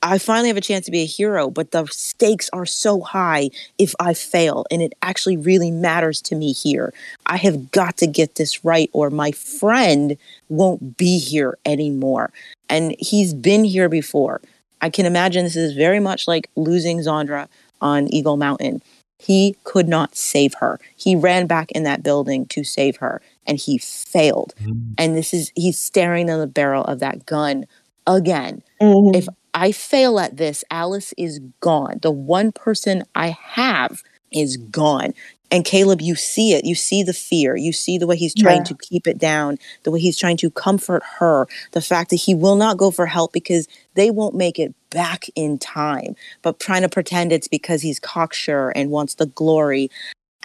I 0.00 0.18
finally 0.18 0.48
have 0.48 0.56
a 0.56 0.60
chance 0.60 0.86
to 0.86 0.92
be 0.92 1.02
a 1.02 1.06
hero, 1.06 1.50
but 1.50 1.72
the 1.72 1.84
stakes 1.86 2.48
are 2.52 2.66
so 2.66 3.00
high 3.00 3.50
if 3.78 3.94
I 3.98 4.14
fail, 4.14 4.64
and 4.70 4.80
it 4.80 4.92
actually 5.02 5.36
really 5.36 5.72
matters 5.72 6.22
to 6.22 6.36
me 6.36 6.52
here. 6.52 6.94
I 7.26 7.36
have 7.38 7.72
got 7.72 7.96
to 7.96 8.06
get 8.06 8.36
this 8.36 8.64
right, 8.64 8.90
or 8.92 9.10
my 9.10 9.32
friend 9.32 10.16
won't 10.48 10.96
be 10.96 11.18
here 11.18 11.58
anymore. 11.66 12.30
And 12.68 12.94
he's 13.00 13.34
been 13.34 13.64
here 13.64 13.88
before. 13.88 14.40
I 14.80 14.90
can 14.90 15.04
imagine 15.04 15.42
this 15.42 15.56
is 15.56 15.74
very 15.74 15.98
much 15.98 16.28
like 16.28 16.48
losing 16.54 16.98
Zandra 16.98 17.48
on 17.80 18.06
Eagle 18.14 18.36
Mountain. 18.36 18.82
He 19.18 19.56
could 19.64 19.88
not 19.88 20.16
save 20.16 20.54
her. 20.60 20.78
He 20.94 21.16
ran 21.16 21.48
back 21.48 21.72
in 21.72 21.82
that 21.82 22.04
building 22.04 22.46
to 22.46 22.62
save 22.62 22.98
her, 22.98 23.20
and 23.48 23.58
he 23.58 23.78
failed. 23.78 24.54
And 24.98 25.16
this 25.16 25.34
is, 25.34 25.50
he's 25.56 25.78
staring 25.80 26.26
down 26.26 26.38
the 26.38 26.46
barrel 26.46 26.84
of 26.84 27.00
that 27.00 27.26
gun 27.26 27.66
again. 28.06 28.62
Mhm. 28.80 29.16
If 29.16 29.26
I 29.54 29.72
fail 29.72 30.20
at 30.20 30.36
this, 30.36 30.62
Alice 30.70 31.12
is 31.16 31.40
gone. 31.60 31.98
The 32.02 32.12
one 32.12 32.52
person 32.52 33.02
I 33.16 33.36
have 33.42 34.02
is 34.30 34.56
gone. 34.56 35.14
And 35.50 35.64
Caleb, 35.64 36.02
you 36.02 36.14
see 36.14 36.52
it. 36.52 36.66
You 36.66 36.74
see 36.74 37.02
the 37.02 37.14
fear. 37.14 37.56
You 37.56 37.72
see 37.72 37.96
the 37.96 38.06
way 38.06 38.16
he's 38.16 38.34
trying 38.34 38.58
Yeah. 38.58 38.64
to 38.64 38.74
keep 38.76 39.06
it 39.06 39.16
down, 39.16 39.58
the 39.82 39.90
way 39.90 39.98
he's 39.98 40.18
trying 40.18 40.36
to 40.36 40.50
comfort 40.50 41.02
her, 41.18 41.48
the 41.72 41.80
fact 41.80 42.10
that 42.10 42.16
he 42.16 42.34
will 42.34 42.56
not 42.56 42.76
go 42.76 42.90
for 42.90 43.06
help 43.06 43.32
because 43.32 43.66
they 43.94 44.10
won't 44.10 44.34
make 44.34 44.58
it 44.58 44.74
back 44.90 45.24
in 45.34 45.56
time, 45.58 46.14
but 46.42 46.60
trying 46.60 46.82
to 46.82 46.88
pretend 46.88 47.32
it's 47.32 47.48
because 47.48 47.80
he's 47.80 47.98
cocksure 47.98 48.68
and 48.76 48.90
wants 48.90 49.14
the 49.14 49.26
glory. 49.26 49.90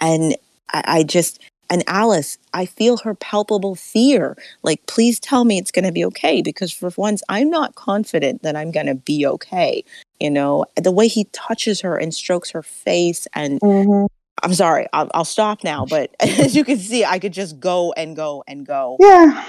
And 0.00 0.34
I, 0.72 0.82
I 0.86 1.02
just, 1.02 1.38
and 1.70 1.82
Alice, 1.86 2.38
I 2.52 2.66
feel 2.66 2.98
her 2.98 3.14
palpable 3.14 3.74
fear. 3.74 4.36
Like, 4.62 4.84
please 4.86 5.18
tell 5.18 5.44
me 5.44 5.58
it's 5.58 5.70
going 5.70 5.84
to 5.84 5.92
be 5.92 6.04
okay. 6.06 6.42
Because 6.42 6.72
for 6.72 6.90
once, 6.96 7.22
I'm 7.28 7.50
not 7.50 7.74
confident 7.74 8.42
that 8.42 8.56
I'm 8.56 8.70
going 8.70 8.86
to 8.86 8.94
be 8.94 9.26
okay. 9.26 9.84
You 10.20 10.30
know, 10.30 10.66
the 10.76 10.92
way 10.92 11.08
he 11.08 11.24
touches 11.32 11.80
her 11.80 11.96
and 11.96 12.14
strokes 12.14 12.50
her 12.50 12.62
face. 12.62 13.26
And 13.34 13.60
Mhm. 13.60 14.08
I'm 14.42 14.54
sorry, 14.54 14.86
I'll, 14.92 15.10
I'll 15.14 15.24
stop 15.24 15.64
now. 15.64 15.86
But 15.86 16.14
as 16.20 16.54
you 16.54 16.64
can 16.64 16.78
see, 16.78 17.04
I 17.04 17.18
could 17.18 17.32
just 17.32 17.60
go 17.60 17.92
and 17.96 18.14
go 18.14 18.44
and 18.46 18.66
go. 18.66 18.96
Yeah. 19.00 19.44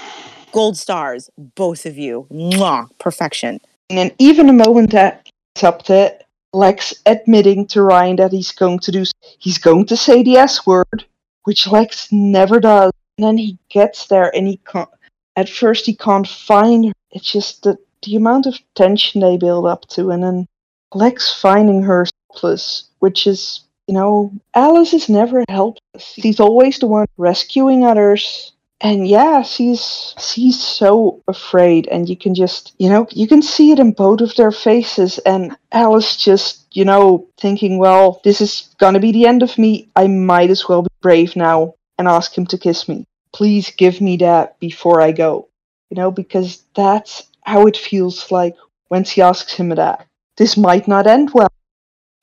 Gold 0.51 0.77
stars, 0.77 1.29
both 1.55 1.85
of 1.85 1.97
you. 1.97 2.27
Mwah, 2.31 2.87
perfection. 2.97 3.59
And 3.89 4.13
even 4.19 4.47
the 4.47 4.53
moment 4.53 4.91
that 4.91 5.27
it's 5.53 5.63
up 5.63 5.83
to 5.83 6.17
Lex 6.53 6.93
admitting 7.05 7.67
to 7.67 7.81
Ryan 7.81 8.15
that 8.15 8.31
he's 8.31 8.53
going 8.53 8.79
to 8.79 8.91
do, 8.91 9.03
he's 9.39 9.57
going 9.57 9.85
to 9.87 9.97
say 9.97 10.23
the 10.23 10.37
S 10.37 10.65
word, 10.65 11.05
which 11.45 11.67
Lex 11.67 12.11
never 12.11 12.59
does. 12.59 12.91
And 13.17 13.25
then 13.25 13.37
he 13.37 13.57
gets 13.69 14.07
there 14.07 14.35
and 14.35 14.47
he 14.47 14.57
can't, 14.57 14.89
at 15.35 15.49
first 15.49 15.85
he 15.85 15.95
can't 15.95 16.27
find 16.27 16.87
her. 16.87 16.93
It's 17.11 17.31
just 17.31 17.63
the, 17.63 17.77
the 18.03 18.17
amount 18.17 18.45
of 18.45 18.59
tension 18.75 19.21
they 19.21 19.37
build 19.37 19.65
up 19.65 19.87
to. 19.89 20.11
And 20.11 20.21
then 20.21 20.47
Lex 20.93 21.33
finding 21.33 21.81
her 21.83 22.05
helpless, 22.29 22.89
which 22.99 23.25
is, 23.25 23.61
you 23.87 23.93
know, 23.93 24.33
Alice 24.53 24.93
is 24.93 25.07
never 25.07 25.43
helpless. 25.47 25.81
She's 25.99 26.39
always 26.39 26.79
the 26.79 26.87
one 26.87 27.07
rescuing 27.17 27.85
others. 27.85 28.51
And 28.81 29.07
yeah, 29.07 29.41
she's 29.41 30.13
she's 30.19 30.61
so 30.61 31.23
afraid, 31.27 31.87
and 31.87 32.07
you 32.09 32.17
can 32.17 32.35
just 32.35 32.73
you 32.77 32.89
know 32.89 33.07
you 33.11 33.27
can 33.27 33.41
see 33.41 33.71
it 33.71 33.79
in 33.79 33.91
both 33.91 34.21
of 34.21 34.35
their 34.35 34.51
faces. 34.51 35.17
And 35.19 35.55
Alice 35.71 36.17
just 36.17 36.67
you 36.75 36.85
know 36.85 37.27
thinking, 37.39 37.77
well, 37.79 38.21
this 38.23 38.41
is 38.41 38.69
gonna 38.77 38.99
be 38.99 39.11
the 39.11 39.25
end 39.27 39.43
of 39.43 39.57
me. 39.57 39.89
I 39.95 40.07
might 40.07 40.49
as 40.49 40.67
well 40.67 40.83
be 40.83 40.89
brave 41.01 41.35
now 41.35 41.75
and 41.97 42.07
ask 42.07 42.37
him 42.37 42.45
to 42.47 42.57
kiss 42.57 42.87
me. 42.89 43.05
Please 43.33 43.71
give 43.71 44.01
me 44.01 44.17
that 44.17 44.59
before 44.59 45.01
I 45.01 45.11
go. 45.11 45.47
You 45.89 45.95
know, 45.97 46.11
because 46.11 46.63
that's 46.75 47.23
how 47.43 47.67
it 47.67 47.77
feels 47.77 48.31
like 48.31 48.55
when 48.89 49.03
she 49.05 49.21
asks 49.21 49.53
him 49.53 49.69
that. 49.69 50.05
This 50.37 50.57
might 50.57 50.87
not 50.87 51.07
end 51.07 51.31
well. 51.33 51.54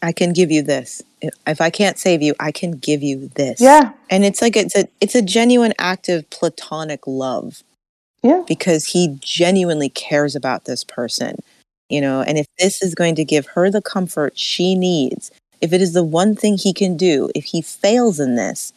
I 0.03 0.13
can 0.13 0.33
give 0.33 0.51
you 0.51 0.63
this. 0.63 1.01
If- 1.47 1.61
I 1.61 1.71
can't 1.71 1.99
save 1.99 2.23
you, 2.23 2.35
I 2.41 2.51
can 2.53 2.73
give 2.73 3.03
you 3.03 3.29
this. 3.37 3.61
Yeah. 3.61 3.93
And 4.11 4.25
it's 4.25 4.43
like 4.43 4.57
it's 4.57 4.77
a 4.77 4.87
it's 5.01 5.15
a 5.15 5.23
genuine 5.23 5.73
act 5.79 6.09
of 6.09 6.29
platonic 6.31 7.07
love. 7.07 7.63
Yeah. 8.23 8.43
Because 8.47 8.87
he 8.87 9.17
genuinely 9.21 9.89
cares 9.89 10.35
about 10.37 10.65
this 10.65 10.85
person. 10.85 11.37
You 11.89 12.01
know, 12.01 12.23
and 12.23 12.39
if 12.39 12.47
this 12.59 12.83
is 12.83 12.95
going 12.95 13.15
to 13.17 13.25
give 13.25 13.47
her 13.49 13.71
the 13.71 13.83
comfort 13.83 14.39
she 14.39 14.75
needs, 14.75 15.31
if 15.61 15.73
it 15.73 15.81
is 15.83 15.93
the 15.93 16.03
one 16.05 16.35
thing 16.35 16.57
he 16.57 16.73
can 16.73 16.97
do, 16.97 17.31
if 17.35 17.45
he 17.45 17.61
fails 17.63 18.19
in 18.19 18.35
this, 18.35 18.73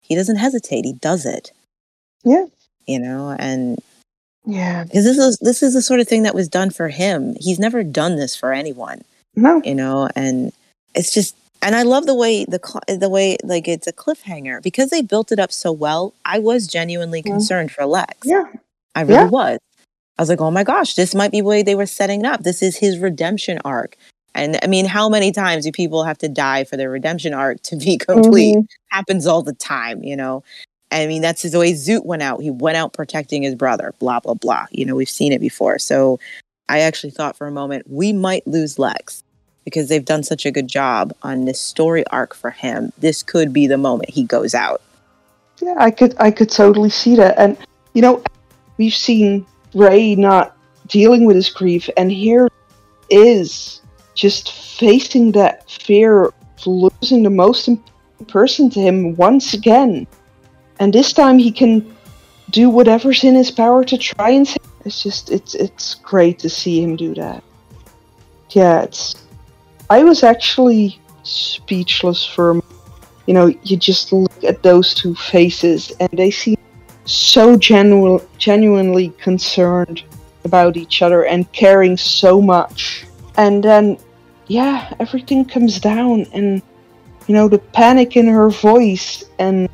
he 0.00 0.14
doesn't 0.14 0.36
hesitate. 0.36 0.84
He 0.84 0.94
does 0.94 1.26
it. 1.26 1.52
Yeah. 2.24 2.46
You 2.86 2.98
know, 2.98 3.36
and 3.38 3.78
Yeah. 4.46 4.84
because 4.84 5.04
this 5.04 5.18
is 5.18 5.38
this 5.38 5.62
is 5.62 5.74
the 5.74 5.82
sort 5.82 6.00
of 6.00 6.08
thing 6.08 6.22
that 6.24 6.34
was 6.34 6.48
done 6.48 6.70
for 6.70 6.88
him. 6.88 7.36
He's 7.38 7.58
never 7.58 7.82
done 7.84 8.16
this 8.16 8.34
for 8.34 8.52
anyone 8.52 9.02
No. 9.36 9.60
you 9.64 9.74
know 9.74 10.08
and 10.16 10.52
it's 10.94 11.12
just 11.12 11.36
and 11.62 11.74
i 11.74 11.82
love 11.82 12.06
the 12.06 12.14
way 12.14 12.44
the 12.44 12.60
the 13.00 13.08
way 13.08 13.36
like 13.44 13.66
it's 13.68 13.86
a 13.86 13.92
cliffhanger 13.92 14.62
because 14.62 14.90
they 14.90 15.02
built 15.02 15.32
it 15.32 15.38
up 15.38 15.52
so 15.52 15.72
well 15.72 16.14
i 16.24 16.38
was 16.38 16.66
genuinely 16.66 17.22
concerned 17.22 17.70
for 17.70 17.84
lex 17.86 18.16
Yeah. 18.24 18.44
i 18.94 19.00
really 19.02 19.14
Yeah. 19.14 19.28
was 19.28 19.58
i 20.18 20.22
was 20.22 20.28
like 20.28 20.40
oh 20.40 20.50
my 20.50 20.64
gosh 20.64 20.94
this 20.94 21.14
might 21.14 21.30
be 21.30 21.40
the 21.40 21.46
way 21.46 21.62
they 21.62 21.74
were 21.74 21.86
setting 21.86 22.20
it 22.20 22.26
up 22.26 22.42
this 22.42 22.62
is 22.62 22.76
his 22.76 22.98
redemption 22.98 23.58
arc 23.64 23.96
and 24.34 24.58
i 24.62 24.66
mean 24.66 24.84
how 24.86 25.08
many 25.08 25.32
times 25.32 25.64
do 25.64 25.72
people 25.72 26.04
have 26.04 26.18
to 26.18 26.28
die 26.28 26.64
for 26.64 26.76
their 26.76 26.90
redemption 26.90 27.34
arc 27.34 27.60
to 27.62 27.76
be 27.76 27.96
complete 28.10 28.56
Mhm. 28.56 28.66
happens 28.90 29.26
all 29.26 29.42
the 29.42 29.54
time 29.54 30.02
you 30.02 30.16
know 30.16 30.42
I 30.92 31.08
mean, 31.08 31.22
that's 31.22 31.42
the 31.42 31.58
way 31.58 31.72
Zoot 31.72 32.04
went 32.06 32.22
out. 32.22 32.40
He 32.40 32.52
went 32.52 32.76
out 32.76 32.92
protecting 32.92 33.42
his 33.42 33.56
brother, 33.56 33.92
blah, 33.98 34.20
blah, 34.20 34.34
blah. 34.34 34.66
You 34.70 34.84
know, 34.86 34.94
we've 34.94 35.08
seen 35.08 35.32
it 35.32 35.40
before. 35.40 35.80
So 35.80 36.20
I 36.68 36.80
actually 36.80 37.10
thought 37.10 37.36
for 37.36 37.48
a 37.48 37.50
moment 37.50 37.90
we 37.90 38.12
might 38.12 38.46
lose 38.46 38.78
Lex 38.78 39.23
because 39.64 39.88
they've 39.88 40.04
done 40.04 40.22
such 40.22 40.46
a 40.46 40.50
good 40.50 40.68
job 40.68 41.12
on 41.22 41.44
this 41.44 41.60
story 41.60 42.04
arc 42.08 42.34
for 42.34 42.50
him. 42.50 42.92
This 42.98 43.22
could 43.22 43.52
be 43.52 43.66
the 43.66 43.78
moment 43.78 44.10
he 44.10 44.24
goes 44.24 44.54
out. 44.54 44.82
Yeah, 45.60 45.74
I 45.78 45.90
could 45.90 46.14
I 46.18 46.30
could 46.30 46.50
totally 46.50 46.90
see 46.90 47.16
that. 47.16 47.38
And 47.38 47.56
you 47.92 48.02
know, 48.02 48.22
we've 48.76 48.94
seen 48.94 49.46
Ray 49.74 50.14
not 50.14 50.56
dealing 50.86 51.24
with 51.24 51.36
his 51.36 51.48
grief 51.48 51.88
and 51.96 52.10
here 52.10 52.48
is 53.08 53.80
just 54.14 54.52
facing 54.52 55.32
that 55.32 55.68
fear 55.70 56.24
of 56.24 56.34
losing 56.66 57.22
the 57.22 57.30
most 57.30 57.68
important 57.68 58.28
person 58.28 58.70
to 58.70 58.80
him 58.80 59.16
once 59.16 59.54
again. 59.54 60.06
And 60.78 60.92
this 60.92 61.12
time 61.12 61.38
he 61.38 61.50
can 61.50 61.94
do 62.50 62.70
whatever's 62.70 63.24
in 63.24 63.34
his 63.34 63.50
power 63.50 63.84
to 63.84 63.98
try 63.98 64.30
and 64.30 64.46
save. 64.46 64.58
It's 64.84 65.02
just 65.02 65.30
it's 65.30 65.54
it's 65.54 65.94
great 65.94 66.38
to 66.40 66.50
see 66.50 66.82
him 66.82 66.96
do 66.96 67.14
that. 67.14 67.42
Yeah, 68.50 68.82
it's 68.82 69.23
I 69.90 70.02
was 70.02 70.22
actually 70.22 71.00
speechless 71.22 72.26
for 72.26 72.58
a 72.58 72.62
you 73.26 73.34
know, 73.34 73.46
you 73.62 73.76
just 73.76 74.12
look 74.12 74.44
at 74.44 74.62
those 74.62 74.94
two 74.94 75.14
faces 75.14 75.92
and 76.00 76.10
they 76.12 76.30
seem 76.30 76.56
so 77.06 77.56
genu- 77.56 78.20
genuinely 78.38 79.10
concerned 79.18 80.02
about 80.44 80.76
each 80.76 81.00
other 81.00 81.24
and 81.24 81.50
caring 81.52 81.96
so 81.96 82.40
much. 82.40 83.06
And 83.36 83.64
then, 83.64 83.98
yeah, 84.46 84.92
everything 85.00 85.44
comes 85.44 85.80
down 85.80 86.26
and, 86.32 86.60
you 87.26 87.34
know, 87.34 87.48
the 87.48 87.58
panic 87.58 88.16
in 88.16 88.26
her 88.26 88.50
voice. 88.50 89.24
And, 89.38 89.68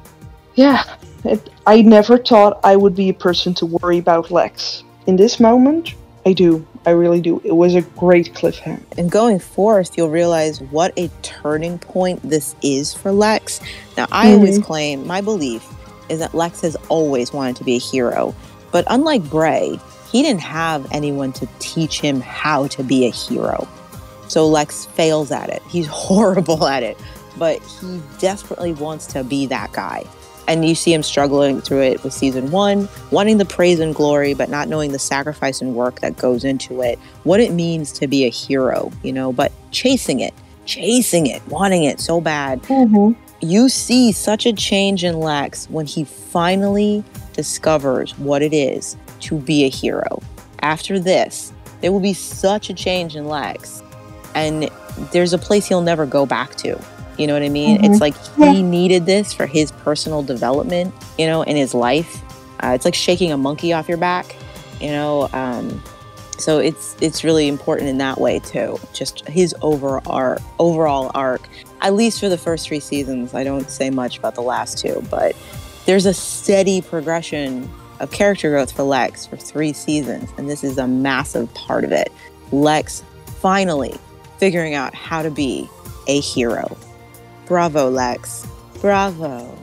yeah, 0.54 0.84
it, 1.24 1.50
I 1.66 1.82
never 1.82 2.18
thought 2.18 2.60
I 2.62 2.76
would 2.76 2.94
be 2.94 3.08
a 3.08 3.14
person 3.14 3.52
to 3.54 3.66
worry 3.66 3.98
about 3.98 4.30
Lex. 4.30 4.84
In 5.06 5.16
this 5.16 5.40
moment, 5.40 5.94
I 6.24 6.32
do. 6.32 6.64
I 6.86 6.90
really 6.90 7.20
do. 7.20 7.40
It 7.44 7.52
was 7.52 7.74
a 7.74 7.82
great 7.82 8.32
cliffhanger. 8.34 8.82
And 8.96 9.10
going 9.10 9.38
forth, 9.38 9.96
you'll 9.96 10.08
realize 10.08 10.60
what 10.62 10.92
a 10.98 11.08
turning 11.22 11.78
point 11.78 12.22
this 12.22 12.56
is 12.62 12.94
for 12.94 13.12
Lex. 13.12 13.60
Now, 13.96 14.06
I 14.10 14.26
mm-hmm. 14.26 14.34
always 14.34 14.58
claim 14.58 15.06
my 15.06 15.20
belief 15.20 15.66
is 16.08 16.18
that 16.20 16.34
Lex 16.34 16.62
has 16.62 16.76
always 16.88 17.32
wanted 17.32 17.56
to 17.56 17.64
be 17.64 17.76
a 17.76 17.78
hero. 17.78 18.34
But 18.72 18.84
unlike 18.88 19.22
Bray, 19.28 19.78
he 20.10 20.22
didn't 20.22 20.40
have 20.40 20.90
anyone 20.90 21.32
to 21.34 21.48
teach 21.58 22.00
him 22.00 22.20
how 22.20 22.66
to 22.68 22.82
be 22.82 23.06
a 23.06 23.10
hero. 23.10 23.68
So 24.28 24.46
Lex 24.46 24.86
fails 24.86 25.30
at 25.30 25.50
it. 25.50 25.62
He's 25.68 25.86
horrible 25.90 26.66
at 26.66 26.82
it, 26.82 26.98
but 27.38 27.60
he 27.62 28.00
desperately 28.18 28.72
wants 28.72 29.06
to 29.08 29.22
be 29.22 29.46
that 29.46 29.72
guy. 29.72 30.04
And 30.48 30.66
you 30.66 30.74
see 30.74 30.92
him 30.92 31.02
struggling 31.02 31.60
through 31.60 31.82
it 31.82 32.02
with 32.02 32.12
season 32.12 32.50
one, 32.50 32.88
wanting 33.10 33.38
the 33.38 33.44
praise 33.44 33.78
and 33.78 33.94
glory, 33.94 34.34
but 34.34 34.48
not 34.48 34.68
knowing 34.68 34.92
the 34.92 34.98
sacrifice 34.98 35.60
and 35.60 35.74
work 35.74 36.00
that 36.00 36.16
goes 36.16 36.44
into 36.44 36.82
it, 36.82 36.98
what 37.22 37.40
it 37.40 37.52
means 37.52 37.92
to 37.92 38.08
be 38.08 38.24
a 38.24 38.30
hero, 38.30 38.90
you 39.02 39.12
know, 39.12 39.32
but 39.32 39.52
chasing 39.70 40.20
it, 40.20 40.34
chasing 40.66 41.26
it, 41.26 41.46
wanting 41.46 41.84
it 41.84 42.00
so 42.00 42.20
bad. 42.20 42.62
Mm-hmm. 42.64 43.12
You 43.42 43.68
see 43.68 44.12
such 44.12 44.44
a 44.44 44.52
change 44.52 45.04
in 45.04 45.20
Lex 45.20 45.68
when 45.70 45.86
he 45.86 46.04
finally 46.04 47.04
discovers 47.32 48.18
what 48.18 48.42
it 48.42 48.52
is 48.52 48.96
to 49.20 49.38
be 49.38 49.64
a 49.64 49.68
hero. 49.68 50.20
After 50.60 50.98
this, 50.98 51.52
there 51.80 51.92
will 51.92 52.00
be 52.00 52.12
such 52.12 52.68
a 52.68 52.74
change 52.74 53.16
in 53.16 53.26
Lex, 53.26 53.82
and 54.34 54.68
there's 55.12 55.32
a 55.32 55.38
place 55.38 55.66
he'll 55.66 55.80
never 55.80 56.04
go 56.04 56.26
back 56.26 56.54
to. 56.56 56.78
You 57.20 57.26
know 57.26 57.34
what 57.34 57.42
I 57.42 57.50
mean? 57.50 57.84
It's 57.84 58.00
like 58.00 58.16
he 58.36 58.62
needed 58.62 59.04
this 59.04 59.34
for 59.34 59.44
his 59.44 59.72
personal 59.72 60.22
development, 60.22 60.94
you 61.18 61.26
know, 61.26 61.42
in 61.42 61.54
his 61.54 61.74
life. 61.74 62.22
Uh, 62.60 62.68
it's 62.68 62.86
like 62.86 62.94
shaking 62.94 63.30
a 63.30 63.36
monkey 63.36 63.74
off 63.74 63.90
your 63.90 63.98
back, 63.98 64.34
you 64.80 64.88
know. 64.88 65.28
Um, 65.34 65.82
so 66.38 66.60
it's 66.60 66.96
it's 67.02 67.22
really 67.22 67.46
important 67.46 67.90
in 67.90 67.98
that 67.98 68.18
way 68.18 68.38
too. 68.38 68.78
Just 68.94 69.28
his 69.28 69.54
overall 69.60 70.00
arc, 70.06 70.40
overall 70.58 71.10
arc, 71.14 71.46
at 71.82 71.92
least 71.92 72.20
for 72.20 72.30
the 72.30 72.38
first 72.38 72.66
three 72.66 72.80
seasons. 72.80 73.34
I 73.34 73.44
don't 73.44 73.68
say 73.68 73.90
much 73.90 74.16
about 74.16 74.34
the 74.34 74.40
last 74.40 74.78
two, 74.78 75.04
but 75.10 75.36
there's 75.84 76.06
a 76.06 76.14
steady 76.14 76.80
progression 76.80 77.70
of 78.00 78.10
character 78.12 78.48
growth 78.48 78.72
for 78.72 78.82
Lex 78.82 79.26
for 79.26 79.36
three 79.36 79.74
seasons, 79.74 80.30
and 80.38 80.48
this 80.48 80.64
is 80.64 80.78
a 80.78 80.88
massive 80.88 81.52
part 81.52 81.84
of 81.84 81.92
it. 81.92 82.10
Lex 82.50 83.04
finally 83.42 83.94
figuring 84.38 84.72
out 84.72 84.94
how 84.94 85.20
to 85.20 85.30
be 85.30 85.68
a 86.06 86.18
hero. 86.20 86.78
Bravo, 87.50 87.90
Lex. 87.90 88.46
Bravo. 88.80 89.58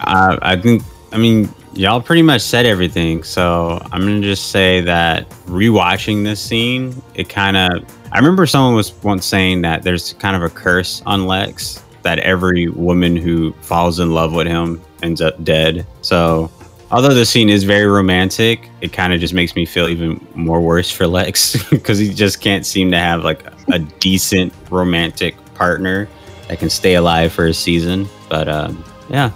I 0.00 0.56
think, 0.56 0.82
I 1.12 1.18
mean, 1.18 1.52
y'all 1.74 2.00
pretty 2.00 2.22
much 2.22 2.40
said 2.40 2.64
everything. 2.64 3.22
So 3.22 3.86
I'm 3.92 4.00
going 4.00 4.22
to 4.22 4.26
just 4.26 4.50
say 4.50 4.80
that 4.80 5.28
rewatching 5.44 6.24
this 6.24 6.40
scene, 6.40 7.02
it 7.16 7.28
kind 7.28 7.58
of, 7.58 7.84
I 8.12 8.16
remember 8.16 8.46
someone 8.46 8.74
was 8.74 8.94
once 9.02 9.26
saying 9.26 9.60
that 9.60 9.82
there's 9.82 10.14
kind 10.14 10.36
of 10.36 10.42
a 10.42 10.48
curse 10.48 11.02
on 11.04 11.26
Lex 11.26 11.84
that 12.00 12.18
every 12.20 12.68
woman 12.68 13.14
who 13.14 13.52
falls 13.60 14.00
in 14.00 14.14
love 14.14 14.32
with 14.32 14.46
him 14.46 14.80
ends 15.02 15.20
up 15.20 15.44
dead. 15.44 15.86
So 16.00 16.50
although 16.90 17.12
the 17.12 17.26
scene 17.26 17.50
is 17.50 17.62
very 17.62 17.88
romantic, 17.88 18.70
it 18.80 18.94
kind 18.94 19.12
of 19.12 19.20
just 19.20 19.34
makes 19.34 19.54
me 19.54 19.66
feel 19.66 19.90
even 19.90 20.26
more 20.34 20.62
worse 20.62 20.90
for 20.90 21.06
Lex 21.06 21.62
because 21.70 21.98
he 21.98 22.08
just 22.14 22.40
can't 22.40 22.64
seem 22.64 22.90
to 22.92 22.98
have 22.98 23.22
like 23.22 23.44
a 23.70 23.80
decent 23.80 24.50
romantic 24.70 25.36
partner 25.52 26.08
that 26.48 26.58
can 26.58 26.70
stay 26.70 26.94
alive 26.94 27.32
for 27.32 27.46
a 27.46 27.54
season. 27.54 28.08
But 28.28 28.48
um, 28.48 28.82
yeah, 29.08 29.30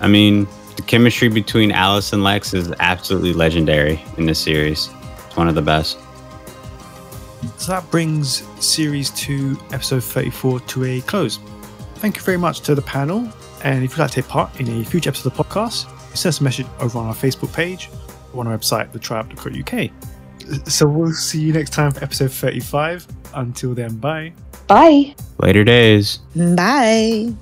I 0.00 0.08
mean, 0.08 0.46
the 0.76 0.82
chemistry 0.82 1.28
between 1.28 1.72
Alice 1.72 2.12
and 2.12 2.22
Lex 2.22 2.54
is 2.54 2.72
absolutely 2.78 3.32
legendary 3.32 4.02
in 4.16 4.26
this 4.26 4.38
series. 4.38 4.90
It's 5.26 5.36
one 5.36 5.48
of 5.48 5.54
the 5.54 5.62
best. 5.62 5.98
So 7.56 7.72
that 7.72 7.88
brings 7.90 8.42
series 8.64 9.10
2, 9.10 9.58
episode 9.72 10.04
34 10.04 10.60
to 10.60 10.84
a 10.84 11.00
close. 11.02 11.38
Thank 11.96 12.16
you 12.16 12.22
very 12.22 12.36
much 12.36 12.60
to 12.62 12.74
the 12.74 12.82
panel. 12.82 13.28
And 13.64 13.82
if 13.84 13.92
you'd 13.92 13.98
like 13.98 14.10
to 14.10 14.22
take 14.22 14.28
part 14.28 14.60
in 14.60 14.68
a 14.80 14.84
future 14.84 15.10
episode 15.10 15.32
of 15.32 15.36
the 15.36 15.44
podcast, 15.44 15.88
send 16.16 16.30
us 16.30 16.40
a 16.40 16.44
message 16.44 16.66
over 16.80 16.98
on 16.98 17.06
our 17.06 17.14
Facebook 17.14 17.52
page 17.52 17.90
or 18.32 18.40
on 18.40 18.46
our 18.48 18.56
website, 18.56 18.92
thetribe.co.uk. 18.92 19.90
So 20.68 20.86
we'll 20.86 21.12
see 21.12 21.40
you 21.40 21.52
next 21.52 21.70
time 21.70 21.92
for 21.92 22.02
episode 22.02 22.32
35. 22.32 23.06
Until 23.34 23.74
then, 23.74 23.96
bye. 23.96 24.32
Bye. 24.68 25.14
Later 25.38 25.64
days. 25.64 26.18
Bye. 26.36 27.32